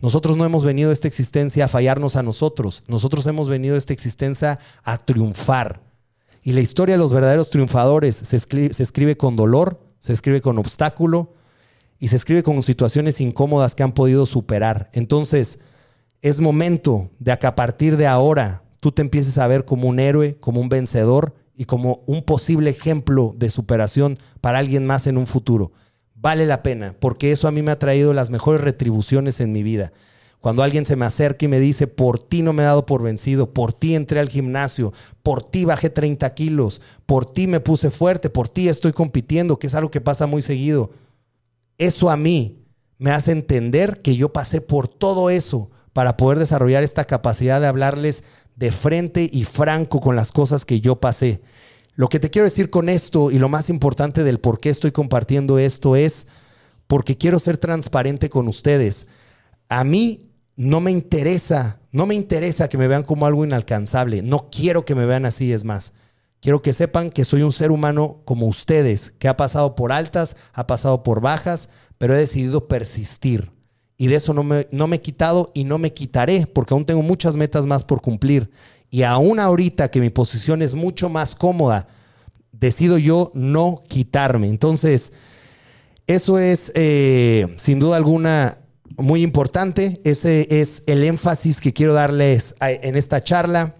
Nosotros 0.00 0.36
no 0.36 0.44
hemos 0.44 0.64
venido 0.64 0.90
a 0.90 0.92
esta 0.92 1.08
existencia 1.08 1.66
a 1.66 1.68
fallarnos 1.68 2.16
a 2.16 2.22
nosotros. 2.22 2.82
Nosotros 2.86 3.26
hemos 3.26 3.48
venido 3.48 3.74
a 3.74 3.78
esta 3.78 3.92
existencia 3.92 4.58
a 4.82 4.98
triunfar. 4.98 5.82
Y 6.42 6.52
la 6.52 6.60
historia 6.60 6.94
de 6.94 6.98
los 6.98 7.12
verdaderos 7.12 7.50
triunfadores 7.50 8.16
se 8.16 8.36
escribe, 8.36 8.72
se 8.72 8.82
escribe 8.82 9.16
con 9.16 9.36
dolor, 9.36 9.80
se 9.98 10.14
escribe 10.14 10.40
con 10.40 10.58
obstáculo 10.58 11.34
y 11.98 12.08
se 12.08 12.16
escribe 12.16 12.42
con 12.42 12.62
situaciones 12.62 13.20
incómodas 13.20 13.74
que 13.74 13.82
han 13.82 13.92
podido 13.92 14.24
superar. 14.24 14.88
Entonces, 14.94 15.58
es 16.22 16.40
momento 16.40 17.10
de 17.18 17.38
que 17.38 17.46
a 17.46 17.54
partir 17.54 17.98
de 17.98 18.06
ahora 18.06 18.62
tú 18.80 18.92
te 18.92 19.02
empieces 19.02 19.36
a 19.36 19.46
ver 19.46 19.66
como 19.66 19.88
un 19.88 19.98
héroe, 19.98 20.36
como 20.40 20.62
un 20.62 20.70
vencedor 20.70 21.34
y 21.60 21.66
como 21.66 22.02
un 22.06 22.22
posible 22.22 22.70
ejemplo 22.70 23.34
de 23.36 23.50
superación 23.50 24.18
para 24.40 24.56
alguien 24.56 24.86
más 24.86 25.06
en 25.06 25.18
un 25.18 25.26
futuro 25.26 25.72
vale 26.14 26.46
la 26.46 26.62
pena, 26.62 26.96
porque 26.98 27.32
eso 27.32 27.48
a 27.48 27.50
mí 27.50 27.60
me 27.60 27.70
ha 27.70 27.78
traído 27.78 28.14
las 28.14 28.30
mejores 28.30 28.62
retribuciones 28.62 29.40
en 29.40 29.52
mi 29.52 29.62
vida. 29.62 29.92
Cuando 30.40 30.62
alguien 30.62 30.86
se 30.86 30.96
me 30.96 31.04
acerca 31.04 31.44
y 31.44 31.48
me 31.48 31.60
dice, 31.60 31.86
por 31.86 32.18
ti 32.18 32.40
no 32.40 32.54
me 32.54 32.62
he 32.62 32.64
dado 32.64 32.86
por 32.86 33.02
vencido, 33.02 33.52
por 33.52 33.74
ti 33.74 33.94
entré 33.94 34.20
al 34.20 34.30
gimnasio, 34.30 34.94
por 35.22 35.42
ti 35.42 35.66
bajé 35.66 35.90
30 35.90 36.32
kilos, 36.32 36.80
por 37.04 37.30
ti 37.30 37.46
me 37.46 37.60
puse 37.60 37.90
fuerte, 37.90 38.30
por 38.30 38.48
ti 38.48 38.70
estoy 38.70 38.92
compitiendo, 38.94 39.58
que 39.58 39.66
es 39.66 39.74
algo 39.74 39.90
que 39.90 40.00
pasa 40.00 40.26
muy 40.26 40.40
seguido. 40.40 40.92
Eso 41.76 42.08
a 42.08 42.16
mí 42.16 42.64
me 42.96 43.10
hace 43.10 43.32
entender 43.32 44.00
que 44.00 44.16
yo 44.16 44.32
pasé 44.32 44.62
por 44.62 44.88
todo 44.88 45.28
eso 45.28 45.70
para 45.92 46.16
poder 46.16 46.38
desarrollar 46.38 46.84
esta 46.84 47.04
capacidad 47.04 47.60
de 47.60 47.66
hablarles 47.66 48.24
de 48.60 48.70
frente 48.70 49.28
y 49.32 49.44
franco 49.44 50.00
con 50.00 50.14
las 50.14 50.32
cosas 50.32 50.66
que 50.66 50.80
yo 50.80 51.00
pasé. 51.00 51.40
Lo 51.94 52.10
que 52.10 52.20
te 52.20 52.28
quiero 52.28 52.44
decir 52.44 52.68
con 52.68 52.90
esto 52.90 53.30
y 53.30 53.38
lo 53.38 53.48
más 53.48 53.70
importante 53.70 54.22
del 54.22 54.38
por 54.38 54.60
qué 54.60 54.68
estoy 54.68 54.92
compartiendo 54.92 55.58
esto 55.58 55.96
es 55.96 56.26
porque 56.86 57.16
quiero 57.16 57.38
ser 57.38 57.56
transparente 57.56 58.28
con 58.28 58.48
ustedes. 58.48 59.06
A 59.70 59.82
mí 59.82 60.30
no 60.56 60.80
me 60.80 60.90
interesa, 60.90 61.80
no 61.90 62.04
me 62.04 62.14
interesa 62.14 62.68
que 62.68 62.76
me 62.76 62.86
vean 62.86 63.02
como 63.02 63.24
algo 63.24 63.46
inalcanzable. 63.46 64.20
No 64.20 64.50
quiero 64.50 64.84
que 64.84 64.94
me 64.94 65.06
vean 65.06 65.24
así, 65.24 65.54
es 65.54 65.64
más. 65.64 65.94
Quiero 66.42 66.60
que 66.60 66.74
sepan 66.74 67.08
que 67.08 67.24
soy 67.24 67.40
un 67.40 67.52
ser 67.52 67.70
humano 67.70 68.20
como 68.26 68.46
ustedes, 68.46 69.14
que 69.18 69.28
ha 69.28 69.38
pasado 69.38 69.74
por 69.74 69.90
altas, 69.90 70.36
ha 70.52 70.66
pasado 70.66 71.02
por 71.02 71.22
bajas, 71.22 71.70
pero 71.96 72.14
he 72.14 72.18
decidido 72.18 72.68
persistir. 72.68 73.52
Y 74.00 74.06
de 74.06 74.14
eso 74.14 74.32
no 74.32 74.42
me, 74.42 74.66
no 74.70 74.86
me 74.86 74.96
he 74.96 75.02
quitado 75.02 75.50
y 75.52 75.64
no 75.64 75.76
me 75.76 75.92
quitaré, 75.92 76.46
porque 76.46 76.72
aún 76.72 76.86
tengo 76.86 77.02
muchas 77.02 77.36
metas 77.36 77.66
más 77.66 77.84
por 77.84 78.00
cumplir. 78.00 78.50
Y 78.90 79.02
aún 79.02 79.38
ahorita 79.38 79.90
que 79.90 80.00
mi 80.00 80.08
posición 80.08 80.62
es 80.62 80.74
mucho 80.74 81.10
más 81.10 81.34
cómoda, 81.34 81.86
decido 82.50 82.96
yo 82.96 83.30
no 83.34 83.82
quitarme. 83.88 84.48
Entonces, 84.48 85.12
eso 86.06 86.38
es 86.38 86.72
eh, 86.74 87.46
sin 87.56 87.78
duda 87.78 87.98
alguna 87.98 88.60
muy 88.96 89.20
importante. 89.20 90.00
Ese 90.02 90.48
es 90.48 90.82
el 90.86 91.04
énfasis 91.04 91.60
que 91.60 91.74
quiero 91.74 91.92
darles 91.92 92.54
en 92.58 92.96
esta 92.96 93.22
charla. 93.22 93.74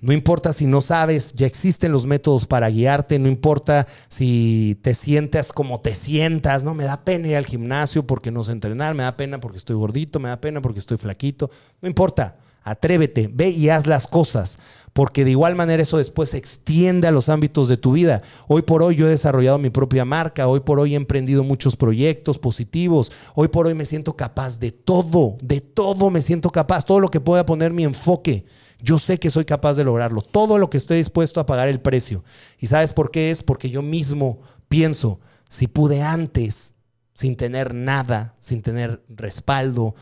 No 0.00 0.14
importa 0.14 0.54
si 0.54 0.64
no 0.64 0.80
sabes, 0.80 1.34
ya 1.34 1.46
existen 1.46 1.92
los 1.92 2.06
métodos 2.06 2.46
para 2.46 2.70
guiarte, 2.70 3.18
no 3.18 3.28
importa 3.28 3.86
si 4.08 4.78
te 4.80 4.94
sientas 4.94 5.52
como 5.52 5.82
te 5.82 5.94
sientas, 5.94 6.62
no 6.62 6.74
me 6.74 6.84
da 6.84 7.04
pena 7.04 7.28
ir 7.28 7.36
al 7.36 7.44
gimnasio 7.44 8.06
porque 8.06 8.30
no 8.30 8.42
sé 8.42 8.52
entrenar, 8.52 8.94
me 8.94 9.02
da 9.02 9.18
pena 9.18 9.40
porque 9.40 9.58
estoy 9.58 9.76
gordito, 9.76 10.18
me 10.18 10.30
da 10.30 10.40
pena 10.40 10.62
porque 10.62 10.78
estoy 10.78 10.96
flaquito, 10.96 11.50
no 11.82 11.88
importa. 11.88 12.38
Atrévete, 12.62 13.30
ve 13.32 13.48
y 13.48 13.70
haz 13.70 13.86
las 13.86 14.06
cosas, 14.06 14.58
porque 14.92 15.24
de 15.24 15.30
igual 15.30 15.54
manera 15.54 15.82
eso 15.82 15.96
después 15.96 16.30
se 16.30 16.36
extiende 16.36 17.08
a 17.08 17.10
los 17.10 17.30
ámbitos 17.30 17.68
de 17.68 17.78
tu 17.78 17.92
vida. 17.92 18.20
Hoy 18.48 18.60
por 18.60 18.82
hoy 18.82 18.96
yo 18.96 19.06
he 19.06 19.10
desarrollado 19.10 19.56
mi 19.56 19.70
propia 19.70 20.04
marca, 20.04 20.46
hoy 20.46 20.60
por 20.60 20.78
hoy 20.78 20.92
he 20.92 20.96
emprendido 20.96 21.42
muchos 21.42 21.76
proyectos 21.76 22.38
positivos, 22.38 23.12
hoy 23.34 23.48
por 23.48 23.66
hoy 23.66 23.72
me 23.72 23.86
siento 23.86 24.14
capaz 24.14 24.58
de 24.58 24.72
todo, 24.72 25.36
de 25.42 25.62
todo 25.62 26.10
me 26.10 26.20
siento 26.20 26.50
capaz, 26.50 26.84
todo 26.84 27.00
lo 27.00 27.10
que 27.10 27.20
pueda 27.20 27.46
poner 27.46 27.72
mi 27.72 27.84
enfoque. 27.84 28.44
Yo 28.82 28.98
sé 28.98 29.18
que 29.18 29.30
soy 29.30 29.44
capaz 29.44 29.74
de 29.74 29.84
lograrlo, 29.84 30.22
todo 30.22 30.58
lo 30.58 30.70
que 30.70 30.78
estoy 30.78 30.98
dispuesto 30.98 31.40
a 31.40 31.46
pagar 31.46 31.68
el 31.68 31.80
precio. 31.80 32.24
¿Y 32.58 32.66
sabes 32.66 32.92
por 32.92 33.10
qué 33.10 33.30
es? 33.30 33.42
Porque 33.42 33.70
yo 33.70 33.82
mismo 33.82 34.40
pienso, 34.68 35.20
si 35.48 35.66
pude 35.66 36.02
antes, 36.02 36.74
sin 37.14 37.36
tener 37.36 37.74
nada, 37.74 38.36
sin 38.40 38.62
tener 38.62 39.02
respaldo, 39.08 39.94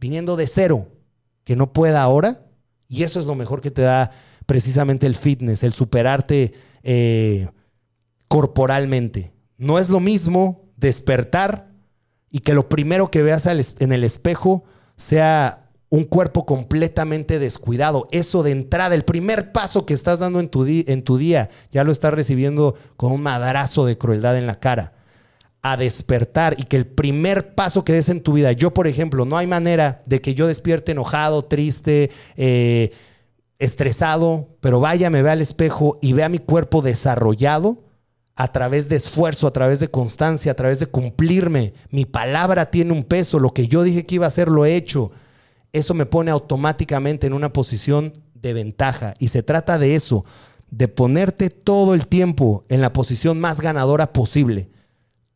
viniendo 0.00 0.36
de 0.36 0.46
cero, 0.46 0.88
que 1.44 1.56
no 1.56 1.72
pueda 1.72 2.02
ahora. 2.02 2.46
Y 2.88 3.02
eso 3.02 3.20
es 3.20 3.26
lo 3.26 3.34
mejor 3.34 3.60
que 3.60 3.70
te 3.70 3.82
da 3.82 4.10
precisamente 4.46 5.06
el 5.06 5.14
fitness, 5.14 5.62
el 5.62 5.72
superarte 5.72 6.54
eh, 6.82 7.48
corporalmente. 8.28 9.32
No 9.58 9.78
es 9.78 9.88
lo 9.88 10.00
mismo 10.00 10.70
despertar 10.76 11.70
y 12.30 12.40
que 12.40 12.54
lo 12.54 12.68
primero 12.68 13.10
que 13.10 13.22
veas 13.22 13.46
en 13.46 13.92
el 13.92 14.04
espejo 14.04 14.64
sea 14.96 15.61
un 15.92 16.04
cuerpo 16.04 16.46
completamente 16.46 17.38
descuidado. 17.38 18.08
Eso 18.12 18.42
de 18.42 18.50
entrada, 18.50 18.94
el 18.94 19.04
primer 19.04 19.52
paso 19.52 19.84
que 19.84 19.92
estás 19.92 20.20
dando 20.20 20.40
en 20.40 20.48
tu, 20.48 20.64
día, 20.64 21.50
ya 21.70 21.84
lo 21.84 21.92
estás 21.92 22.14
recibiendo 22.14 22.74
con 22.96 23.12
un 23.12 23.22
madrazo 23.22 23.84
de 23.84 23.98
crueldad 23.98 24.38
en 24.38 24.46
la 24.46 24.58
cara 24.58 24.94
a 25.60 25.76
despertar 25.76 26.56
y 26.58 26.62
que 26.62 26.78
el 26.78 26.86
primer 26.86 27.54
paso 27.54 27.84
que 27.84 27.92
des 27.92 28.08
en 28.08 28.22
tu 28.22 28.32
vida, 28.32 28.52
yo 28.52 28.72
por 28.72 28.86
ejemplo, 28.86 29.26
no 29.26 29.36
hay 29.36 29.46
manera 29.46 30.02
de 30.06 30.22
que 30.22 30.32
yo 30.32 30.46
despierte 30.46 30.92
enojado, 30.92 31.44
triste, 31.44 32.10
eh, 32.36 32.90
estresado, 33.58 34.48
pero 34.62 34.80
vaya, 34.80 35.10
me 35.10 35.20
vea 35.20 35.32
al 35.32 35.42
espejo 35.42 35.98
y 36.00 36.14
vea 36.14 36.30
mi 36.30 36.38
cuerpo 36.38 36.80
desarrollado 36.80 37.84
a 38.34 38.50
través 38.50 38.88
de 38.88 38.96
esfuerzo, 38.96 39.46
a 39.46 39.52
través 39.52 39.78
de 39.78 39.88
constancia, 39.88 40.52
a 40.52 40.56
través 40.56 40.78
de 40.78 40.86
cumplirme. 40.86 41.74
Mi 41.90 42.06
palabra 42.06 42.70
tiene 42.70 42.92
un 42.92 43.04
peso, 43.04 43.38
lo 43.38 43.52
que 43.52 43.68
yo 43.68 43.82
dije 43.82 44.06
que 44.06 44.14
iba 44.14 44.24
a 44.24 44.28
hacer 44.28 44.48
lo 44.48 44.64
he 44.64 44.74
hecho. 44.74 45.12
Eso 45.72 45.94
me 45.94 46.06
pone 46.06 46.30
automáticamente 46.30 47.26
en 47.26 47.32
una 47.32 47.52
posición 47.52 48.12
de 48.34 48.52
ventaja 48.52 49.14
y 49.18 49.28
se 49.28 49.42
trata 49.42 49.78
de 49.78 49.94
eso, 49.94 50.24
de 50.70 50.88
ponerte 50.88 51.50
todo 51.50 51.94
el 51.94 52.06
tiempo 52.06 52.64
en 52.68 52.80
la 52.80 52.92
posición 52.92 53.40
más 53.40 53.60
ganadora 53.60 54.12
posible 54.12 54.70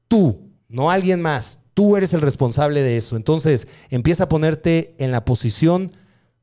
tú, 0.08 0.50
no 0.68 0.90
alguien 0.90 1.22
más. 1.22 1.60
Tú 1.74 1.96
eres 1.96 2.12
el 2.14 2.20
responsable 2.22 2.82
de 2.82 2.96
eso. 2.96 3.16
Entonces, 3.16 3.68
empieza 3.90 4.24
a 4.24 4.28
ponerte 4.28 4.94
en 4.98 5.10
la 5.10 5.24
posición 5.24 5.92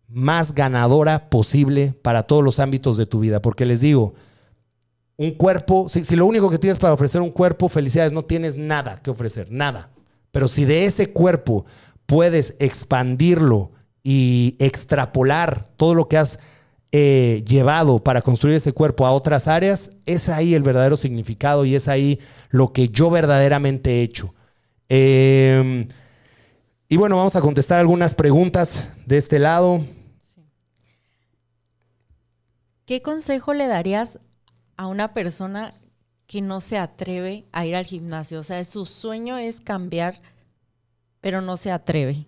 más 0.08 0.54
ganadora 0.54 1.30
posible 1.30 1.94
para 2.02 2.24
todos 2.24 2.44
los 2.44 2.60
ámbitos 2.60 2.98
de 2.98 3.08
tu 3.08 3.20
vida. 3.20 3.42
Porque 3.42 3.66
les 3.66 3.80
digo, 3.82 4.14
un 5.18 5.32
cuerpo, 5.32 5.90
si, 5.90 6.16
lo 6.16 6.26
único 6.26 6.50
que 6.50 6.60
tienes 6.60 6.78
para 6.78 6.94
ofrecer 6.94 7.22
un 7.22 7.32
cuerpo, 7.32 7.68
felicidades, 7.68 8.14
no 8.14 8.26
tienes 8.26 8.56
nada 8.56 8.98
que 8.98 9.10
ofrecer, 9.10 9.52
nada. 9.52 9.90
Pero 10.32 10.48
si 10.48 10.66
de 10.66 10.86
ese 10.86 11.12
cuerpo 11.12 11.66
puedes 12.06 12.56
expandirlo 12.60 13.72
y 14.04 14.58
extrapolar 14.60 15.70
todo 15.78 15.96
lo 15.96 16.10
que 16.10 16.18
has 16.18 16.38
eh, 16.92 17.44
llevado 17.48 18.04
para 18.04 18.22
construir 18.22 18.58
ese 18.58 18.74
cuerpo 18.74 19.08
a 19.08 19.12
otras 19.12 19.48
áreas, 19.48 19.90
es 20.06 20.30
ahí 20.30 20.54
el 20.54 20.62
verdadero 20.62 20.98
significado 20.98 21.66
y 21.66 21.74
es 21.74 21.88
ahí 21.88 22.20
lo 22.50 22.72
que 22.72 22.90
yo 22.90 23.10
verdaderamente 23.10 23.92
he 23.92 24.04
hecho. 24.04 24.36
Em, 24.90 25.88
y 26.88 26.98
bueno, 26.98 27.18
vamos 27.18 27.36
a 27.36 27.42
contestar 27.42 27.80
algunas 27.80 28.14
preguntas 28.14 28.88
de 29.08 29.18
este 29.18 29.40
lado. 29.40 29.84
¿Qué 32.86 33.02
consejo 33.02 33.56
le 33.56 33.66
darías 33.66 34.20
a 34.78 34.86
una 34.86 35.16
persona 35.16 35.74
que 36.28 36.42
no 36.42 36.62
se 36.62 36.78
atreve 36.78 37.46
a 37.54 37.66
ir 37.66 37.76
al 37.76 37.86
gimnasio? 37.86 38.40
O 38.40 38.44
sea, 38.44 38.64
su 38.66 38.86
sueño 38.86 39.40
es 39.40 39.62
cambiar, 39.62 40.22
pero 41.22 41.42
no 41.42 41.58
se 41.58 41.72
atreve. 41.72 42.28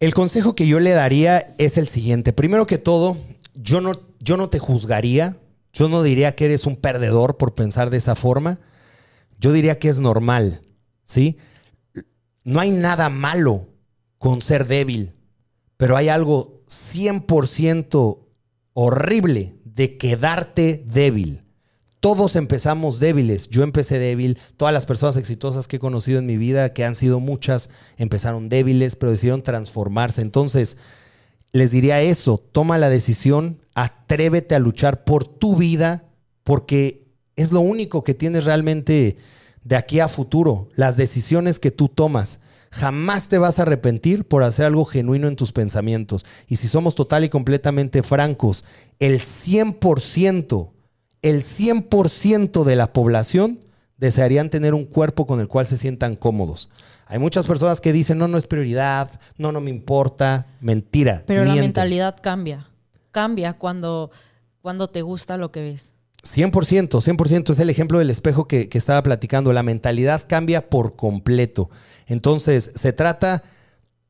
El 0.00 0.14
consejo 0.14 0.54
que 0.54 0.66
yo 0.66 0.80
le 0.80 0.90
daría 0.90 1.54
es 1.58 1.78
el 1.78 1.88
siguiente. 1.88 2.32
Primero 2.32 2.66
que 2.66 2.78
todo, 2.78 3.16
yo 3.54 3.80
no, 3.80 3.92
yo 4.20 4.36
no 4.36 4.48
te 4.48 4.58
juzgaría, 4.58 5.38
yo 5.72 5.88
no 5.88 6.02
diría 6.02 6.34
que 6.34 6.46
eres 6.46 6.66
un 6.66 6.76
perdedor 6.76 7.36
por 7.36 7.54
pensar 7.54 7.90
de 7.90 7.96
esa 7.96 8.14
forma. 8.14 8.60
Yo 9.38 9.52
diría 9.52 9.78
que 9.78 9.88
es 9.88 10.00
normal, 10.00 10.62
¿sí? 11.04 11.38
No 12.44 12.60
hay 12.60 12.70
nada 12.70 13.08
malo 13.08 13.68
con 14.18 14.40
ser 14.40 14.66
débil, 14.66 15.14
pero 15.76 15.96
hay 15.96 16.08
algo 16.08 16.62
100% 16.68 18.26
horrible 18.72 19.56
de 19.64 19.96
quedarte 19.96 20.84
débil. 20.86 21.43
Todos 22.04 22.36
empezamos 22.36 23.00
débiles. 23.00 23.48
Yo 23.48 23.62
empecé 23.62 23.98
débil. 23.98 24.36
Todas 24.58 24.74
las 24.74 24.84
personas 24.84 25.16
exitosas 25.16 25.66
que 25.66 25.76
he 25.76 25.78
conocido 25.78 26.18
en 26.18 26.26
mi 26.26 26.36
vida, 26.36 26.74
que 26.74 26.84
han 26.84 26.94
sido 26.94 27.18
muchas, 27.18 27.70
empezaron 27.96 28.50
débiles, 28.50 28.94
pero 28.94 29.10
decidieron 29.10 29.42
transformarse. 29.42 30.20
Entonces, 30.20 30.76
les 31.52 31.70
diría 31.70 32.02
eso, 32.02 32.36
toma 32.36 32.76
la 32.76 32.90
decisión, 32.90 33.58
atrévete 33.74 34.54
a 34.54 34.58
luchar 34.58 35.04
por 35.04 35.24
tu 35.24 35.56
vida, 35.56 36.04
porque 36.42 37.06
es 37.36 37.52
lo 37.52 37.60
único 37.60 38.04
que 38.04 38.12
tienes 38.12 38.44
realmente 38.44 39.16
de 39.62 39.76
aquí 39.76 40.00
a 40.00 40.08
futuro, 40.08 40.68
las 40.74 40.98
decisiones 40.98 41.58
que 41.58 41.70
tú 41.70 41.88
tomas. 41.88 42.40
Jamás 42.70 43.28
te 43.28 43.38
vas 43.38 43.58
a 43.58 43.62
arrepentir 43.62 44.28
por 44.28 44.42
hacer 44.42 44.66
algo 44.66 44.84
genuino 44.84 45.26
en 45.26 45.36
tus 45.36 45.52
pensamientos. 45.52 46.26
Y 46.48 46.56
si 46.56 46.68
somos 46.68 46.96
total 46.96 47.24
y 47.24 47.30
completamente 47.30 48.02
francos, 48.02 48.62
el 48.98 49.20
100%, 49.20 50.73
el 51.24 51.40
100% 51.42 52.64
de 52.64 52.76
la 52.76 52.92
población 52.92 53.58
desearían 53.96 54.50
tener 54.50 54.74
un 54.74 54.84
cuerpo 54.84 55.26
con 55.26 55.40
el 55.40 55.48
cual 55.48 55.66
se 55.66 55.78
sientan 55.78 56.16
cómodos. 56.16 56.68
Hay 57.06 57.18
muchas 57.18 57.46
personas 57.46 57.80
que 57.80 57.94
dicen, 57.94 58.18
no, 58.18 58.28
no 58.28 58.36
es 58.36 58.46
prioridad, 58.46 59.10
no, 59.38 59.50
no 59.50 59.62
me 59.62 59.70
importa, 59.70 60.46
mentira. 60.60 61.22
Pero 61.26 61.46
la 61.46 61.54
mentalidad 61.54 62.16
cambia, 62.20 62.68
cambia 63.10 63.54
cuando, 63.54 64.10
cuando 64.60 64.88
te 64.88 65.00
gusta 65.00 65.38
lo 65.38 65.50
que 65.50 65.62
ves. 65.62 65.94
100%, 66.24 66.88
100% 66.90 67.50
es 67.50 67.58
el 67.58 67.70
ejemplo 67.70 67.98
del 67.98 68.10
espejo 68.10 68.46
que, 68.46 68.68
que, 68.68 68.76
estaba 68.76 69.02
platicando. 69.02 69.54
La 69.54 69.62
mentalidad 69.62 70.24
cambia 70.26 70.68
por 70.68 70.94
completo. 70.94 71.70
Entonces, 72.06 72.70
se 72.74 72.92
trata 72.92 73.42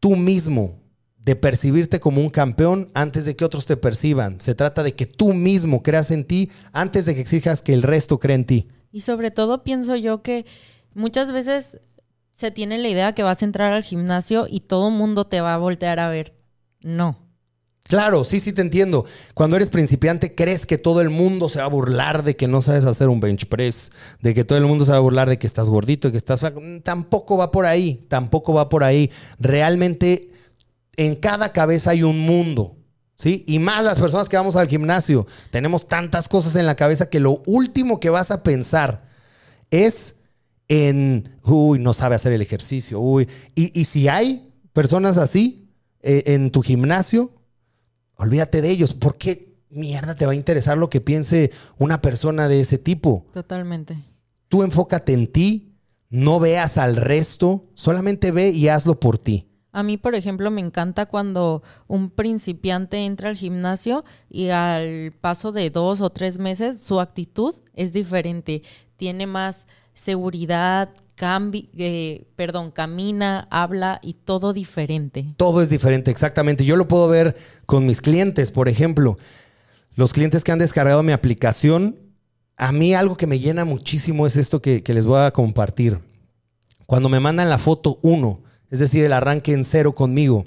tú 0.00 0.16
mismo 0.16 0.80
de 1.24 1.36
percibirte 1.36 2.00
como 2.00 2.20
un 2.20 2.30
campeón 2.30 2.90
antes 2.94 3.24
de 3.24 3.34
que 3.34 3.44
otros 3.44 3.66
te 3.66 3.76
perciban. 3.76 4.40
Se 4.40 4.54
trata 4.54 4.82
de 4.82 4.94
que 4.94 5.06
tú 5.06 5.32
mismo 5.32 5.82
creas 5.82 6.10
en 6.10 6.24
ti 6.24 6.50
antes 6.72 7.06
de 7.06 7.14
que 7.14 7.22
exijas 7.22 7.62
que 7.62 7.72
el 7.72 7.82
resto 7.82 8.18
crea 8.18 8.36
en 8.36 8.44
ti. 8.44 8.68
Y 8.92 9.00
sobre 9.00 9.30
todo 9.30 9.64
pienso 9.64 9.96
yo 9.96 10.22
que 10.22 10.44
muchas 10.92 11.32
veces 11.32 11.80
se 12.34 12.50
tiene 12.50 12.78
la 12.78 12.88
idea 12.88 13.14
que 13.14 13.22
vas 13.22 13.40
a 13.40 13.44
entrar 13.44 13.72
al 13.72 13.84
gimnasio 13.84 14.46
y 14.48 14.60
todo 14.60 14.88
el 14.88 14.94
mundo 14.94 15.26
te 15.26 15.40
va 15.40 15.54
a 15.54 15.58
voltear 15.58 15.98
a 15.98 16.08
ver. 16.08 16.34
No. 16.82 17.18
Claro, 17.84 18.24
sí, 18.24 18.40
sí 18.40 18.52
te 18.52 18.62
entiendo. 18.62 19.04
Cuando 19.34 19.56
eres 19.56 19.68
principiante, 19.68 20.34
crees 20.34 20.66
que 20.66 20.78
todo 20.78 21.00
el 21.00 21.10
mundo 21.10 21.48
se 21.48 21.58
va 21.58 21.66
a 21.66 21.68
burlar 21.68 22.22
de 22.24 22.34
que 22.34 22.48
no 22.48 22.62
sabes 22.62 22.86
hacer 22.86 23.08
un 23.08 23.20
bench 23.20 23.46
press, 23.46 23.92
de 24.20 24.34
que 24.34 24.44
todo 24.44 24.58
el 24.58 24.64
mundo 24.64 24.84
se 24.84 24.90
va 24.90 24.96
a 24.98 25.00
burlar 25.00 25.28
de 25.28 25.38
que 25.38 25.46
estás 25.46 25.68
gordito, 25.68 26.10
que 26.10 26.16
estás 26.16 26.40
flaco. 26.40 26.60
Mm, 26.62 26.80
tampoco 26.80 27.36
va 27.36 27.50
por 27.50 27.66
ahí, 27.66 28.06
tampoco 28.08 28.54
va 28.54 28.68
por 28.68 28.84
ahí. 28.84 29.10
Realmente 29.38 30.33
en 30.96 31.14
cada 31.16 31.52
cabeza 31.52 31.90
hay 31.90 32.02
un 32.02 32.18
mundo, 32.18 32.76
¿sí? 33.16 33.44
Y 33.46 33.58
más 33.58 33.84
las 33.84 33.98
personas 33.98 34.28
que 34.28 34.36
vamos 34.36 34.56
al 34.56 34.68
gimnasio, 34.68 35.26
tenemos 35.50 35.88
tantas 35.88 36.28
cosas 36.28 36.56
en 36.56 36.66
la 36.66 36.74
cabeza 36.74 37.10
que 37.10 37.20
lo 37.20 37.42
último 37.46 38.00
que 38.00 38.10
vas 38.10 38.30
a 38.30 38.42
pensar 38.42 39.08
es 39.70 40.16
en, 40.68 41.36
uy, 41.44 41.78
no 41.78 41.92
sabe 41.92 42.14
hacer 42.14 42.32
el 42.32 42.42
ejercicio, 42.42 43.00
uy. 43.00 43.28
Y, 43.54 43.84
si 43.84 44.08
hay 44.08 44.52
personas 44.72 45.18
así 45.18 45.70
eh, 46.02 46.24
en 46.26 46.50
tu 46.50 46.62
gimnasio, 46.62 47.32
olvídate 48.16 48.62
de 48.62 48.70
ellos. 48.70 48.94
¿Por 48.94 49.16
qué 49.16 49.54
mierda 49.70 50.14
te 50.14 50.26
va 50.26 50.32
a 50.32 50.36
interesar 50.36 50.78
lo 50.78 50.90
que 50.90 51.00
piense 51.00 51.50
una 51.78 52.00
persona 52.00 52.48
de 52.48 52.60
ese 52.60 52.78
tipo? 52.78 53.26
Totalmente. 53.32 53.96
Tú 54.48 54.62
enfócate 54.62 55.12
en 55.12 55.26
ti, 55.26 55.74
no 56.10 56.40
veas 56.40 56.78
al 56.78 56.96
resto, 56.96 57.64
solamente 57.74 58.30
ve 58.30 58.50
y 58.50 58.68
hazlo 58.68 59.00
por 59.00 59.18
ti. 59.18 59.48
A 59.74 59.82
mí, 59.82 59.96
por 59.96 60.14
ejemplo, 60.14 60.52
me 60.52 60.60
encanta 60.60 61.04
cuando 61.04 61.64
un 61.88 62.08
principiante 62.08 62.98
entra 62.98 63.28
al 63.28 63.36
gimnasio 63.36 64.04
y 64.30 64.50
al 64.50 65.12
paso 65.20 65.50
de 65.50 65.68
dos 65.68 66.00
o 66.00 66.10
tres 66.10 66.38
meses 66.38 66.80
su 66.80 67.00
actitud 67.00 67.56
es 67.74 67.92
diferente. 67.92 68.62
Tiene 68.96 69.26
más 69.26 69.66
seguridad, 69.92 70.90
cambi 71.16 71.70
eh, 71.76 72.28
perdón, 72.36 72.70
camina, 72.70 73.48
habla 73.50 73.98
y 74.00 74.12
todo 74.14 74.52
diferente. 74.52 75.34
Todo 75.36 75.60
es 75.60 75.70
diferente, 75.70 76.12
exactamente. 76.12 76.64
Yo 76.64 76.76
lo 76.76 76.86
puedo 76.86 77.08
ver 77.08 77.36
con 77.66 77.84
mis 77.84 78.00
clientes, 78.00 78.52
por 78.52 78.68
ejemplo. 78.68 79.18
Los 79.96 80.12
clientes 80.12 80.44
que 80.44 80.52
han 80.52 80.60
descargado 80.60 81.02
mi 81.02 81.10
aplicación, 81.10 81.98
a 82.56 82.70
mí 82.70 82.94
algo 82.94 83.16
que 83.16 83.26
me 83.26 83.40
llena 83.40 83.64
muchísimo 83.64 84.24
es 84.24 84.36
esto 84.36 84.62
que, 84.62 84.84
que 84.84 84.94
les 84.94 85.04
voy 85.04 85.20
a 85.20 85.32
compartir. 85.32 85.98
Cuando 86.86 87.08
me 87.08 87.18
mandan 87.18 87.48
la 87.48 87.58
foto 87.58 87.98
uno, 88.02 88.44
es 88.74 88.80
decir, 88.80 89.04
el 89.04 89.12
arranque 89.12 89.52
en 89.52 89.62
cero 89.62 89.94
conmigo, 89.94 90.44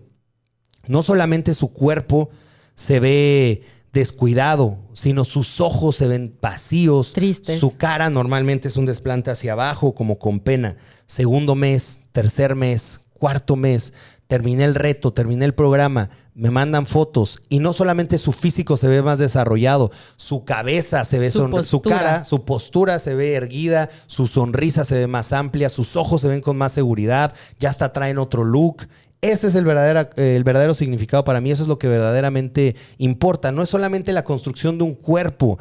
no 0.86 1.02
solamente 1.02 1.54
su 1.54 1.72
cuerpo 1.72 2.30
se 2.76 3.00
ve 3.00 3.64
descuidado, 3.94 4.80
sino 4.92 5.24
sus 5.24 5.62
ojos 5.62 5.96
se 5.96 6.08
ven 6.08 6.38
vacíos. 6.42 7.14
Tristes. 7.14 7.58
Su 7.58 7.78
cara 7.78 8.10
normalmente 8.10 8.68
es 8.68 8.76
un 8.76 8.86
desplante 8.86 9.32
hacia 9.32 9.54
abajo, 9.54 9.96
como 9.96 10.20
con 10.20 10.42
pena. 10.42 10.76
Segundo 11.06 11.56
mes, 11.56 12.02
tercer 12.12 12.56
mes, 12.56 13.00
cuarto 13.18 13.56
mes, 13.56 13.94
terminé 14.28 14.66
el 14.66 14.76
reto, 14.76 15.14
terminé 15.14 15.46
el 15.46 15.54
programa, 15.54 16.10
me 16.34 16.52
mandan 16.52 16.86
fotos 16.86 17.40
y 17.50 17.60
no 17.60 17.74
solamente 17.74 18.18
su 18.18 18.32
físico 18.32 18.78
se 18.78 18.88
ve 18.88 19.02
más 19.02 19.20
desarrollado, 19.20 19.92
su 20.18 20.46
cabeza 20.46 21.04
se 21.06 21.20
ve, 21.20 21.32
su, 21.32 21.64
su 21.64 21.82
cara, 21.82 22.26
su 22.26 22.46
postura 22.46 23.00
se 23.00 23.16
ve 23.16 23.34
erguida, 23.34 23.90
su 24.06 24.28
sonrisa 24.28 24.86
se 24.86 24.96
ve 24.96 25.08
más 25.08 25.34
amplia, 25.34 25.70
sus 25.70 25.96
ojos 25.96 26.22
se 26.22 26.28
ven 26.28 26.42
con 26.42 26.58
más 26.58 26.74
seguridad, 26.74 27.34
ya 27.60 27.70
hasta 27.70 27.94
traen 27.94 28.18
otro 28.18 28.44
look 28.44 28.88
ese 29.22 29.48
es 29.48 29.56
el 29.56 29.66
verdadero, 29.66 30.10
el 30.16 30.44
verdadero 30.44 30.74
significado 30.74 31.24
para 31.24 31.42
mí, 31.42 31.50
eso 31.50 31.64
es 31.64 31.70
lo 31.70 31.80
que 31.80 31.88
verdaderamente 31.88 32.76
importa. 32.98 33.52
No 33.52 33.64
es 33.64 33.70
solamente 33.70 34.14
la 34.14 34.24
construcción 34.24 34.78
de 34.78 34.84
un 34.84 34.94
cuerpo. 34.94 35.58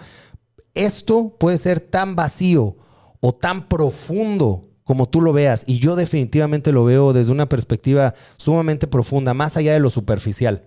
Esto 0.75 1.35
puede 1.39 1.57
ser 1.57 1.81
tan 1.81 2.17
vacío 2.17 2.77
o 3.21 3.35
tan 3.35 3.67
profundo 3.69 4.63
como 4.87 5.09
tú 5.09 5.21
lo 5.21 5.33
veas. 5.33 5.65
Y 5.67 5.81
yo 5.81 5.97
definitivamente 5.97 6.71
lo 6.71 6.85
veo 6.85 7.13
desde 7.13 7.33
una 7.33 7.49
perspectiva 7.49 8.15
sumamente 8.37 8.87
profunda, 8.87 9.35
más 9.35 9.57
allá 9.57 9.73
de 9.73 9.81
lo 9.81 9.91
superficial. 9.91 10.63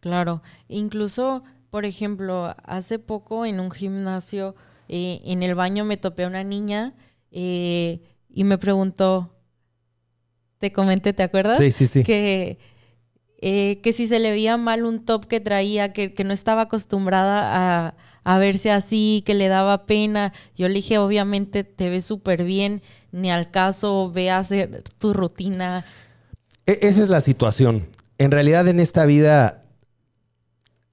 Claro, 0.00 0.42
incluso, 0.68 1.42
por 1.70 1.86
ejemplo, 1.86 2.54
hace 2.62 2.98
poco 2.98 3.46
en 3.46 3.60
un 3.60 3.70
gimnasio, 3.70 4.54
eh, 4.88 5.22
en 5.24 5.42
el 5.42 5.54
baño 5.54 5.86
me 5.86 5.96
topé 5.96 6.24
a 6.24 6.26
una 6.28 6.44
niña 6.44 6.92
eh, 7.32 8.02
y 8.28 8.44
me 8.44 8.58
preguntó, 8.58 9.34
te 10.58 10.70
comenté, 10.70 11.14
¿te 11.14 11.22
acuerdas? 11.22 11.56
Sí, 11.56 11.70
sí, 11.70 11.86
sí. 11.86 12.04
Que, 12.04 12.58
eh, 13.40 13.80
que 13.82 13.94
si 13.94 14.06
se 14.06 14.18
le 14.18 14.30
veía 14.30 14.58
mal 14.58 14.84
un 14.84 15.06
top 15.06 15.26
que 15.26 15.40
traía, 15.40 15.94
que, 15.94 16.12
no 16.22 16.34
estaba 16.34 16.62
acostumbrada 16.62 17.94
a, 18.24 18.38
verse 18.38 18.70
así, 18.70 19.22
que 19.24 19.32
le 19.32 19.48
daba 19.48 19.86
pena. 19.86 20.34
Yo 20.54 20.68
le 20.68 20.74
dije, 20.74 20.98
obviamente 20.98 21.64
te 21.64 21.88
ves 21.88 22.04
súper 22.04 22.44
bien, 22.44 22.82
ni 23.14 23.30
al 23.30 23.52
caso, 23.52 24.10
ve 24.10 24.30
hacer 24.30 24.82
tu 24.98 25.14
rutina. 25.14 25.84
E, 26.66 26.80
esa 26.82 27.00
es 27.00 27.08
la 27.08 27.20
situación. 27.20 27.88
En 28.18 28.32
realidad 28.32 28.66
en 28.66 28.80
esta 28.80 29.06
vida, 29.06 29.62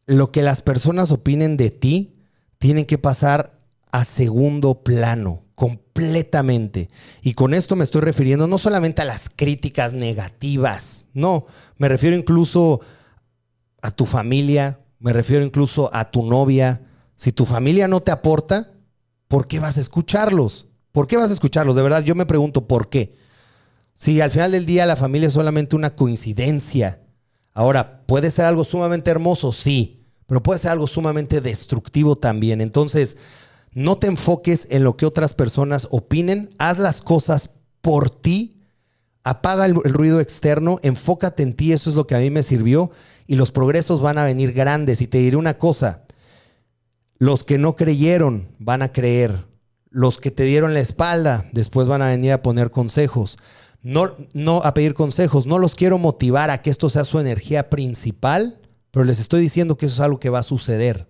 lo 0.06 0.32
que 0.32 0.44
las 0.44 0.62
personas 0.62 1.12
opinen 1.12 1.58
de 1.58 1.72
ti, 1.72 2.16
tienen 2.60 2.86
que 2.86 3.00
pasar 3.00 3.60
a 3.92 4.04
segundo 4.04 4.84
plano 4.84 5.44
completamente. 5.56 6.90
Y 7.24 7.34
con 7.34 7.56
esto 7.56 7.76
me 7.76 7.84
estoy 7.84 8.02
refiriendo 8.02 8.46
no 8.46 8.60
solamente 8.60 9.02
a 9.02 9.06
las 9.06 9.28
críticas 9.28 9.96
negativas, 9.96 11.08
no, 11.14 11.48
me 11.78 11.90
refiero 11.90 12.16
incluso 12.16 12.82
a 13.82 13.90
tu 13.90 14.06
familia, 14.06 14.80
me 15.00 15.12
refiero 15.12 15.44
incluso 15.44 15.90
a 15.92 16.12
tu 16.12 16.24
novia. 16.24 16.84
Si 17.16 17.32
tu 17.32 17.46
familia 17.46 17.88
no 17.88 18.02
te 18.02 18.12
aporta, 18.12 18.72
¿por 19.28 19.48
qué 19.48 19.60
vas 19.60 19.78
a 19.78 19.82
escucharlos? 19.82 20.68
¿Por 20.92 21.08
qué 21.08 21.18
vas 21.18 21.30
a 21.30 21.34
escucharlos? 21.34 21.76
De 21.76 21.82
verdad, 21.82 22.04
yo 22.04 22.16
me 22.16 22.26
pregunto 22.26 22.68
por 22.68 22.90
qué. 22.90 23.16
Si 23.96 24.20
al 24.20 24.32
final 24.32 24.52
del 24.52 24.66
día 24.66 24.86
la 24.86 24.96
familia 24.96 25.28
es 25.28 25.34
solamente 25.34 25.76
una 25.76 25.96
coincidencia. 25.96 27.02
Ahora, 27.54 28.04
¿puede 28.06 28.32
ser 28.32 28.46
algo 28.46 28.64
sumamente 28.64 29.12
hermoso? 29.12 29.52
Sí, 29.52 30.06
pero 30.28 30.42
puede 30.42 30.60
ser 30.60 30.72
algo 30.72 30.88
sumamente 30.88 31.42
destructivo 31.42 32.18
también. 32.18 32.62
Entonces, 32.62 33.18
no 33.74 33.98
te 33.98 34.08
enfoques 34.08 34.68
en 34.70 34.84
lo 34.84 34.98
que 34.98 35.06
otras 35.06 35.34
personas 35.34 35.88
opinen, 35.92 36.54
haz 36.58 36.78
las 36.78 37.02
cosas 37.02 37.52
por 37.82 38.10
ti, 38.10 38.62
apaga 39.24 39.66
el, 39.66 39.76
ruido 39.76 40.20
externo, 40.20 40.80
enfócate 40.84 41.44
en 41.44 41.54
ti, 41.54 41.72
eso 41.72 41.90
es 41.90 41.96
lo 41.96 42.08
que 42.08 42.16
a 42.16 42.20
mí 42.20 42.30
me 42.30 42.44
sirvió 42.44 42.92
y 43.28 43.36
los 43.36 43.52
progresos 43.52 44.02
van 44.02 44.18
a 44.18 44.26
venir 44.26 44.54
grandes. 44.54 45.02
Y 45.02 45.08
te 45.08 45.20
diré 45.20 45.38
una 45.38 45.58
cosa, 45.58 46.04
los 47.18 47.44
que 47.44 47.58
no 47.58 47.76
creyeron 47.76 48.50
van 48.60 48.82
a 48.82 48.92
creer, 48.92 49.46
los 49.92 50.18
que 50.18 50.32
te 50.32 50.44
dieron 50.44 50.74
la 50.74 50.80
espalda 50.80 51.46
después 51.52 51.88
van 51.88 52.02
a 52.02 52.08
venir 52.08 52.32
a 52.32 52.42
poner 52.42 52.72
consejos. 52.72 53.38
No, 53.84 54.16
no 54.34 54.58
a 54.64 54.74
pedir 54.74 54.94
consejos, 54.94 55.46
no 55.46 55.60
los 55.60 55.76
quiero 55.76 55.98
motivar 55.98 56.50
a 56.50 56.62
que 56.62 56.70
esto 56.70 56.90
sea 56.90 57.04
su 57.04 57.20
energía 57.20 57.70
principal, 57.70 58.60
pero 58.90 59.04
les 59.04 59.20
estoy 59.20 59.42
diciendo 59.42 59.78
que 59.78 59.88
eso 59.88 59.96
es 59.96 60.02
algo 60.02 60.20
que 60.20 60.30
va 60.30 60.40
a 60.40 60.44
suceder. 60.44 61.08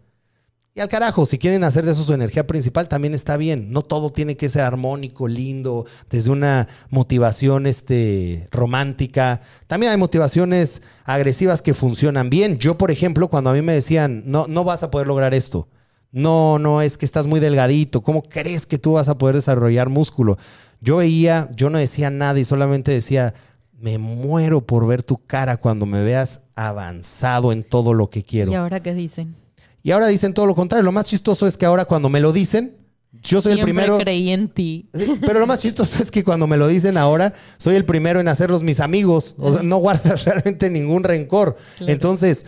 Y 0.74 0.80
al 0.80 0.88
carajo, 0.88 1.26
si 1.26 1.38
quieren 1.38 1.66
hacer 1.66 1.84
de 1.84 1.92
eso 1.92 2.04
su 2.04 2.14
energía 2.14 2.48
principal, 2.48 2.88
también 2.88 3.14
está 3.14 3.36
bien. 3.36 3.72
No 3.72 3.82
todo 3.82 4.10
tiene 4.10 4.38
que 4.38 4.48
ser 4.48 4.62
armónico, 4.62 5.28
lindo, 5.28 5.86
desde 6.10 6.32
una 6.32 6.70
motivación 6.90 7.68
este, 7.68 8.48
romántica. 8.52 9.42
También 9.68 9.92
hay 9.92 9.98
motivaciones 9.98 10.82
agresivas 11.04 11.62
que 11.62 11.74
funcionan 11.74 12.30
bien. 12.30 12.58
Yo, 12.58 12.78
por 12.78 12.90
ejemplo, 12.90 13.28
cuando 13.28 13.50
a 13.50 13.54
mí 13.54 13.62
me 13.62 13.74
decían, 13.74 14.24
no, 14.26 14.48
no 14.48 14.64
vas 14.64 14.82
a 14.82 14.92
poder 14.92 15.08
lograr 15.08 15.34
esto. 15.34 15.68
No, 16.12 16.60
no, 16.60 16.82
es 16.82 16.98
que 16.98 17.06
estás 17.06 17.28
muy 17.28 17.40
delgadito. 17.40 18.02
¿Cómo 18.02 18.22
crees 18.24 18.66
que 18.66 18.78
tú 18.78 18.94
vas 18.94 19.08
a 19.08 19.18
poder 19.18 19.36
desarrollar 19.36 19.90
músculo? 19.90 20.38
Yo 20.82 20.98
veía, 20.98 21.50
yo 21.56 21.70
no 21.70 21.78
decía 21.78 22.10
nada 22.10 22.40
y 22.40 22.46
solamente 22.46 22.92
decía, 22.92 23.34
me 23.80 23.98
muero 23.98 24.62
por 24.62 24.86
ver 24.88 25.04
tu 25.04 25.18
cara 25.18 25.58
cuando 25.58 25.86
me 25.86 26.04
veas 26.04 26.42
avanzado 26.56 27.52
en 27.52 27.64
todo 27.64 27.94
lo 27.94 28.10
que 28.10 28.24
quiero. 28.24 28.52
¿Y 28.52 28.56
ahora 28.56 28.82
qué 28.82 28.94
dicen? 28.94 29.36
Y 29.84 29.92
ahora 29.92 30.08
dicen 30.08 30.34
todo 30.34 30.46
lo 30.46 30.56
contrario. 30.56 30.84
Lo 30.84 30.92
más 30.92 31.06
chistoso 31.06 31.48
es 31.48 31.58
que 31.58 31.66
ahora 31.66 31.86
cuando 31.86 32.10
me 32.10 32.20
lo 32.20 32.34
dicen, 32.34 32.76
yo 33.14 33.42
soy 33.42 33.54
Siempre 33.54 33.72
el 33.72 33.76
primero. 33.78 33.98
creí 33.98 34.30
en 34.32 34.50
ti. 34.50 34.90
Pero 35.22 35.40
lo 35.40 35.48
más 35.48 35.62
chistoso 35.62 36.02
es 36.02 36.12
que 36.12 36.24
cuando 36.24 36.48
me 36.48 36.58
lo 36.58 36.68
dicen 36.68 36.98
ahora, 36.98 37.34
soy 37.58 37.76
el 37.76 37.86
primero 37.86 38.20
en 38.20 38.28
hacerlos 38.28 38.64
mis 38.64 38.80
amigos. 38.80 39.36
O 39.38 39.54
sea, 39.54 39.64
no 39.64 39.78
guardas 39.78 40.26
realmente 40.26 40.70
ningún 40.70 41.04
rencor. 41.04 41.58
Claro. 41.78 41.92
Entonces, 41.92 42.46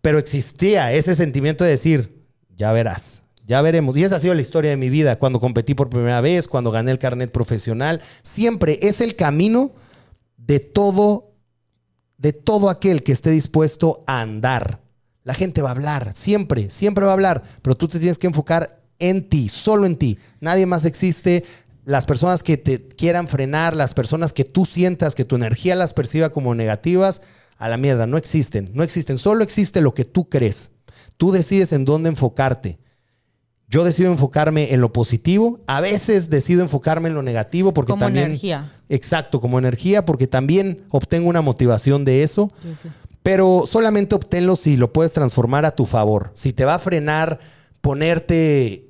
pero 0.00 0.18
existía 0.18 0.92
ese 0.92 1.14
sentimiento 1.14 1.64
de 1.64 1.70
decir, 1.70 2.21
ya 2.56 2.72
verás, 2.72 3.22
ya 3.46 3.62
veremos. 3.62 3.96
Y 3.96 4.04
esa 4.04 4.16
ha 4.16 4.20
sido 4.20 4.34
la 4.34 4.42
historia 4.42 4.70
de 4.70 4.76
mi 4.76 4.90
vida. 4.90 5.18
Cuando 5.18 5.40
competí 5.40 5.74
por 5.74 5.90
primera 5.90 6.20
vez, 6.20 6.48
cuando 6.48 6.70
gané 6.70 6.90
el 6.90 6.98
carnet 6.98 7.30
profesional, 7.30 8.00
siempre 8.22 8.78
es 8.82 9.00
el 9.00 9.16
camino 9.16 9.72
de 10.36 10.60
todo, 10.60 11.32
de 12.18 12.32
todo 12.32 12.70
aquel 12.70 13.02
que 13.02 13.12
esté 13.12 13.30
dispuesto 13.30 14.04
a 14.06 14.20
andar. 14.20 14.80
La 15.24 15.34
gente 15.34 15.62
va 15.62 15.68
a 15.68 15.72
hablar, 15.72 16.12
siempre, 16.14 16.68
siempre 16.70 17.04
va 17.04 17.12
a 17.12 17.14
hablar, 17.14 17.42
pero 17.62 17.76
tú 17.76 17.86
te 17.88 17.98
tienes 17.98 18.18
que 18.18 18.26
enfocar 18.26 18.80
en 18.98 19.28
ti, 19.28 19.48
solo 19.48 19.86
en 19.86 19.96
ti. 19.96 20.18
Nadie 20.40 20.66
más 20.66 20.84
existe. 20.84 21.44
Las 21.84 22.06
personas 22.06 22.42
que 22.42 22.56
te 22.56 22.86
quieran 22.86 23.26
frenar, 23.26 23.74
las 23.74 23.94
personas 23.94 24.32
que 24.32 24.44
tú 24.44 24.66
sientas 24.66 25.14
que 25.16 25.24
tu 25.24 25.34
energía 25.34 25.74
las 25.74 25.92
perciba 25.92 26.30
como 26.30 26.54
negativas, 26.54 27.22
a 27.58 27.68
la 27.68 27.76
mierda, 27.76 28.06
no 28.06 28.16
existen, 28.16 28.68
no 28.72 28.82
existen. 28.82 29.18
Solo 29.18 29.44
existe 29.44 29.80
lo 29.80 29.94
que 29.94 30.04
tú 30.04 30.28
crees. 30.28 30.72
Tú 31.22 31.30
decides 31.30 31.70
en 31.70 31.84
dónde 31.84 32.08
enfocarte. 32.08 32.80
Yo 33.68 33.84
decido 33.84 34.10
enfocarme 34.10 34.74
en 34.74 34.80
lo 34.80 34.92
positivo, 34.92 35.60
a 35.68 35.80
veces 35.80 36.30
decido 36.30 36.62
enfocarme 36.62 37.10
en 37.10 37.14
lo 37.14 37.22
negativo 37.22 37.72
porque 37.72 37.92
Como 37.92 38.00
también 38.00 38.24
energía. 38.24 38.72
Exacto, 38.88 39.40
como 39.40 39.56
energía 39.60 40.04
porque 40.04 40.26
también 40.26 40.82
obtengo 40.88 41.28
una 41.28 41.40
motivación 41.40 42.04
de 42.04 42.24
eso. 42.24 42.48
Pero 43.22 43.62
solamente 43.68 44.16
obténlo 44.16 44.56
si 44.56 44.76
lo 44.76 44.92
puedes 44.92 45.12
transformar 45.12 45.64
a 45.64 45.76
tu 45.76 45.86
favor. 45.86 46.32
Si 46.34 46.52
te 46.52 46.64
va 46.64 46.74
a 46.74 46.80
frenar 46.80 47.38
ponerte 47.82 48.88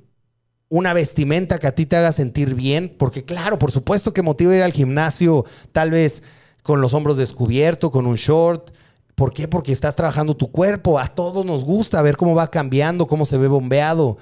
una 0.69 0.93
vestimenta 0.93 1.59
que 1.59 1.67
a 1.67 1.75
ti 1.75 1.85
te 1.85 1.97
haga 1.97 2.11
sentir 2.13 2.55
bien, 2.55 2.95
porque 2.97 3.25
claro, 3.25 3.59
por 3.59 3.71
supuesto 3.71 4.11
que 4.11 4.23
motiva 4.23 4.55
ir 4.55 4.63
al 4.63 4.73
gimnasio 4.73 5.45
tal 5.71 5.91
vez 5.91 6.23
con 6.63 6.81
los 6.81 6.95
hombros 6.95 7.17
descubiertos, 7.17 7.91
con 7.91 8.07
un 8.07 8.15
short. 8.15 8.71
¿Por 9.15 9.33
qué? 9.33 9.47
Porque 9.47 9.71
estás 9.71 9.95
trabajando 9.95 10.35
tu 10.35 10.51
cuerpo. 10.51 10.99
A 10.99 11.07
todos 11.07 11.45
nos 11.45 11.63
gusta 11.63 12.01
ver 12.01 12.17
cómo 12.17 12.35
va 12.35 12.49
cambiando, 12.49 13.07
cómo 13.07 13.25
se 13.25 13.37
ve 13.37 13.47
bombeado. 13.47 14.17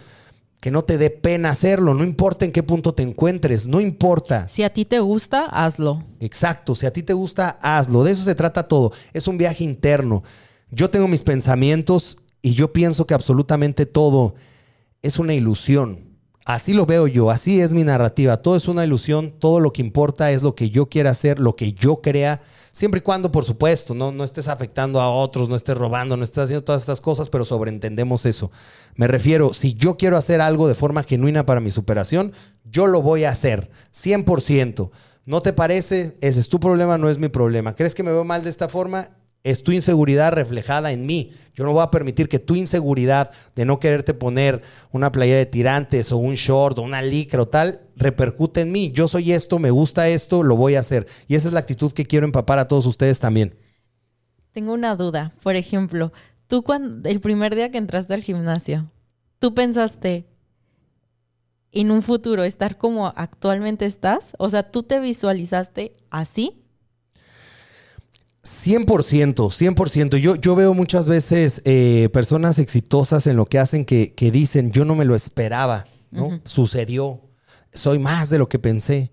Que 0.60 0.70
no 0.70 0.84
te 0.84 0.98
dé 0.98 1.10
pena 1.10 1.50
hacerlo, 1.50 1.96
no 1.96 2.04
importa 2.04 2.46
en 2.46 2.52
qué 2.52 2.62
punto 2.62 2.94
te 2.94 3.02
encuentres, 3.02 3.68
no 3.68 3.82
importa. 3.82 4.48
Si 4.48 4.62
a 4.62 4.72
ti 4.72 4.86
te 4.86 5.00
gusta, 5.00 5.46
hazlo. 5.46 6.04
Exacto, 6.20 6.76
si 6.76 6.86
a 6.86 6.94
ti 6.94 7.02
te 7.02 7.14
gusta, 7.14 7.58
hazlo. 7.64 8.04
De 8.04 8.12
eso 8.12 8.24
se 8.24 8.36
trata 8.36 8.68
todo. 8.68 8.92
Es 9.12 9.28
un 9.28 9.40
viaje 9.40 9.64
interno. 9.64 10.24
Yo 10.70 10.92
tengo 10.92 11.08
mis 11.08 11.24
pensamientos 11.24 12.18
y 12.44 12.54
yo 12.54 12.74
pienso 12.74 13.08
que 13.08 13.16
absolutamente 13.16 13.88
todo 13.88 14.36
es 15.02 15.18
una 15.18 15.34
ilusión. 15.34 16.12
Así 16.46 16.74
lo 16.74 16.86
veo 16.86 17.08
yo, 17.08 17.30
así 17.30 17.60
es 17.60 17.72
mi 17.72 17.84
narrativa. 17.84 18.38
Todo 18.38 18.56
es 18.56 18.68
una 18.68 18.84
ilusión, 18.84 19.32
todo 19.32 19.60
lo 19.60 19.74
que 19.74 19.82
importa 19.82 20.32
es 20.32 20.44
lo 20.44 20.56
que 20.56 20.70
yo 20.70 20.90
quiera 20.90 21.12
hacer, 21.12 21.40
lo 21.40 21.56
que 21.56 21.74
yo 21.74 22.02
crea, 22.02 22.42
siempre 22.72 23.00
y 23.00 23.02
cuando, 23.02 23.32
por 23.32 23.46
supuesto, 23.46 23.94
no, 23.94 24.12
no 24.12 24.24
estés 24.24 24.48
afectando 24.48 25.02
a 25.02 25.10
otros, 25.10 25.50
no 25.50 25.56
estés 25.56 25.78
robando, 25.78 26.18
no 26.18 26.24
estés 26.24 26.46
haciendo 26.46 26.64
todas 26.64 26.82
estas 26.82 27.02
cosas, 27.02 27.30
pero 27.30 27.46
sobreentendemos 27.46 28.26
eso. 28.26 28.52
Me 28.96 29.08
refiero, 29.08 29.54
si 29.54 29.74
yo 29.74 29.98
quiero 29.98 30.18
hacer 30.18 30.42
algo 30.42 30.68
de 30.68 30.76
forma 30.76 31.04
genuina 31.04 31.46
para 31.46 31.62
mi 31.62 31.72
superación, 31.72 32.34
yo 32.64 32.88
lo 32.88 33.02
voy 33.02 33.26
a 33.26 33.30
hacer, 33.30 33.70
100%. 33.94 34.92
¿No 35.26 35.42
te 35.42 35.54
parece? 35.54 36.18
Ese 36.22 36.40
es 36.40 36.50
tu 36.50 36.60
problema, 36.60 36.98
no 36.98 37.10
es 37.10 37.20
mi 37.20 37.30
problema. 37.30 37.76
¿Crees 37.76 37.94
que 37.94 38.04
me 38.04 38.12
veo 38.12 38.24
mal 38.24 38.44
de 38.44 38.50
esta 38.50 38.68
forma? 38.68 39.12
Es 39.44 39.64
tu 39.64 39.72
inseguridad 39.72 40.34
reflejada 40.34 40.92
en 40.92 41.06
mí. 41.06 41.32
Yo 41.56 41.64
no 41.64 41.74
voy 41.74 41.84
a 41.84 41.92
permitir 41.92 42.30
que 42.30 42.40
tu 42.40 42.56
inseguridad 42.56 43.32
de 43.56 43.66
no 43.66 43.80
quererte 43.80 44.14
poner 44.14 44.62
una 44.92 45.12
playa 45.12 45.36
de 45.36 45.46
tirantes 45.46 46.12
o 46.12 46.18
un 46.18 46.36
short 46.36 46.78
o 46.78 46.84
una 46.84 47.02
licra 47.02 47.42
o 47.42 47.48
tal 47.48 47.82
repercute 47.96 48.62
en 48.62 48.72
mí. 48.72 48.92
Yo 48.92 49.08
soy 49.08 49.32
esto, 49.32 49.58
me 49.58 49.72
gusta 49.72 50.10
esto, 50.10 50.44
lo 50.44 50.56
voy 50.56 50.76
a 50.76 50.80
hacer. 50.80 51.08
Y 51.28 51.36
esa 51.36 51.48
es 51.48 51.54
la 51.54 51.60
actitud 51.62 51.92
que 51.92 52.06
quiero 52.06 52.26
empapar 52.26 52.60
a 52.60 52.68
todos 52.68 52.86
ustedes 52.86 53.20
también. 53.20 53.56
Tengo 54.52 54.74
una 54.74 54.96
duda. 54.96 55.34
Por 55.42 55.56
ejemplo, 55.56 56.12
tú 56.48 56.62
cuando 56.62 57.10
el 57.10 57.20
primer 57.20 57.56
día 57.56 57.72
que 57.72 57.78
entraste 57.78 58.14
al 58.14 58.24
gimnasio, 58.24 58.92
¿tú 59.40 59.54
pensaste 59.56 60.28
en 61.72 61.90
un 61.90 62.02
futuro 62.02 62.44
estar 62.44 62.78
como 62.78 63.08
actualmente 63.08 63.86
estás? 63.86 64.34
O 64.38 64.50
sea, 64.50 64.70
¿tú 64.70 64.84
te 64.84 65.00
visualizaste 65.00 65.94
así? 66.10 66.61
100%, 68.44 69.36
100%. 69.36 70.18
Yo, 70.18 70.36
yo 70.36 70.56
veo 70.56 70.74
muchas 70.74 71.08
veces 71.08 71.62
eh, 71.66 72.10
personas 72.12 72.58
exitosas 72.60 73.28
en 73.28 73.36
lo 73.36 73.46
que 73.46 73.60
hacen 73.60 73.86
que, 73.86 74.14
que 74.14 74.32
dicen, 74.32 74.72
yo 74.72 74.84
no 74.84 74.96
me 74.96 75.06
lo 75.06 75.16
esperaba, 75.16 75.86
¿no? 76.10 76.42
Sucedió, 76.46 77.22
soy 77.72 78.00
más 78.00 78.30
de 78.30 78.40
lo 78.40 78.50
que 78.50 78.60
pensé. 78.60 79.12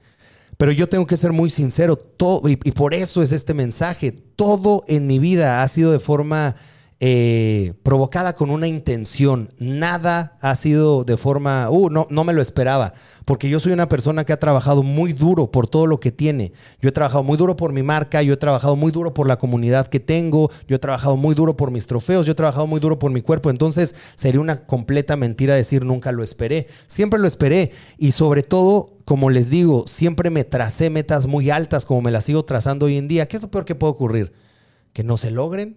Pero 0.57 0.72
yo 0.72 0.89
tengo 0.89 1.07
que 1.07 1.16
ser 1.16 1.33
muy 1.33 1.51
sincero, 1.51 1.97
todo, 1.97 2.49
y, 2.49 2.59
y 2.64 2.72
por 2.72 2.95
eso 2.95 3.22
es 3.22 3.31
este 3.33 3.55
mensaje. 3.55 4.12
Todo 4.12 4.85
en 4.89 5.07
mi 5.07 5.18
vida 5.18 5.62
ha 5.62 5.68
sido 5.68 5.93
de 5.93 6.01
forma 6.01 6.57
eh, 7.01 7.74
provocada 7.84 8.34
con 8.34 8.51
una 8.51 8.66
intención. 8.66 9.51
Nada 9.59 10.36
ha 10.40 10.55
sido 10.57 11.05
de 11.05 11.16
forma, 11.16 11.70
uh, 11.70 11.90
no, 11.90 12.07
no 12.11 12.24
me 12.24 12.32
lo 12.32 12.42
esperaba. 12.42 12.92
Porque 13.24 13.49
yo 13.49 13.61
soy 13.61 13.72
una 13.72 13.88
persona 13.88 14.24
que 14.24 14.32
ha 14.32 14.40
trabajado 14.40 14.82
muy 14.82 15.12
duro 15.12 15.51
por 15.51 15.68
todo 15.68 15.86
lo 15.86 16.01
que 16.01 16.11
tiene. 16.11 16.53
Yo 16.80 16.88
he 16.88 16.92
trabajado 16.92 17.22
muy 17.22 17.36
duro 17.36 17.57
por 17.57 17.72
mi 17.72 17.82
marca, 17.82 18.22
yo 18.22 18.34
he 18.34 18.38
trabajado 18.38 18.74
muy 18.74 18.90
duro 18.90 19.14
por 19.14 19.28
la 19.28 19.36
comunidad 19.36 19.86
que 19.86 20.01
tengo, 20.01 20.51
yo 20.66 20.76
he 20.76 20.78
trabajado 20.78 21.16
muy 21.16 21.34
duro 21.34 21.57
por 21.57 21.70
mis 21.70 21.86
trofeos, 21.86 22.26
yo 22.26 22.32
he 22.32 22.34
trabajado 22.34 22.66
muy 22.66 22.80
duro 22.80 22.99
por 22.99 23.12
mi 23.12 23.20
cuerpo. 23.20 23.51
Entonces 23.51 23.94
sería 24.16 24.40
una 24.40 24.66
completa 24.66 25.14
mentira 25.16 25.55
decir 25.55 25.84
nunca 25.84 26.11
lo 26.11 26.24
esperé. 26.24 26.66
Siempre 26.86 27.20
lo 27.20 27.28
esperé. 27.28 27.70
Y 27.96 28.12
sobre 28.12 28.42
todo, 28.42 28.99
como 29.05 29.30
les 29.30 29.51
digo, 29.51 29.84
siempre 29.86 30.30
me 30.30 30.44
tracé 30.44 30.90
metas 30.90 31.26
muy 31.26 31.51
altas 31.51 31.86
como 31.86 32.03
me 32.03 32.11
las 32.11 32.24
sigo 32.24 32.44
trazando 32.44 32.86
hoy 32.86 32.96
en 32.96 33.09
día. 33.09 33.26
¿Qué 33.26 33.36
es 33.36 33.42
lo 33.42 33.51
peor 33.51 33.64
que 33.64 33.74
puede 33.74 33.92
ocurrir? 33.92 34.32
Que 34.92 35.05
no 35.05 35.16
se 35.16 35.30
logren, 35.30 35.76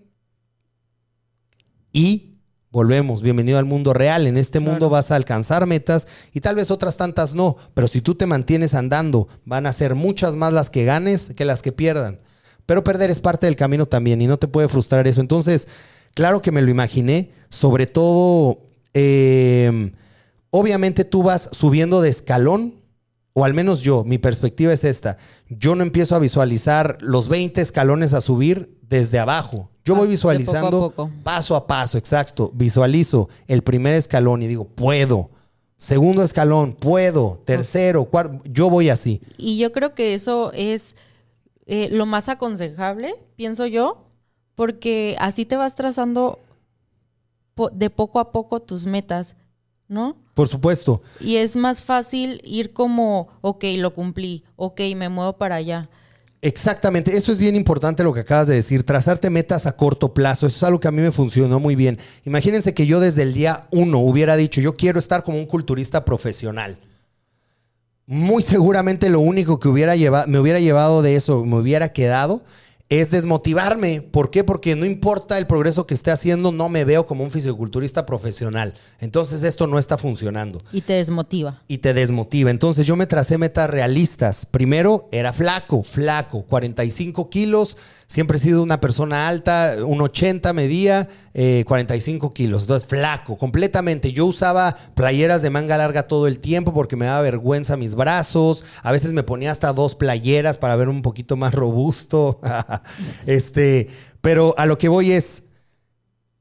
y 1.92 2.38
volvemos, 2.72 3.22
bienvenido 3.22 3.58
al 3.58 3.66
mundo 3.66 3.94
real. 3.94 4.28
En 4.28 4.38
este 4.38 4.60
mundo 4.60 4.90
vas 4.90 5.12
a 5.12 5.16
alcanzar 5.16 5.66
metas 5.66 6.08
y 6.32 6.40
tal 6.40 6.56
vez 6.56 6.72
otras 6.72 6.98
tantas 6.98 7.36
no, 7.36 7.58
pero 7.74 7.88
si 7.88 8.02
tú 8.02 8.16
te 8.16 8.26
mantienes 8.26 8.74
andando, 8.74 9.28
van 9.46 9.66
a 9.66 9.74
ser 9.74 9.96
muchas 9.96 10.36
más 10.36 10.54
las 10.54 10.70
que 10.70 10.86
ganes 10.86 11.34
que 11.36 11.46
las 11.46 11.62
que 11.62 11.72
pierdan. 11.72 12.20
Pero 12.66 12.84
perder 12.84 13.10
es 13.10 13.20
parte 13.20 13.46
del 13.48 13.56
camino 13.56 13.86
también 13.86 14.22
y 14.22 14.28
no 14.28 14.38
te 14.38 14.48
puede 14.48 14.70
frustrar 14.70 15.08
eso. 15.08 15.20
Entonces, 15.20 15.68
claro 16.14 16.42
que 16.42 16.52
me 16.52 16.62
lo 16.62 16.72
imaginé, 16.72 17.32
sobre 17.50 17.88
todo, 17.88 18.60
eh, 18.94 19.92
obviamente 20.50 21.04
tú 21.04 21.24
vas 21.24 21.50
subiendo 21.52 22.02
de 22.02 22.10
escalón. 22.10 22.81
O 23.34 23.46
al 23.46 23.54
menos 23.54 23.82
yo, 23.82 24.04
mi 24.04 24.18
perspectiva 24.18 24.74
es 24.74 24.84
esta. 24.84 25.18
Yo 25.50 25.76
no 25.76 25.84
empiezo 25.84 26.16
a 26.16 26.20
visualizar 26.20 26.98
los 27.00 27.30
20 27.30 27.62
escalones 27.62 28.14
a 28.14 28.20
subir 28.22 28.78
desde 28.90 29.20
abajo. 29.20 29.70
Yo 29.86 29.96
voy 29.96 30.08
Ah, 30.08 30.12
de 30.12 30.18
poco 30.18 30.30
a 30.30 30.34
visualizando 30.34 30.80
poco. 30.80 31.12
paso 31.24 31.56
a 31.56 31.66
paso, 31.66 31.98
exacto. 31.98 32.52
Visualizo 32.54 33.30
el 33.48 33.62
primer 33.64 33.96
escalón 33.96 34.44
y 34.44 34.48
digo, 34.48 34.66
puedo. 34.66 35.30
Segundo 35.78 36.24
escalón, 36.24 36.74
puedo. 36.74 37.42
Tercero, 37.46 38.04
cuarto, 38.06 38.42
yo 38.50 38.70
voy 38.70 38.90
así. 38.90 39.22
Y 39.38 39.58
yo 39.58 39.72
creo 39.72 39.96
que 39.96 40.14
eso 40.14 40.52
es 40.54 40.96
eh, 41.66 41.88
lo 41.90 42.06
más 42.06 42.28
aconsejable, 42.30 43.16
pienso 43.38 43.66
yo, 43.66 44.06
porque 44.56 45.16
así 45.20 45.46
te 45.46 45.56
vas 45.56 45.74
trazando 45.76 46.38
de 47.72 47.90
poco 47.90 48.20
a 48.20 48.32
poco 48.32 48.60
tus 48.62 48.86
metas, 48.86 49.36
¿no? 49.92 50.16
Por 50.34 50.48
supuesto. 50.48 51.02
Y 51.20 51.36
es 51.36 51.56
más 51.56 51.84
fácil 51.84 52.42
ir 52.46 52.72
como, 52.72 53.28
ok, 53.42 53.66
lo 53.78 53.94
cumplí, 53.94 54.44
ok, 54.56 54.80
me 54.96 55.10
muevo 55.10 55.34
para 55.34 55.56
allá. 55.56 55.90
Exactamente, 56.42 57.16
eso 57.16 57.32
es 57.32 57.40
bien 57.40 57.56
importante 57.56 58.04
lo 58.04 58.14
que 58.14 58.22
acabas 58.22 58.48
de 58.48 58.56
decir, 58.56 58.84
trazarte 58.84 59.30
metas 59.30 59.68
a 59.68 59.76
corto 59.76 60.14
plazo, 60.14 60.48
eso 60.48 60.56
es 60.56 60.64
algo 60.64 60.80
que 60.80 60.88
a 60.88 60.92
mí 60.92 61.02
me 61.02 61.12
funcionó 61.12 61.60
muy 61.60 61.76
bien. 61.76 62.00
Imagínense 62.24 62.74
que 62.74 62.88
yo 62.88 63.00
desde 63.00 63.22
el 63.22 63.34
día 63.34 63.68
uno 63.70 64.00
hubiera 64.00 64.36
dicho, 64.38 64.62
yo 64.62 64.78
quiero 64.78 64.98
estar 64.98 65.24
como 65.24 65.38
un 65.38 65.46
culturista 65.46 66.04
profesional. 66.06 66.80
Muy 68.08 68.42
seguramente 68.42 69.10
lo 69.10 69.20
único 69.20 69.60
que 69.60 69.68
hubiera 69.68 69.94
me 70.26 70.40
hubiera 70.40 70.60
llevado 70.60 71.02
de 71.02 71.16
eso, 71.16 71.46
me 71.46 71.58
hubiera 71.58 71.94
quedado, 71.94 72.42
es 72.92 73.10
desmotivarme. 73.10 74.02
¿Por 74.02 74.32
qué? 74.32 74.44
Porque 74.44 74.76
no 74.76 74.86
importa 74.86 75.38
el 75.38 75.48
progreso 75.48 75.88
que 75.88 75.94
esté 75.94 76.12
haciendo, 76.12 76.52
no 76.52 76.68
me 76.68 76.84
veo 76.84 77.08
como 77.08 77.24
un 77.24 77.32
fisiculturista 77.32 78.06
profesional. 78.06 78.74
Entonces 79.00 79.44
esto 79.44 79.66
no 79.66 79.80
está 79.80 79.98
funcionando. 79.98 80.60
Y 80.74 80.82
te 80.82 80.94
desmotiva. 80.94 81.62
Y 81.70 81.78
te 81.78 81.94
desmotiva. 81.94 82.52
Entonces 82.52 82.86
yo 82.86 82.98
me 82.98 83.08
tracé 83.08 83.38
metas 83.38 83.70
realistas. 83.70 84.46
Primero 84.46 85.08
era 85.14 85.32
flaco, 85.32 85.84
flaco, 85.84 86.44
45 86.44 87.30
kilos. 87.30 87.78
Siempre 88.12 88.36
he 88.36 88.42
sido 88.42 88.62
una 88.62 88.82
persona 88.82 89.30
alta, 89.30 89.78
un 89.86 90.02
80 90.02 90.52
medía, 90.52 91.08
45 91.34 92.28
eh, 92.28 92.34
kilos. 92.34 92.64
Entonces 92.64 92.90
flaco, 92.90 93.38
completamente. 93.38 94.12
Yo 94.12 94.26
usaba 94.26 94.76
playeras 94.96 95.42
de 95.42 95.50
manga 95.50 95.78
larga 95.78 96.10
todo 96.10 96.28
el 96.28 96.40
tiempo 96.40 96.74
porque 96.74 96.98
me 96.98 97.06
daba 97.06 97.22
vergüenza 97.22 97.78
mis 97.78 97.96
brazos. 97.96 98.66
A 98.84 98.92
veces 98.92 99.14
me 99.14 99.24
ponía 99.24 99.50
hasta 99.50 99.72
dos 99.72 99.96
playeras 99.96 100.58
para 100.58 100.76
ver 100.76 100.90
un 100.90 101.02
poquito 101.04 101.38
más 101.38 101.54
robusto. 101.54 102.42
este, 103.28 103.88
pero 104.20 104.56
a 104.58 104.66
lo 104.66 104.78
que 104.78 104.90
voy 104.90 105.14
es, 105.14 105.44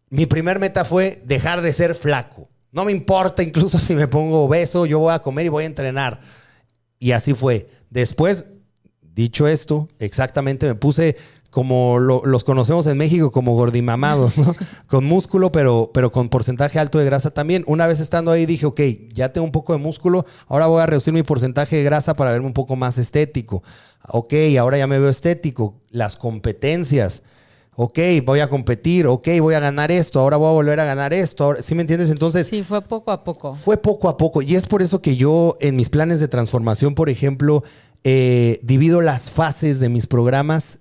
mi 0.09 0.27
primer 0.27 0.59
meta 0.59 0.85
fue 0.85 1.23
dejar 1.25 1.63
de 1.63 1.73
ser 1.73 1.95
flaco. 1.95 2.49
No 2.73 2.85
me 2.85 2.91
importa 2.91 3.45
incluso 3.45 3.79
si 3.79 3.95
me 3.95 4.09
pongo 4.09 4.43
obeso, 4.43 4.87
yo 4.87 4.99
voy 4.99 5.13
a 5.15 5.21
comer 5.21 5.47
y 5.47 5.51
voy 5.51 5.63
a 5.63 5.69
entrenar. 5.69 6.21
Y 6.99 7.13
así 7.13 7.33
fue. 7.33 7.71
Después, 7.91 8.47
dicho 9.03 9.47
esto, 9.47 9.87
exactamente 10.01 10.67
me 10.67 10.75
puse 10.75 11.17
como 11.51 11.99
los 11.99 12.45
conocemos 12.45 12.87
en 12.87 12.97
México 12.97 13.33
como 13.33 13.55
gordimamados, 13.55 14.39
¿no? 14.39 14.55
con 14.87 15.05
músculo, 15.05 15.51
pero, 15.51 15.91
pero 15.93 16.13
con 16.13 16.29
porcentaje 16.29 16.79
alto 16.79 16.99
de 16.99 17.05
grasa 17.05 17.31
también. 17.33 17.65
Una 17.67 17.89
vez 17.89 17.99
estando 17.99 18.31
ahí 18.31 18.47
dije, 18.47 18.67
ok, 18.67 18.81
ya 19.13 19.33
tengo 19.33 19.45
un 19.45 19.53
poco 19.53 19.73
de 19.73 19.81
músculo, 19.81 20.25
ahora 20.47 20.67
voy 20.67 20.81
a 20.81 20.87
reducir 20.87 21.13
mi 21.13 21.25
porcentaje 21.25 21.77
de 21.77 21.83
grasa 21.83 22.15
para 22.15 22.31
verme 22.31 22.47
un 22.47 22.53
poco 22.53 22.77
más 22.77 22.99
estético. 22.99 23.65
Ok, 24.09 24.33
ahora 24.59 24.79
ya 24.79 24.87
me 24.87 24.99
veo 24.99 25.11
estético. 25.11 25.75
Las 25.91 26.17
competencias. 26.17 27.23
Ok, 27.75 27.99
voy 28.25 28.41
a 28.41 28.49
competir, 28.49 29.07
ok, 29.07 29.29
voy 29.41 29.55
a 29.55 29.61
ganar 29.61 29.91
esto, 29.91 30.21
ahora 30.21 30.37
voy 30.37 30.49
a 30.49 30.53
volver 30.53 30.79
a 30.81 30.85
ganar 30.85 31.13
esto. 31.13 31.57
¿Sí 31.61 31.75
me 31.75 31.81
entiendes? 31.81 32.11
Entonces... 32.11 32.47
Sí, 32.47 32.63
fue 32.63 32.83
poco 32.83 33.11
a 33.11 33.25
poco. 33.25 33.55
Fue 33.55 33.77
poco 33.77 34.09
a 34.09 34.17
poco. 34.17 34.43
Y 34.43 34.55
es 34.55 34.67
por 34.67 34.83
eso 34.83 35.01
que 35.01 35.17
yo 35.17 35.57
en 35.61 35.77
mis 35.77 35.89
planes 35.89 36.21
de 36.21 36.29
transformación, 36.29 36.95
por 36.95 37.09
ejemplo, 37.09 37.65
eh, 38.05 38.61
divido 38.63 39.01
las 39.01 39.31
fases 39.31 39.79
de 39.79 39.89
mis 39.89 40.07
programas 40.07 40.79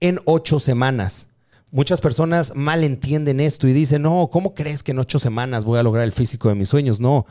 en 0.00 0.18
ocho 0.24 0.58
semanas. 0.58 1.28
Muchas 1.72 2.00
personas 2.00 2.54
mal 2.56 2.82
entienden 2.82 3.38
esto 3.38 3.68
y 3.68 3.72
dicen, 3.72 4.02
no, 4.02 4.28
¿cómo 4.32 4.54
crees 4.54 4.82
que 4.82 4.90
en 4.90 4.98
ocho 4.98 5.20
semanas 5.20 5.64
voy 5.64 5.78
a 5.78 5.84
lograr 5.84 6.04
el 6.04 6.12
físico 6.12 6.48
de 6.48 6.56
mis 6.56 6.68
sueños? 6.68 7.00
No. 7.00 7.26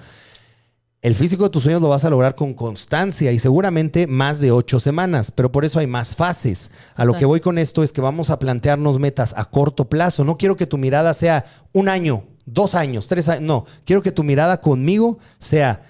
El 1.01 1.15
físico 1.15 1.43
de 1.43 1.49
tus 1.49 1.63
sueños 1.63 1.81
lo 1.81 1.89
vas 1.89 2.05
a 2.05 2.09
lograr 2.09 2.35
con 2.35 2.53
constancia 2.53 3.31
y 3.31 3.39
seguramente 3.39 4.07
más 4.07 4.39
de 4.39 4.51
ocho 4.51 4.79
semanas, 4.79 5.31
pero 5.31 5.51
por 5.51 5.65
eso 5.65 5.79
hay 5.79 5.87
más 5.87 6.15
fases. 6.15 6.71
A 6.95 7.05
lo 7.05 7.15
que 7.15 7.25
voy 7.25 7.39
con 7.39 7.57
esto 7.57 7.83
es 7.83 7.91
que 7.91 8.01
vamos 8.01 8.29
a 8.29 8.39
plantearnos 8.39 8.99
metas 8.99 9.33
a 9.37 9.45
corto 9.45 9.89
plazo. 9.89 10.23
No 10.23 10.37
quiero 10.37 10.55
que 10.55 10.67
tu 10.67 10.77
mirada 10.77 11.13
sea 11.13 11.45
un 11.73 11.89
año, 11.89 12.25
dos 12.45 12.75
años, 12.75 13.07
tres 13.07 13.29
años. 13.29 13.43
No, 13.43 13.65
quiero 13.85 14.01
que 14.01 14.11
tu 14.11 14.23
mirada 14.23 14.61
conmigo 14.61 15.19
sea 15.37 15.83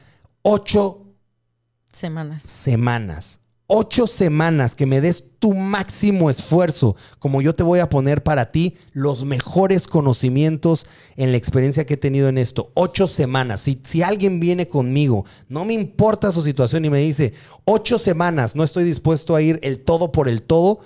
ocho 0.43 1.05
semanas. 1.91 2.43
Semanas 2.43 3.39
ocho 3.71 4.07
semanas 4.07 4.75
que 4.75 4.87
me 4.87 4.99
des 4.99 5.23
tu 5.37 5.53
máximo 5.53 6.29
esfuerzo, 6.29 6.97
como 7.19 7.41
yo 7.41 7.53
te 7.53 7.63
voy 7.63 7.79
a 7.79 7.89
poner 7.89 8.23
para 8.23 8.51
ti 8.51 8.75
los 8.93 9.23
mejores 9.23 9.87
conocimientos 9.87 10.87
en 11.15 11.31
la 11.31 11.37
experiencia 11.37 11.85
que 11.85 11.93
he 11.93 11.97
tenido 11.97 12.29
en 12.29 12.39
esto. 12.39 12.71
Ocho 12.73 13.07
semanas. 13.07 13.61
Si, 13.61 13.79
si 13.83 14.01
alguien 14.01 14.39
viene 14.39 14.67
conmigo, 14.67 15.23
no 15.47 15.65
me 15.65 15.73
importa 15.73 16.31
su 16.31 16.41
situación 16.41 16.83
y 16.83 16.89
me 16.89 16.97
dice, 16.97 17.33
ocho 17.63 17.99
semanas, 17.99 18.55
no 18.55 18.63
estoy 18.63 18.83
dispuesto 18.83 19.35
a 19.35 19.41
ir 19.41 19.59
el 19.61 19.79
todo 19.79 20.11
por 20.11 20.27
el 20.27 20.41
todo, 20.41 20.79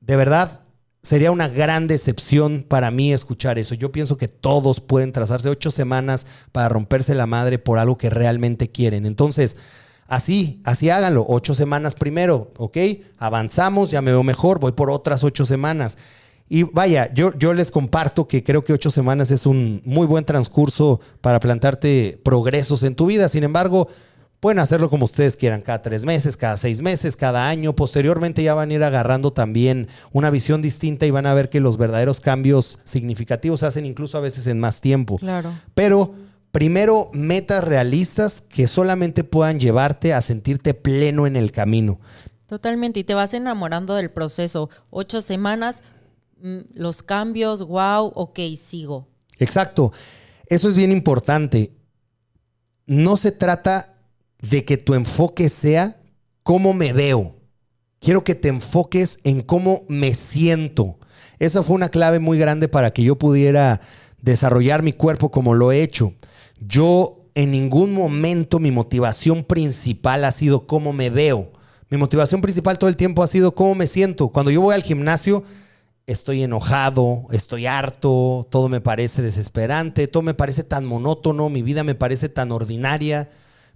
de 0.00 0.16
verdad. 0.16 0.62
Sería 1.00 1.30
una 1.30 1.48
gran 1.48 1.86
decepción 1.86 2.64
para 2.66 2.90
mí 2.90 3.12
escuchar 3.12 3.58
eso. 3.58 3.74
Yo 3.74 3.92
pienso 3.92 4.16
que 4.16 4.26
todos 4.26 4.80
pueden 4.80 5.12
trazarse 5.12 5.48
ocho 5.48 5.70
semanas 5.70 6.26
para 6.50 6.70
romperse 6.70 7.14
la 7.14 7.26
madre 7.26 7.58
por 7.58 7.78
algo 7.78 7.98
que 7.98 8.10
realmente 8.10 8.70
quieren. 8.70 9.04
Entonces, 9.06 9.58
Así, 10.06 10.60
así 10.64 10.90
háganlo. 10.90 11.24
Ocho 11.28 11.54
semanas 11.54 11.94
primero, 11.94 12.50
¿ok? 12.58 12.76
Avanzamos, 13.18 13.90
ya 13.90 14.02
me 14.02 14.10
veo 14.10 14.22
mejor, 14.22 14.60
voy 14.60 14.72
por 14.72 14.90
otras 14.90 15.24
ocho 15.24 15.46
semanas. 15.46 15.96
Y 16.48 16.64
vaya, 16.64 17.12
yo, 17.14 17.32
yo 17.38 17.54
les 17.54 17.70
comparto 17.70 18.28
que 18.28 18.44
creo 18.44 18.64
que 18.64 18.74
ocho 18.74 18.90
semanas 18.90 19.30
es 19.30 19.46
un 19.46 19.80
muy 19.84 20.06
buen 20.06 20.24
transcurso 20.24 21.00
para 21.20 21.40
plantarte 21.40 22.20
progresos 22.22 22.82
en 22.82 22.94
tu 22.94 23.06
vida. 23.06 23.28
Sin 23.28 23.44
embargo, 23.44 23.88
pueden 24.40 24.58
hacerlo 24.58 24.90
como 24.90 25.06
ustedes 25.06 25.38
quieran, 25.38 25.62
cada 25.62 25.80
tres 25.80 26.04
meses, 26.04 26.36
cada 26.36 26.58
seis 26.58 26.82
meses, 26.82 27.16
cada 27.16 27.48
año. 27.48 27.74
Posteriormente 27.74 28.42
ya 28.42 28.52
van 28.52 28.70
a 28.70 28.74
ir 28.74 28.84
agarrando 28.84 29.32
también 29.32 29.88
una 30.12 30.28
visión 30.28 30.60
distinta 30.60 31.06
y 31.06 31.10
van 31.10 31.24
a 31.24 31.32
ver 31.32 31.48
que 31.48 31.60
los 31.60 31.78
verdaderos 31.78 32.20
cambios 32.20 32.78
significativos 32.84 33.60
se 33.60 33.66
hacen 33.66 33.86
incluso 33.86 34.18
a 34.18 34.20
veces 34.20 34.46
en 34.46 34.60
más 34.60 34.82
tiempo. 34.82 35.16
Claro. 35.16 35.50
Pero 35.74 36.12
Primero, 36.54 37.10
metas 37.12 37.64
realistas 37.64 38.40
que 38.40 38.68
solamente 38.68 39.24
puedan 39.24 39.58
llevarte 39.58 40.14
a 40.14 40.22
sentirte 40.22 40.72
pleno 40.72 41.26
en 41.26 41.34
el 41.34 41.50
camino. 41.50 41.98
Totalmente, 42.46 43.00
y 43.00 43.04
te 43.04 43.12
vas 43.12 43.34
enamorando 43.34 43.96
del 43.96 44.12
proceso. 44.12 44.70
Ocho 44.90 45.20
semanas, 45.20 45.82
mm, 46.40 46.58
los 46.74 47.02
cambios, 47.02 47.66
wow, 47.66 48.12
ok, 48.14 48.38
sigo. 48.56 49.08
Exacto, 49.40 49.92
eso 50.46 50.68
es 50.68 50.76
bien 50.76 50.92
importante. 50.92 51.72
No 52.86 53.16
se 53.16 53.32
trata 53.32 53.96
de 54.40 54.64
que 54.64 54.76
tu 54.76 54.94
enfoque 54.94 55.48
sea 55.48 55.98
cómo 56.44 56.72
me 56.72 56.92
veo. 56.92 57.34
Quiero 57.98 58.22
que 58.22 58.36
te 58.36 58.46
enfoques 58.46 59.18
en 59.24 59.42
cómo 59.42 59.82
me 59.88 60.14
siento. 60.14 61.00
Esa 61.40 61.64
fue 61.64 61.74
una 61.74 61.88
clave 61.88 62.20
muy 62.20 62.38
grande 62.38 62.68
para 62.68 62.92
que 62.92 63.02
yo 63.02 63.18
pudiera 63.18 63.80
desarrollar 64.22 64.84
mi 64.84 64.92
cuerpo 64.92 65.32
como 65.32 65.54
lo 65.54 65.72
he 65.72 65.82
hecho. 65.82 66.14
Yo 66.66 67.24
en 67.34 67.50
ningún 67.50 67.92
momento 67.92 68.58
mi 68.58 68.70
motivación 68.70 69.44
principal 69.44 70.24
ha 70.24 70.30
sido 70.30 70.66
cómo 70.66 70.92
me 70.92 71.10
veo. 71.10 71.52
Mi 71.90 71.98
motivación 71.98 72.40
principal 72.40 72.78
todo 72.78 72.88
el 72.88 72.96
tiempo 72.96 73.22
ha 73.22 73.26
sido 73.26 73.54
cómo 73.54 73.74
me 73.74 73.86
siento. 73.86 74.28
Cuando 74.28 74.50
yo 74.50 74.60
voy 74.60 74.74
al 74.74 74.82
gimnasio, 74.82 75.42
estoy 76.06 76.42
enojado, 76.42 77.26
estoy 77.30 77.66
harto, 77.66 78.46
todo 78.50 78.68
me 78.68 78.80
parece 78.80 79.22
desesperante, 79.22 80.06
todo 80.06 80.22
me 80.22 80.34
parece 80.34 80.64
tan 80.64 80.84
monótono, 80.84 81.48
mi 81.50 81.62
vida 81.62 81.84
me 81.84 81.94
parece 81.94 82.28
tan 82.28 82.52
ordinaria. 82.52 83.28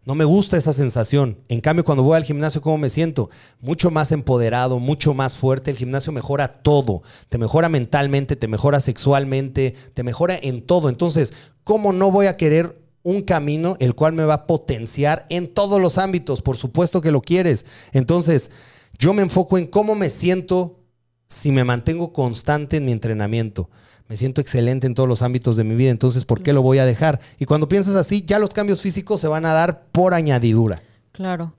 No 0.05 0.15
me 0.15 0.25
gusta 0.25 0.57
esa 0.57 0.73
sensación. 0.73 1.39
En 1.49 1.61
cambio, 1.61 1.85
cuando 1.85 2.03
voy 2.03 2.17
al 2.17 2.25
gimnasio, 2.25 2.63
¿cómo 2.63 2.79
me 2.79 2.89
siento? 2.89 3.29
Mucho 3.61 3.91
más 3.91 4.11
empoderado, 4.11 4.79
mucho 4.79 5.13
más 5.13 5.37
fuerte. 5.37 5.71
El 5.71 5.77
gimnasio 5.77 6.13
mejora 6.13 6.63
todo. 6.63 7.03
Te 7.29 7.37
mejora 7.37 7.69
mentalmente, 7.69 8.35
te 8.35 8.49
mejora 8.49 8.81
sexualmente, 8.81 9.75
te 9.95 10.03
mejora 10.03 10.39
en 10.41 10.63
todo. 10.63 10.89
Entonces, 10.89 11.35
¿cómo 11.63 11.93
no 11.93 12.11
voy 12.11 12.27
a 12.27 12.37
querer 12.37 12.81
un 13.03 13.23
camino 13.23 13.77
el 13.81 13.95
cual 13.95 14.15
me 14.15 14.25
va 14.25 14.35
a 14.35 14.47
potenciar 14.47 15.27
en 15.29 15.53
todos 15.53 15.81
los 15.81 15.99
ámbitos? 15.99 16.41
Por 16.41 16.57
supuesto 16.57 17.03
que 17.03 17.13
lo 17.13 17.21
quieres. 17.21 17.67
Entonces, 17.93 18.51
yo 18.99 19.13
me 19.13 19.23
enfoco 19.23 19.59
en 19.59 19.67
cómo 19.67 19.95
me 19.95 20.09
siento 20.09 20.81
si 21.29 21.53
me 21.53 21.65
mantengo 21.65 22.15
constante 22.15 22.79
en 22.79 22.87
mi 22.87 22.93
entrenamiento 22.93 23.69
me 24.09 24.17
siento 24.17 24.41
excelente 24.41 24.87
en 24.87 24.95
todos 24.95 25.09
los 25.09 25.23
ámbitos 25.23 25.57
de 25.57 25.65
mi 25.65 25.75
vida, 25.75 25.91
entonces 25.91 26.25
¿por 26.25 26.43
qué 26.43 26.53
lo 26.53 26.63
voy 26.63 26.79
a 26.79 26.87
dejar? 26.87 27.21
Y 27.39 27.45
cuando 27.45 27.69
piensas 27.69 27.95
así, 27.95 28.25
ya 28.27 28.39
los 28.39 28.51
cambios 28.51 28.81
físicos 28.81 29.21
se 29.21 29.29
van 29.29 29.45
a 29.45 29.53
dar 29.53 29.85
por 29.93 30.15
añadidura. 30.15 30.81
Claro. 31.13 31.55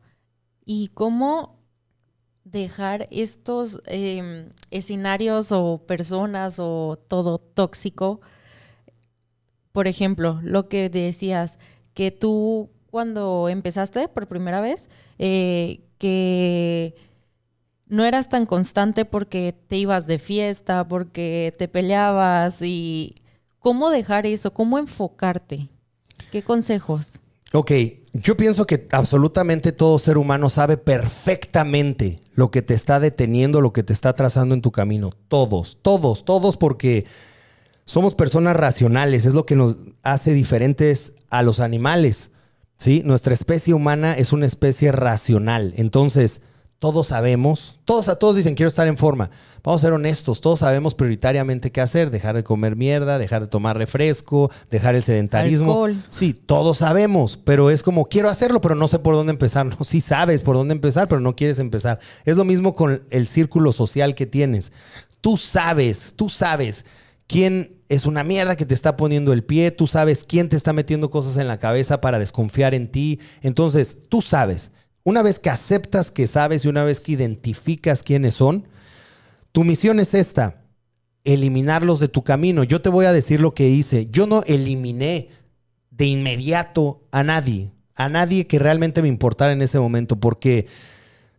¿Y 0.66 0.90
cómo 0.90 1.60
dejar 2.44 3.08
estos 3.12 3.82
em, 3.86 4.50
escenarios 4.72 5.52
o 5.52 5.84
personas 5.86 6.58
o 6.60 6.98
todo 7.08 7.38
tóxico? 7.38 8.22
Por 9.72 9.88
ejemplo, 9.88 10.40
lo 10.44 10.68
que 10.68 10.90
decías, 10.90 11.60
que 11.94 12.12
tú 12.12 12.70
cuando 12.90 13.50
empezaste 13.50 14.08
por 14.08 14.28
primera 14.28 14.62
vez, 14.62 14.90
eh, 15.20 15.82
que 15.98 16.96
no 17.90 18.06
eras 18.06 18.30
tan 18.30 18.46
constante 18.46 19.04
porque 19.04 19.54
te 19.68 19.78
ibas 19.78 20.08
de 20.08 20.20
fiesta, 20.20 20.88
porque 20.88 21.54
te 21.58 21.68
peleabas 21.68 22.62
y 22.62 23.16
cómo 23.58 23.90
dejar 23.90 24.26
eso, 24.26 24.54
cómo 24.54 24.78
enfocarte. 24.78 25.70
¿Qué 26.32 26.44
consejos? 26.44 27.20
Ok, 27.52 27.72
yo 28.14 28.38
pienso 28.38 28.68
que 28.68 28.88
absolutamente 28.92 29.72
todo 29.72 29.98
ser 29.98 30.20
humano 30.20 30.50
sabe 30.50 30.78
perfectamente 30.78 32.20
lo 32.34 32.52
que 32.52 32.62
te 32.62 32.76
está 32.76 33.00
deteniendo, 33.00 33.60
lo 33.60 33.74
que 33.74 33.82
te 33.82 33.92
está 33.92 34.14
trazando 34.14 34.54
en 34.54 34.62
tu 34.62 34.72
camino. 34.72 35.12
Todos, 35.28 35.80
todos, 35.82 36.26
todos 36.26 36.58
porque 36.58 37.06
somos 37.86 38.14
personas 38.14 38.56
racionales, 38.56 39.26
es 39.26 39.34
lo 39.34 39.48
que 39.48 39.56
nos 39.56 39.78
hace 40.04 40.34
diferentes 40.34 41.14
a 41.32 41.42
los 41.42 41.60
animales. 41.60 42.30
¿sí? 42.78 43.02
Nuestra 43.04 43.34
especie 43.34 43.74
humana 43.74 44.14
es 44.14 44.32
una 44.32 44.46
especie 44.46 44.92
racional. 44.92 45.74
Entonces, 45.76 46.42
todos 46.80 47.08
sabemos, 47.08 47.78
todos 47.84 48.08
a 48.08 48.16
todos 48.16 48.38
dicen 48.38 48.56
quiero 48.56 48.70
estar 48.70 48.88
en 48.88 48.98
forma. 48.98 49.30
Vamos 49.64 49.82
a 49.84 49.88
ser 49.88 49.94
honestos, 49.94 50.40
todos 50.40 50.60
sabemos 50.60 50.96
prioritariamente 50.96 51.74
qué 51.74 51.82
hacer, 51.82 52.10
dejar 52.10 52.38
de 52.38 52.44
comer 52.46 52.78
mierda, 52.78 53.20
dejar 53.20 53.42
de 53.42 53.48
tomar 53.48 53.78
refresco, 53.78 54.50
dejar 54.72 54.96
el 54.96 55.04
sedentarismo. 55.04 55.72
Alcohol. 55.72 56.04
Sí, 56.10 56.34
todos 56.34 56.78
sabemos, 56.78 57.38
pero 57.38 57.70
es 57.70 57.84
como 57.84 58.06
quiero 58.06 58.30
hacerlo, 58.30 58.62
pero 58.62 58.76
no 58.76 58.88
sé 58.88 59.00
por 59.00 59.16
dónde 59.16 59.32
empezar. 59.32 59.60
No, 59.70 59.84
sí 59.84 60.00
sabes 60.00 60.42
por 60.42 60.56
dónde 60.56 60.74
empezar, 60.74 61.08
pero 61.08 61.20
no 61.22 61.36
quieres 61.36 61.60
empezar. 61.60 62.00
Es 62.24 62.38
lo 62.38 62.46
mismo 62.46 62.76
con 62.76 63.04
el 63.10 63.28
círculo 63.28 63.74
social 63.74 64.16
que 64.16 64.26
tienes. 64.26 64.72
Tú 65.22 65.38
sabes, 65.38 66.14
tú 66.16 66.30
sabes 66.30 66.86
quién 67.28 67.76
es 67.90 68.06
una 68.06 68.24
mierda 68.24 68.56
que 68.56 68.66
te 68.66 68.74
está 68.74 68.96
poniendo 68.96 69.34
el 69.34 69.44
pie, 69.44 69.72
tú 69.72 69.86
sabes 69.86 70.24
quién 70.24 70.48
te 70.48 70.56
está 70.56 70.74
metiendo 70.74 71.10
cosas 71.10 71.38
en 71.38 71.48
la 71.48 71.60
cabeza 71.60 72.00
para 72.02 72.20
desconfiar 72.20 72.74
en 72.74 72.90
ti. 72.90 73.20
Entonces, 73.42 73.98
tú 74.08 74.22
sabes. 74.22 74.72
Una 75.04 75.22
vez 75.22 75.40
que 75.40 75.50
aceptas 75.50 76.12
que 76.12 76.28
sabes 76.28 76.66
y 76.66 76.68
una 76.68 76.84
vez 76.84 77.00
que 77.00 77.14
identificas 77.14 78.04
quiénes 78.04 78.34
son, 78.36 78.68
tu 79.52 79.64
misión 79.64 80.00
es 80.00 80.14
esta, 80.14 80.62
eliminarlos 81.24 82.00
de 82.00 82.08
tu 82.08 82.24
camino. 82.24 82.64
Yo 82.64 82.82
te 82.82 82.90
voy 82.90 83.06
a 83.06 83.14
decir 83.14 83.42
lo 83.42 83.54
que 83.54 83.70
hice. 83.70 84.08
Yo 84.12 84.28
no 84.28 84.44
eliminé 84.44 85.30
de 85.92 86.06
inmediato 86.06 87.04
a 87.12 87.24
nadie, 87.24 87.72
a 87.96 88.10
nadie 88.10 88.48
que 88.48 88.60
realmente 88.60 89.02
me 89.02 89.08
importara 89.08 89.52
en 89.52 89.62
ese 89.62 89.80
momento, 89.80 90.20
porque 90.20 90.68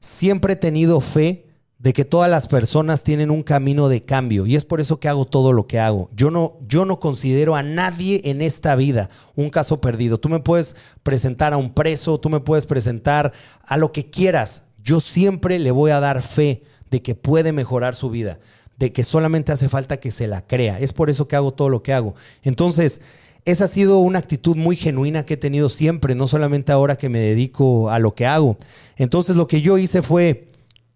siempre 0.00 0.54
he 0.54 0.56
tenido 0.56 1.00
fe 1.00 1.46
de 1.81 1.95
que 1.95 2.05
todas 2.05 2.31
las 2.31 2.47
personas 2.47 3.05
tienen 3.05 3.31
un 3.31 3.43
camino 3.43 3.89
de 3.89 4.05
cambio 4.05 4.45
y 4.45 4.55
es 4.55 4.66
por 4.66 4.83
eso 4.83 5.01
que 5.01 5.09
hago 5.09 5.24
todo 5.24 5.55
lo 5.55 5.66
que 5.66 5.78
hago. 5.78 6.11
Yo 6.14 6.31
no, 6.31 6.59
yo 6.68 6.85
no 6.85 7.01
considero 7.01 7.57
a 7.57 7.62
nadie 7.62 8.20
en 8.24 8.43
esta 8.43 8.76
vida 8.76 9.09
un 9.35 9.49
caso 9.49 9.81
perdido. 9.81 10.20
Tú 10.20 10.28
me 10.28 10.41
puedes 10.41 10.76
presentar 11.03 11.55
a 11.55 11.57
un 11.57 11.72
preso, 11.72 12.20
tú 12.20 12.28
me 12.28 12.41
puedes 12.41 12.66
presentar 12.66 13.33
a 13.64 13.78
lo 13.78 13.93
que 13.93 14.11
quieras. 14.11 14.64
Yo 14.85 15.01
siempre 15.01 15.59
le 15.59 15.70
voy 15.70 15.91
a 15.91 16.01
dar 16.01 16.20
fe 16.20 16.64
de 16.91 17.01
que 17.01 17.14
puede 17.14 17.53
mejorar 17.53 17.95
su 17.95 18.11
vida, 18.11 18.41
de 18.76 18.93
que 18.93 19.03
solamente 19.03 19.53
hace 19.53 19.70
falta 19.70 20.01
que 20.01 20.11
se 20.11 20.26
la 20.26 20.47
crea. 20.47 20.78
Es 20.78 20.93
por 20.93 21.09
eso 21.09 21.28
que 21.28 21.37
hago 21.37 21.55
todo 21.55 21.70
lo 21.70 21.83
que 21.83 21.95
hago. 21.95 22.14
Entonces, 22.43 23.01
esa 23.47 23.64
ha 23.64 23.68
sido 23.68 24.01
una 24.01 24.18
actitud 24.18 24.55
muy 24.55 24.76
genuina 24.76 25.24
que 25.24 25.35
he 25.35 25.39
tenido 25.39 25.70
siempre, 25.70 26.14
no 26.14 26.28
solamente 26.28 26.72
ahora 26.72 26.97
que 26.97 27.09
me 27.09 27.20
dedico 27.20 27.89
a 27.89 27.99
lo 27.99 28.14
que 28.14 28.26
hago. 28.26 28.59
Entonces, 28.97 29.35
lo 29.35 29.47
que 29.47 29.62
yo 29.62 29.78
hice 29.78 30.03
fue 30.03 30.49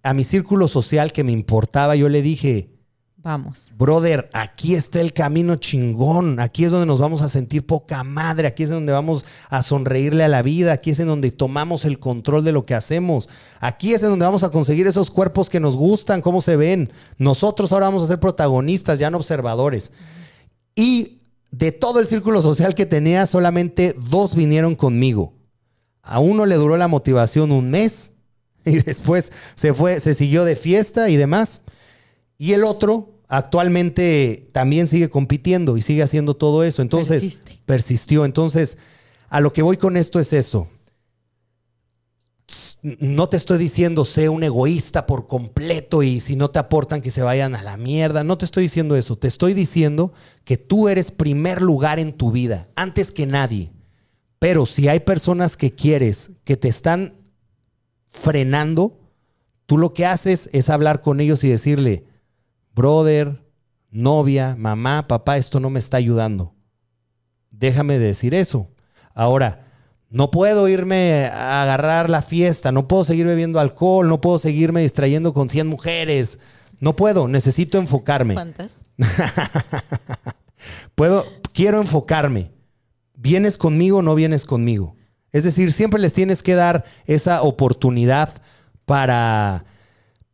a 0.05 0.15
mi 0.15 0.23
círculo 0.23 0.69
social 0.69 1.13
que 1.13 1.25
me 1.25 1.33
importaba, 1.33 1.97
yo 1.97 2.09
le 2.11 2.21
dije, 2.21 2.71
Vamos. 3.17 3.73
brother, 3.79 4.29
aquí 4.35 4.75
está 4.75 5.01
el 5.01 5.15
camino 5.15 5.57
chingón, 5.57 6.39
aquí 6.41 6.65
es 6.65 6.71
donde 6.71 6.85
nos 6.85 7.01
vamos 7.01 7.23
a 7.23 7.31
sentir 7.31 7.67
poca 7.67 8.05
madre, 8.05 8.47
aquí 8.47 8.65
es 8.65 8.69
donde 8.69 8.93
vamos 8.93 9.25
a 9.49 9.63
sonreírle 9.63 10.23
a 10.23 10.29
la 10.29 10.43
vida, 10.43 10.73
aquí 10.73 10.91
es 10.91 11.01
en 11.01 11.09
donde 11.09 11.31
tomamos 11.31 11.87
el 11.87 11.99
control 11.99 12.45
de 12.45 12.53
lo 12.53 12.67
que 12.67 12.75
hacemos, 12.75 13.31
aquí 13.61 13.95
es 13.95 14.03
en 14.03 14.11
donde 14.11 14.27
vamos 14.27 14.45
a 14.45 14.51
conseguir 14.51 14.87
esos 14.87 15.11
cuerpos 15.11 15.49
que 15.49 15.59
nos 15.59 15.75
gustan, 15.75 16.21
cómo 16.21 16.43
se 16.43 16.57
ven. 16.57 16.93
Nosotros 17.17 17.73
ahora 17.73 17.87
vamos 17.87 18.05
a 18.05 18.09
ser 18.09 18.21
protagonistas, 18.21 18.99
ya 18.99 19.11
no 19.11 19.17
observadores. 19.17 19.91
Y 20.75 21.23
de 21.51 21.73
todo 21.73 21.99
el 21.99 22.07
círculo 22.07 22.43
social 22.43 22.75
que 22.75 22.85
tenía, 22.85 23.27
solamente 23.27 23.95
dos 24.11 24.35
vinieron 24.35 24.75
conmigo. 24.75 25.33
A 26.03 26.21
uno 26.21 26.45
le 26.45 26.57
duró 26.57 26.77
la 26.77 26.89
motivación 26.89 27.53
un 27.53 27.71
mes 27.71 28.14
y 28.67 28.79
después 28.79 29.33
se 29.55 29.75
fue, 29.75 30.01
se 30.01 30.15
siguió 30.15 30.45
de 30.45 30.57
fiesta 30.57 31.11
y 31.11 31.17
demás. 31.17 31.61
Y 32.39 32.53
el 32.53 32.65
otro 32.65 33.15
actualmente 33.29 34.49
también 34.53 34.87
sigue 34.87 35.11
compitiendo 35.11 35.77
y 35.77 35.83
sigue 35.83 36.03
haciendo 36.03 36.35
todo 36.35 36.65
eso. 36.65 36.83
Entonces, 36.83 37.23
Persiste. 37.23 37.59
persistió. 37.67 38.25
Entonces, 38.25 38.79
a 39.29 39.41
lo 39.41 39.53
que 39.53 39.63
voy 39.63 39.77
con 39.77 39.97
esto 39.97 40.21
es 40.21 40.33
eso. 40.33 40.69
No 42.83 43.29
te 43.29 43.39
estoy 43.39 43.57
diciendo 43.57 44.05
sé 44.05 44.29
un 44.29 44.45
egoísta 44.45 45.07
por 45.07 45.27
completo 45.27 46.03
y 46.03 46.21
si 46.21 46.37
no 46.37 46.51
te 46.51 46.59
aportan 46.59 47.01
que 47.01 47.11
se 47.11 47.23
vayan 47.23 47.55
a 47.55 47.63
la 47.63 47.77
mierda. 47.77 48.23
No 48.23 48.37
te 48.37 48.45
estoy 48.45 48.65
diciendo 48.65 48.97
eso. 48.97 49.17
Te 49.17 49.29
estoy 49.29 49.55
diciendo 49.55 50.13
que 50.45 50.59
tú 50.59 50.89
eres 50.89 51.11
primer 51.11 51.63
lugar 51.63 51.99
en 51.99 52.13
tu 52.13 52.31
vida, 52.31 52.69
antes 52.77 53.11
que 53.11 53.27
nadie. 53.27 53.73
Pero 54.39 54.67
si 54.67 54.89
hay 54.89 55.01
personas 55.01 55.57
que 55.57 55.75
quieres, 55.75 56.33
que 56.45 56.59
te 56.59 56.69
están 56.69 57.24
frenando, 58.15 58.99
tú 59.67 59.77
lo 59.77 59.93
que 59.93 60.07
haces 60.07 60.49
es 60.53 60.71
hablar 60.71 61.03
con 61.03 61.21
ellos 61.21 61.45
y 61.45 61.49
decirle, 61.49 62.05
brother, 62.75 63.43
novia, 63.91 64.57
mamá, 64.57 65.07
papá, 65.09 65.37
esto 65.37 65.61
no 65.61 65.69
me 65.69 65.81
está 65.81 65.99
ayudando. 65.99 66.55
Déjame 67.51 67.99
decir 67.99 68.35
eso. 68.35 68.71
Ahora, 69.15 69.67
no 70.11 70.31
puedo 70.31 70.69
irme 70.69 71.27
a 71.27 71.63
agarrar 71.63 72.09
la 72.09 72.23
fiesta, 72.23 72.73
no 72.73 72.89
puedo 72.89 73.05
seguir 73.05 73.27
bebiendo 73.27 73.61
alcohol, 73.61 74.09
no 74.09 74.21
puedo 74.21 74.39
seguirme 74.39 74.83
distrayendo 74.83 75.35
con 75.35 75.49
100 75.49 75.67
mujeres. 75.67 76.39
No 76.81 76.97
puedo, 76.97 77.29
necesito 77.29 77.79
enfocarme. 77.79 78.35
¿Cuántas? 78.35 78.77
Puedo, 80.95 81.25
quiero 81.53 81.81
enfocarme. 81.81 82.53
¿Vienes 83.17 83.59
conmigo 83.59 83.99
o 83.99 84.03
no 84.03 84.15
vienes 84.15 84.45
conmigo? 84.45 84.94
Es 85.35 85.43
decir, 85.43 85.73
siempre 85.73 86.01
les 86.01 86.15
tienes 86.15 86.45
que 86.45 86.55
dar 86.55 86.85
esa 87.07 87.43
oportunidad 87.43 88.31
para 88.87 89.65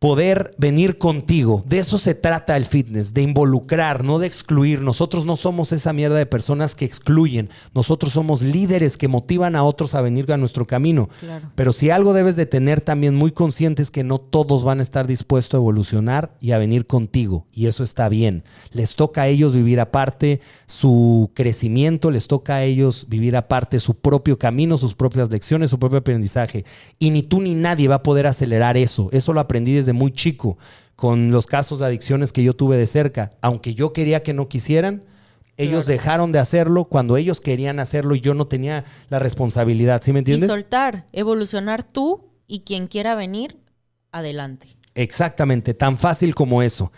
poder 0.01 0.55
venir 0.57 0.97
contigo. 0.97 1.63
De 1.67 1.77
eso 1.77 1.99
se 1.99 2.15
trata 2.15 2.57
el 2.57 2.65
fitness, 2.65 3.13
de 3.13 3.21
involucrar, 3.21 4.03
no 4.03 4.17
de 4.17 4.25
excluir. 4.25 4.81
Nosotros 4.81 5.27
no 5.27 5.35
somos 5.35 5.71
esa 5.73 5.93
mierda 5.93 6.17
de 6.17 6.25
personas 6.25 6.73
que 6.73 6.85
excluyen. 6.85 7.51
Nosotros 7.75 8.13
somos 8.13 8.41
líderes 8.41 8.97
que 8.97 9.07
motivan 9.07 9.55
a 9.55 9.61
otros 9.63 9.93
a 9.93 10.01
venir 10.01 10.31
a 10.31 10.37
nuestro 10.37 10.65
camino. 10.65 11.07
Claro. 11.19 11.51
Pero 11.53 11.71
si 11.71 11.91
algo 11.91 12.13
debes 12.13 12.35
de 12.35 12.47
tener 12.47 12.81
también 12.81 13.13
muy 13.13 13.31
consciente 13.31 13.83
es 13.83 13.91
que 13.91 14.03
no 14.03 14.17
todos 14.17 14.63
van 14.63 14.79
a 14.79 14.81
estar 14.81 15.05
dispuestos 15.05 15.53
a 15.53 15.57
evolucionar 15.57 16.35
y 16.39 16.53
a 16.53 16.57
venir 16.57 16.87
contigo. 16.87 17.45
Y 17.53 17.67
eso 17.67 17.83
está 17.83 18.09
bien. 18.09 18.43
Les 18.71 18.95
toca 18.95 19.21
a 19.21 19.27
ellos 19.27 19.53
vivir 19.53 19.79
aparte 19.79 20.41
su 20.65 21.29
crecimiento, 21.35 22.09
les 22.09 22.25
toca 22.25 22.55
a 22.55 22.63
ellos 22.63 23.05
vivir 23.07 23.35
aparte 23.35 23.79
su 23.79 23.93
propio 23.93 24.39
camino, 24.39 24.79
sus 24.79 24.95
propias 24.95 25.29
lecciones, 25.29 25.69
su 25.69 25.77
propio 25.77 25.99
aprendizaje. 25.99 26.65
Y 26.97 27.11
ni 27.11 27.21
tú 27.21 27.39
ni 27.39 27.53
nadie 27.53 27.87
va 27.87 27.95
a 27.97 28.03
poder 28.03 28.25
acelerar 28.25 28.77
eso. 28.77 29.07
Eso 29.11 29.31
lo 29.31 29.39
aprendí 29.39 29.73
desde 29.73 29.90
muy 29.93 30.11
chico 30.11 30.57
con 30.95 31.31
los 31.31 31.47
casos 31.47 31.79
de 31.79 31.85
adicciones 31.87 32.31
que 32.31 32.43
yo 32.43 32.53
tuve 32.55 32.77
de 32.77 32.85
cerca. 32.85 33.31
Aunque 33.41 33.73
yo 33.73 33.91
quería 33.93 34.21
que 34.23 34.33
no 34.33 34.47
quisieran, 34.47 35.03
ellos 35.57 35.85
Claro. 35.85 35.97
dejaron 35.97 36.31
de 36.31 36.39
hacerlo 36.39 36.85
cuando 36.85 37.17
ellos 37.17 37.41
querían 37.41 37.79
hacerlo 37.79 38.15
y 38.15 38.21
yo 38.21 38.33
no 38.33 38.45
tenía 38.47 38.85
la 39.09 39.19
responsabilidad. 39.19 40.01
¿Sí 40.03 40.11
me 40.13 40.19
Y 40.19 40.21
entiendes? 40.21 40.49
soltar, 40.49 41.05
evolucionar 41.11 41.83
tú 41.83 42.29
y 42.47 42.61
quien 42.61 42.87
quiera 42.87 43.15
venir, 43.15 43.57
adelante. 44.11 44.67
Exactamente, 44.95 45.73
tan 45.73 45.97
fácil 45.97 46.35
como 46.35 46.61
eso. 46.61 46.91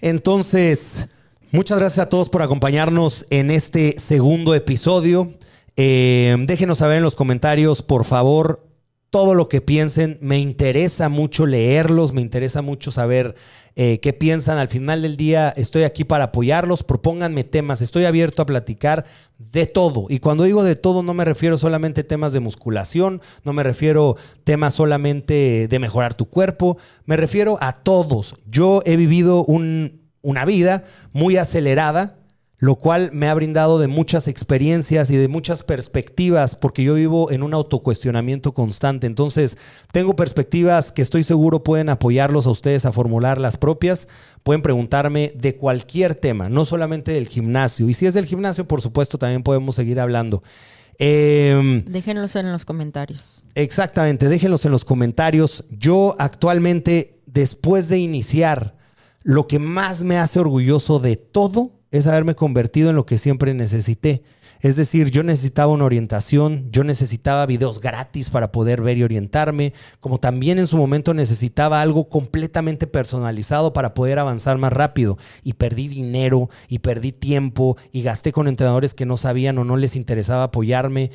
Entonces, 0.00 1.08
muchas 1.52 1.78
gracias 1.78 2.06
a 2.06 2.08
todos 2.08 2.28
por 2.28 2.42
acompañarnos 2.42 3.24
en 3.30 3.50
este 3.50 3.94
segundo 3.98 4.54
episodio. 4.54 5.34
Eh, 5.76 6.36
déjenos 6.40 6.78
saber 6.78 6.98
en 6.98 7.02
los 7.04 7.14
comentarios, 7.16 7.82
por 7.82 8.04
favor, 8.04 8.66
todo 9.12 9.34
lo 9.34 9.48
que 9.50 9.60
piensen. 9.60 10.16
Me 10.22 10.38
interesa 10.38 11.10
mucho 11.10 11.44
leerlos, 11.44 12.14
me 12.14 12.22
interesa 12.22 12.62
mucho 12.62 12.90
saber 12.90 13.34
eh, 13.76 14.00
qué 14.00 14.14
piensan. 14.14 14.56
Al 14.56 14.68
final 14.68 15.02
del 15.02 15.18
día 15.18 15.50
estoy 15.54 15.84
aquí 15.84 16.02
para 16.04 16.24
apoyarlos. 16.24 16.82
Propónganme 16.82 17.44
temas. 17.44 17.82
Estoy 17.82 18.06
abierto 18.06 18.40
a 18.40 18.46
platicar 18.46 19.04
de 19.38 19.66
todo. 19.66 20.06
Y 20.08 20.18
cuando 20.18 20.44
digo 20.44 20.64
de 20.64 20.76
todo, 20.76 21.02
no 21.02 21.12
me 21.12 21.26
refiero 21.26 21.58
solamente 21.58 22.00
a 22.00 22.08
temas 22.08 22.32
de 22.32 22.40
musculación, 22.40 23.20
no 23.44 23.52
me 23.52 23.62
refiero 23.62 24.16
a 24.18 24.42
temas 24.44 24.72
solamente 24.72 25.68
de 25.68 25.78
mejorar 25.78 26.14
tu 26.14 26.24
cuerpo. 26.24 26.78
Me 27.04 27.18
refiero 27.18 27.58
a 27.60 27.74
todos. 27.74 28.34
Yo 28.50 28.82
he 28.86 28.96
vivido 28.96 29.44
un- 29.44 30.00
una 30.22 30.46
vida 30.46 30.84
muy 31.12 31.36
acelerada 31.36 32.16
lo 32.62 32.76
cual 32.76 33.10
me 33.12 33.26
ha 33.26 33.34
brindado 33.34 33.80
de 33.80 33.88
muchas 33.88 34.28
experiencias 34.28 35.10
y 35.10 35.16
de 35.16 35.26
muchas 35.26 35.64
perspectivas, 35.64 36.54
porque 36.54 36.84
yo 36.84 36.94
vivo 36.94 37.32
en 37.32 37.42
un 37.42 37.54
autocuestionamiento 37.54 38.54
constante. 38.54 39.08
Entonces, 39.08 39.58
tengo 39.90 40.14
perspectivas 40.14 40.92
que 40.92 41.02
estoy 41.02 41.24
seguro 41.24 41.64
pueden 41.64 41.88
apoyarlos 41.88 42.46
a 42.46 42.50
ustedes 42.50 42.86
a 42.86 42.92
formular 42.92 43.40
las 43.40 43.56
propias. 43.56 44.06
Pueden 44.44 44.62
preguntarme 44.62 45.32
de 45.34 45.56
cualquier 45.56 46.14
tema, 46.14 46.48
no 46.48 46.64
solamente 46.64 47.10
del 47.10 47.26
gimnasio. 47.26 47.88
Y 47.88 47.94
si 47.94 48.06
es 48.06 48.14
del 48.14 48.26
gimnasio, 48.26 48.68
por 48.68 48.80
supuesto, 48.80 49.18
también 49.18 49.42
podemos 49.42 49.74
seguir 49.74 49.98
hablando. 49.98 50.44
Em, 51.00 51.84
Déjenlos 51.86 52.36
en 52.36 52.52
los 52.52 52.64
comentarios. 52.64 53.42
Exactamente, 53.56 54.28
déjenlos 54.28 54.64
en 54.64 54.70
los 54.70 54.84
comentarios. 54.84 55.64
Yo 55.68 56.14
actualmente, 56.16 57.18
después 57.26 57.88
de 57.88 57.98
iniciar, 57.98 58.76
lo 59.24 59.48
que 59.48 59.58
más 59.58 60.04
me 60.04 60.16
hace 60.16 60.38
orgulloso 60.38 61.00
de 61.00 61.16
todo 61.16 61.81
es 61.92 62.06
haberme 62.08 62.34
convertido 62.34 62.90
en 62.90 62.96
lo 62.96 63.06
que 63.06 63.18
siempre 63.18 63.54
necesité. 63.54 64.22
Es 64.60 64.76
decir, 64.76 65.10
yo 65.10 65.24
necesitaba 65.24 65.72
una 65.72 65.84
orientación, 65.84 66.68
yo 66.70 66.84
necesitaba 66.84 67.46
videos 67.46 67.80
gratis 67.80 68.30
para 68.30 68.52
poder 68.52 68.80
ver 68.80 68.96
y 68.96 69.02
orientarme, 69.02 69.72
como 70.00 70.18
también 70.18 70.58
en 70.58 70.68
su 70.68 70.76
momento 70.76 71.14
necesitaba 71.14 71.82
algo 71.82 72.08
completamente 72.08 72.86
personalizado 72.86 73.72
para 73.72 73.92
poder 73.92 74.20
avanzar 74.20 74.58
más 74.58 74.72
rápido. 74.72 75.18
Y 75.42 75.54
perdí 75.54 75.88
dinero, 75.88 76.48
y 76.68 76.78
perdí 76.78 77.12
tiempo, 77.12 77.76
y 77.90 78.02
gasté 78.02 78.32
con 78.32 78.46
entrenadores 78.46 78.94
que 78.94 79.04
no 79.04 79.16
sabían 79.16 79.58
o 79.58 79.64
no 79.64 79.76
les 79.76 79.96
interesaba 79.96 80.44
apoyarme. 80.44 81.10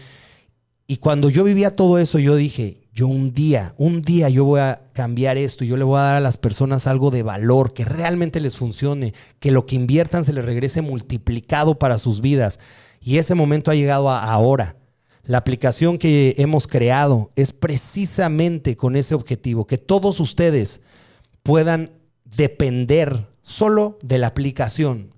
Y 0.86 0.98
cuando 0.98 1.30
yo 1.30 1.46
vivía 1.46 1.76
todo 1.76 2.00
eso, 2.00 2.20
yo 2.20 2.36
dije, 2.36 2.87
yo 2.98 3.06
un 3.08 3.32
día, 3.32 3.76
un 3.78 4.02
día 4.02 4.28
yo 4.28 4.44
voy 4.44 4.60
a 4.60 4.82
cambiar 4.92 5.38
esto, 5.38 5.64
yo 5.64 5.78
le 5.78 5.84
voy 5.84 6.00
a 6.00 6.02
dar 6.02 6.16
a 6.16 6.20
las 6.20 6.38
personas 6.38 6.88
algo 6.88 7.12
de 7.12 7.22
valor, 7.22 7.72
que 7.72 7.86
realmente 7.86 8.42
les 8.42 8.58
funcione, 8.58 9.14
que 9.38 9.52
lo 9.52 9.68
que 9.68 9.76
inviertan 9.76 10.26
se 10.26 10.34
les 10.34 10.44
regrese 10.44 10.82
multiplicado 10.82 11.78
para 11.78 12.00
sus 12.00 12.22
vidas. 12.22 12.60
Y 13.00 13.20
ese 13.20 13.36
momento 13.36 13.70
ha 13.70 13.76
llegado 13.76 14.10
a 14.10 14.24
ahora. 14.24 14.78
La 15.22 15.38
aplicación 15.38 16.00
que 16.00 16.34
hemos 16.40 16.66
creado 16.66 17.32
es 17.36 17.52
precisamente 17.52 18.76
con 18.76 18.96
ese 18.96 19.14
objetivo, 19.14 19.68
que 19.68 19.78
todos 19.78 20.20
ustedes 20.20 20.82
puedan 21.44 21.92
depender 22.26 23.28
solo 23.42 24.00
de 24.02 24.18
la 24.18 24.26
aplicación. 24.26 25.14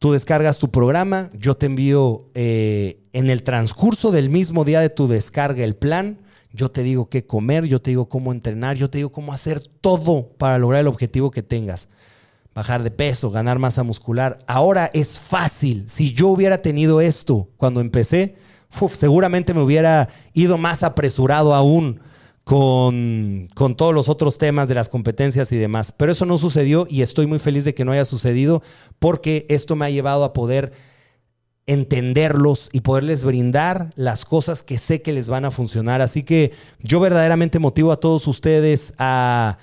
Tú 0.00 0.14
descargas 0.14 0.58
tu 0.58 0.72
programa, 0.72 1.30
yo 1.32 1.56
te 1.56 1.66
envío 1.66 2.28
eh, 2.34 3.04
en 3.12 3.30
el 3.30 3.44
transcurso 3.44 4.10
del 4.10 4.30
mismo 4.30 4.64
día 4.64 4.80
de 4.80 4.90
tu 4.90 5.06
descarga 5.06 5.62
el 5.62 5.76
plan 5.76 6.18
yo 6.52 6.70
te 6.70 6.82
digo 6.82 7.08
qué 7.08 7.26
comer, 7.26 7.66
yo 7.66 7.80
te 7.80 7.90
digo 7.90 8.08
cómo 8.08 8.32
entrenar, 8.32 8.76
yo 8.76 8.88
te 8.90 8.98
digo 8.98 9.12
cómo 9.12 9.32
hacer 9.32 9.60
todo 9.60 10.30
para 10.38 10.58
lograr 10.58 10.80
el 10.80 10.86
objetivo 10.86 11.30
que 11.30 11.42
tengas. 11.42 11.88
Bajar 12.54 12.82
de 12.82 12.90
peso, 12.90 13.30
ganar 13.30 13.58
masa 13.58 13.82
muscular. 13.82 14.38
Ahora 14.46 14.90
es 14.92 15.18
fácil. 15.18 15.84
Si 15.88 16.12
yo 16.12 16.28
hubiera 16.28 16.62
tenido 16.62 17.00
esto 17.00 17.48
cuando 17.56 17.80
empecé, 17.80 18.36
seguramente 18.92 19.54
me 19.54 19.62
hubiera 19.62 20.08
ido 20.32 20.58
más 20.58 20.82
apresurado 20.82 21.54
aún 21.54 22.00
con, 22.42 23.48
con, 23.54 23.76
todos 23.76 23.94
los 23.94 24.08
otros 24.08 24.38
temas 24.38 24.68
de 24.68 24.74
las 24.74 24.88
competencias 24.88 25.52
y 25.52 25.56
demás. 25.56 25.92
Pero 25.92 26.10
eso 26.10 26.24
no 26.24 26.38
sucedió 26.38 26.86
y 26.88 27.02
estoy 27.02 27.26
muy 27.26 27.38
feliz 27.38 27.64
de 27.64 27.74
que 27.74 27.84
no 27.84 27.92
haya 27.92 28.06
sucedido 28.06 28.62
porque 28.98 29.46
esto 29.50 29.76
me 29.76 29.84
ha 29.84 29.90
llevado 29.90 30.24
a 30.24 30.32
poder 30.32 30.72
entenderlos 31.68 32.70
y 32.72 32.80
poderles 32.80 33.24
brindar 33.24 33.90
las 33.94 34.24
cosas 34.24 34.62
que 34.62 34.78
sé 34.78 35.02
que 35.02 35.12
les 35.12 35.28
van 35.28 35.44
a 35.44 35.50
funcionar. 35.50 36.00
Así 36.00 36.22
que 36.22 36.52
yo 36.82 36.98
verdaderamente 36.98 37.58
motivo 37.58 37.92
a 37.92 38.00
todos 38.00 38.26
ustedes 38.26 38.94
a 38.98 39.58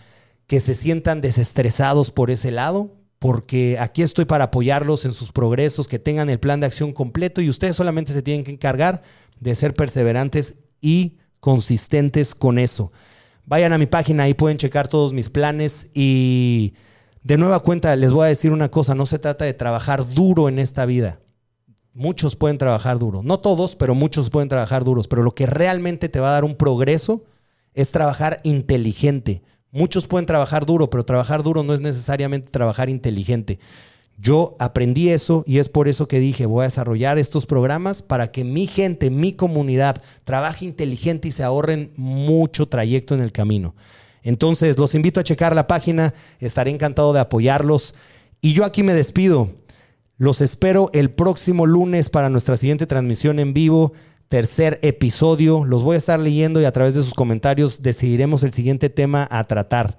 que 0.46 0.60
se 0.60 0.76
sientan 0.76 1.20
desestresados 1.20 2.12
por 2.12 2.30
ese 2.30 2.52
lado, 2.52 2.92
porque 3.18 3.78
aquí 3.80 4.04
estoy 4.04 4.26
para 4.26 4.46
apoyarlos 4.46 5.04
en 5.06 5.14
sus 5.14 5.32
progresos, 5.32 5.88
que 5.88 5.98
tengan 5.98 6.30
el 6.30 6.40
plan 6.40 6.60
de 6.60 6.68
acción 6.68 6.94
completo 6.94 7.42
y 7.42 7.50
ustedes 7.50 7.76
solamente 7.76 8.14
se 8.14 8.22
tienen 8.22 8.46
que 8.46 8.52
encargar 8.52 9.02
de 9.40 9.56
ser 9.56 9.74
perseverantes 9.74 10.58
y 10.82 11.18
consistentes 11.40 12.36
con 12.36 12.60
eso. 12.60 12.92
Vayan 13.48 13.74
a 13.74 13.80
mi 13.80 13.88
página, 13.88 14.24
ahí 14.24 14.36
pueden 14.36 14.60
checar 14.60 14.88
todos 14.88 15.12
mis 15.12 15.30
planes 15.30 15.90
y 15.96 16.76
de 17.24 17.40
nueva 17.40 17.62
cuenta 17.62 17.96
les 17.96 18.14
voy 18.14 18.26
a 18.26 18.30
decir 18.30 18.52
una 18.52 18.70
cosa, 18.70 18.94
no 18.94 19.08
se 19.08 19.18
trata 19.18 19.44
de 19.46 19.56
trabajar 19.56 20.08
duro 20.08 20.50
en 20.50 20.60
esta 20.60 20.86
vida 20.86 21.20
Muchos 21.96 22.36
pueden 22.36 22.58
trabajar 22.58 23.00
duro. 23.00 23.24
No 23.24 23.40
todos, 23.40 23.78
pero 23.78 23.96
muchos 23.96 24.30
pueden 24.30 24.50
trabajar 24.50 24.84
duros. 24.84 25.08
Pero 25.08 25.24
lo 25.24 25.34
que 25.34 25.48
realmente 25.48 26.10
te 26.10 26.20
va 26.20 26.28
a 26.30 26.34
dar 26.34 26.44
un 26.44 26.56
progreso 26.56 27.24
es 27.74 27.92
trabajar 27.92 28.42
inteligente. 28.44 29.42
Muchos 29.72 30.06
pueden 30.06 30.26
trabajar 30.26 30.66
duro, 30.66 30.90
pero 30.90 31.06
trabajar 31.06 31.42
duro 31.42 31.64
no 31.64 31.74
es 31.74 31.80
necesariamente 31.80 32.52
trabajar 32.52 32.90
inteligente. 32.90 33.60
Yo 34.18 34.58
aprendí 34.60 35.08
eso 35.08 35.46
y 35.48 35.60
es 35.60 35.70
por 35.70 35.88
eso 35.88 36.10
que 36.10 36.20
dije, 36.20 36.46
voy 36.46 36.64
a 36.64 36.66
desarrollar 36.66 37.18
estos 37.18 37.46
programas 37.46 38.02
para 38.02 38.30
que 38.30 38.44
mi 38.44 38.68
gente, 38.68 39.10
mi 39.10 39.32
comunidad, 39.32 40.02
trabaje 40.26 40.66
inteligente 40.66 41.30
y 41.30 41.32
se 41.32 41.44
ahorren 41.44 41.94
mucho 41.96 42.68
trayecto 42.68 43.16
en 43.16 43.22
el 43.22 43.32
camino. 43.32 43.74
Entonces, 44.22 44.78
los 44.78 44.96
invito 44.96 45.22
a 45.22 45.24
checar 45.24 45.56
la 45.56 45.68
página, 45.68 46.14
estaré 46.40 46.72
encantado 46.72 47.14
de 47.14 47.22
apoyarlos. 47.22 47.96
Y 48.42 48.52
yo 48.52 48.66
aquí 48.66 48.84
me 48.84 48.94
despido. 48.94 49.50
Los 50.18 50.40
espero 50.40 50.90
el 50.94 51.12
próximo 51.12 51.66
lunes 51.66 52.10
para 52.10 52.30
nuestra 52.30 52.56
siguiente 52.56 52.88
transmisión 52.88 53.38
en 53.38 53.54
vivo, 53.54 53.92
tercer 54.30 54.80
episodio. 54.82 55.66
Los 55.66 55.84
voy 55.84 55.96
a 55.96 55.98
estar 55.98 56.22
leyendo 56.22 56.62
y 56.62 56.66
a 56.66 56.72
través 56.72 56.96
de 56.96 57.04
sus 57.04 57.14
comentarios 57.14 57.82
decidiremos 57.82 58.44
el 58.44 58.54
siguiente 58.54 58.90
tema 58.90 59.28
a 59.30 59.44
tratar. 59.44 59.98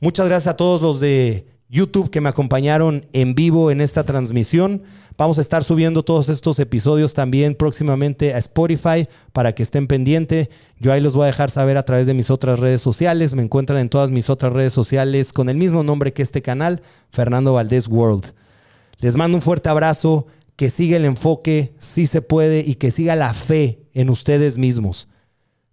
Muchas 0.00 0.26
gracias 0.28 0.54
a 0.54 0.56
todos 0.56 0.80
los 0.80 0.98
de 0.98 1.46
YouTube 1.68 2.08
que 2.08 2.22
me 2.22 2.30
acompañaron 2.30 3.04
en 3.12 3.34
vivo 3.34 3.70
en 3.70 3.82
esta 3.82 4.04
transmisión. 4.04 4.82
Vamos 5.18 5.36
a 5.36 5.42
estar 5.42 5.62
subiendo 5.62 6.04
todos 6.04 6.30
estos 6.30 6.58
episodios 6.58 7.12
también 7.12 7.54
próximamente 7.54 8.32
a 8.32 8.38
Spotify 8.38 9.08
para 9.34 9.54
que 9.54 9.62
estén 9.62 9.86
pendientes. 9.86 10.48
Yo 10.78 10.90
ahí 10.90 11.02
los 11.02 11.14
voy 11.14 11.24
a 11.24 11.26
dejar 11.26 11.50
saber 11.50 11.76
a 11.76 11.84
través 11.84 12.06
de 12.06 12.14
mis 12.14 12.30
otras 12.30 12.60
redes 12.60 12.80
sociales. 12.80 13.34
Me 13.34 13.42
encuentran 13.42 13.78
en 13.78 13.90
todas 13.90 14.08
mis 14.08 14.30
otras 14.30 14.54
redes 14.54 14.72
sociales 14.72 15.34
con 15.34 15.50
el 15.50 15.58
mismo 15.58 15.82
nombre 15.82 16.14
que 16.14 16.22
este 16.22 16.40
canal, 16.40 16.80
Fernando 17.10 17.52
Valdés 17.52 17.88
World. 17.88 18.32
Les 19.00 19.16
mando 19.16 19.36
un 19.36 19.42
fuerte 19.42 19.68
abrazo, 19.68 20.26
que 20.56 20.68
siga 20.68 20.96
el 20.96 21.06
enfoque, 21.06 21.74
si 21.78 22.06
se 22.06 22.20
puede, 22.20 22.60
y 22.60 22.74
que 22.74 22.90
siga 22.90 23.16
la 23.16 23.32
fe 23.32 23.88
en 23.94 24.10
ustedes 24.10 24.58
mismos. 24.58 25.08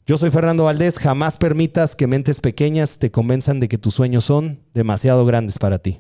Yo 0.06 0.18
soy 0.18 0.30
Fernando 0.30 0.64
Valdés, 0.64 0.98
jamás 0.98 1.38
permitas 1.38 1.94
que 1.94 2.08
mentes 2.08 2.40
pequeñas 2.40 2.98
te 2.98 3.12
convenzan 3.12 3.60
de 3.60 3.68
que 3.68 3.78
tus 3.78 3.94
sueños 3.94 4.24
son 4.24 4.62
demasiado 4.74 5.26
grandes 5.26 5.60
para 5.60 5.80
ti. 5.80 6.00